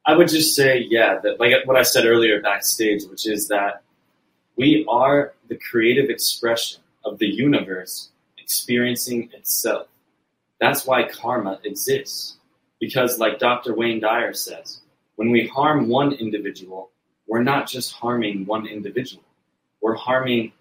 I 0.06 0.16
would 0.16 0.30
just 0.30 0.56
say, 0.56 0.86
yeah, 0.90 1.20
that 1.22 1.40
like 1.40 1.54
what 1.66 1.76
I 1.76 1.84
said 1.84 2.06
earlier 2.06 2.42
backstage, 2.42 3.04
which 3.10 3.28
is 3.28 3.50
that 3.50 3.84
we 4.56 4.86
are 4.90 5.34
the 5.50 5.58
creative 5.58 6.10
expression 6.10 6.82
of 7.06 7.20
the 7.20 7.28
universe 7.28 8.10
experiencing 8.38 9.30
itself. 9.34 9.88
That's 10.60 10.86
why 10.86 11.08
karma 11.10 11.60
exists. 11.64 12.38
Because, 12.80 13.20
like 13.20 13.40
Dr. 13.40 13.76
Wayne 13.76 14.00
Dyer 14.00 14.34
says, 14.34 14.82
when 15.16 15.32
we 15.32 15.48
harm 15.48 15.90
one 15.90 16.14
individual, 16.14 16.92
we're 17.28 17.44
not 17.44 17.68
just 17.68 17.94
harming 17.94 18.46
one 18.46 18.66
individual, 18.66 19.24
we're 19.82 19.96
harming 19.96 20.54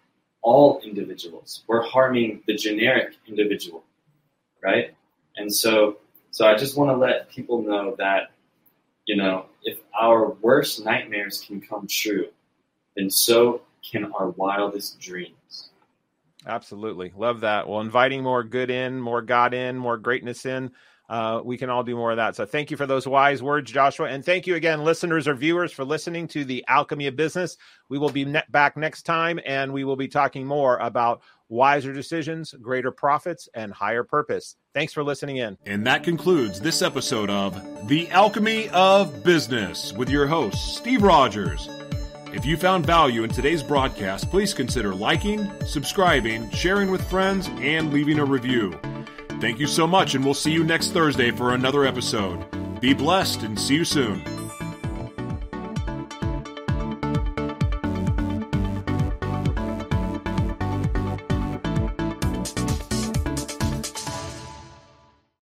all 0.43 0.81
individuals. 0.85 1.65
We're 1.67 1.83
harming 1.83 2.43
the 2.47 2.55
generic 2.55 3.15
individual, 3.27 3.83
right? 4.63 4.95
And 5.37 5.53
so, 5.53 5.97
so 6.31 6.47
I 6.47 6.55
just 6.55 6.77
want 6.77 6.91
to 6.91 6.97
let 6.97 7.29
people 7.29 7.63
know 7.63 7.97
that 7.99 8.31
you 9.07 9.17
know, 9.17 9.47
if 9.63 9.79
our 9.99 10.31
worst 10.43 10.85
nightmares 10.85 11.43
can 11.47 11.61
come 11.61 11.87
true, 11.89 12.27
then 12.97 13.09
so 13.09 13.63
can 13.89 14.13
our 14.13 14.31
wildest 14.31 14.99
dreams. 15.01 15.71
Absolutely. 16.45 17.13
Love 17.17 17.41
that. 17.41 17.69
Well, 17.69 17.81
inviting 17.81 18.23
more 18.23 18.45
good 18.45 18.71
in, 18.71 19.01
more 19.01 19.23
God 19.23 19.55
in, 19.55 19.77
more 19.77 19.97
greatness 19.97 20.45
in. 20.45 20.73
Uh, 21.09 21.41
we 21.45 21.57
can 21.57 21.71
all 21.71 21.83
do 21.83 21.95
more 21.95 22.11
of 22.11 22.17
that. 22.17 22.35
So 22.37 22.47
thank 22.47 22.71
you 22.71 22.77
for 22.77 22.87
those 22.87 23.07
wise 23.07 23.43
words, 23.43 23.71
Joshua. 23.71 24.09
And 24.09 24.25
thank 24.25 24.47
you 24.47 24.57
again, 24.57 24.85
listeners 24.85 25.29
or 25.29 25.35
viewers, 25.35 25.73
for 25.73 25.85
listening 25.85 26.27
to 26.29 26.45
the 26.45 26.65
Alchemy 26.69 27.07
of 27.07 27.17
Business. 27.17 27.57
We 27.89 27.99
will 27.99 28.11
be 28.11 28.25
ne- 28.25 28.43
back 28.51 28.77
next 28.77 29.03
time 29.03 29.39
and 29.45 29.73
we 29.73 29.85
will 29.85 29.97
be 29.97 30.09
talking 30.09 30.47
more 30.47 30.79
about 30.79 31.23
wiser 31.49 31.93
decisions, 31.93 32.55
greater 32.61 32.91
profits, 32.91 33.49
and 33.55 33.73
higher 33.73 34.03
purpose. 34.03 34.57
Thanks 34.75 34.93
for 34.93 35.05
listening 35.05 35.37
in. 35.37 35.57
And 35.65 35.87
that 35.87 36.03
concludes 36.03 36.61
this 36.61 36.83
episode 36.83 37.31
of 37.31 37.89
The 37.89 38.09
Alchemy 38.11 38.69
of 38.71 39.23
Business 39.23 39.93
with 39.93 40.11
your 40.11 40.27
host, 40.27 40.77
Steve 40.77 41.03
Rodgers. 41.03 41.69
If 42.33 42.45
you 42.45 42.57
found 42.57 42.85
value 42.85 43.23
in 43.23 43.31
today's 43.31 43.63
broadcast, 43.63 44.29
please 44.31 44.53
consider 44.53 44.95
liking, 44.95 45.51
subscribing, 45.65 46.51
sharing 46.51 46.91
with 46.91 47.09
friends, 47.09 47.49
and 47.61 47.93
leaving 47.93 48.19
a 48.19 48.25
review. 48.25 48.79
Thank 49.41 49.59
you 49.59 49.67
so 49.67 49.87
much, 49.87 50.15
and 50.15 50.25
we'll 50.25 50.35
see 50.35 50.53
you 50.53 50.65
next 50.65 50.93
Thursday 50.93 51.31
for 51.31 51.53
another 51.53 51.85
episode. 51.85 52.47
Be 52.81 52.95
blessed 52.95 53.43
and 53.43 53.59
see 53.59 53.75
you 53.75 53.85
soon. 53.85 54.23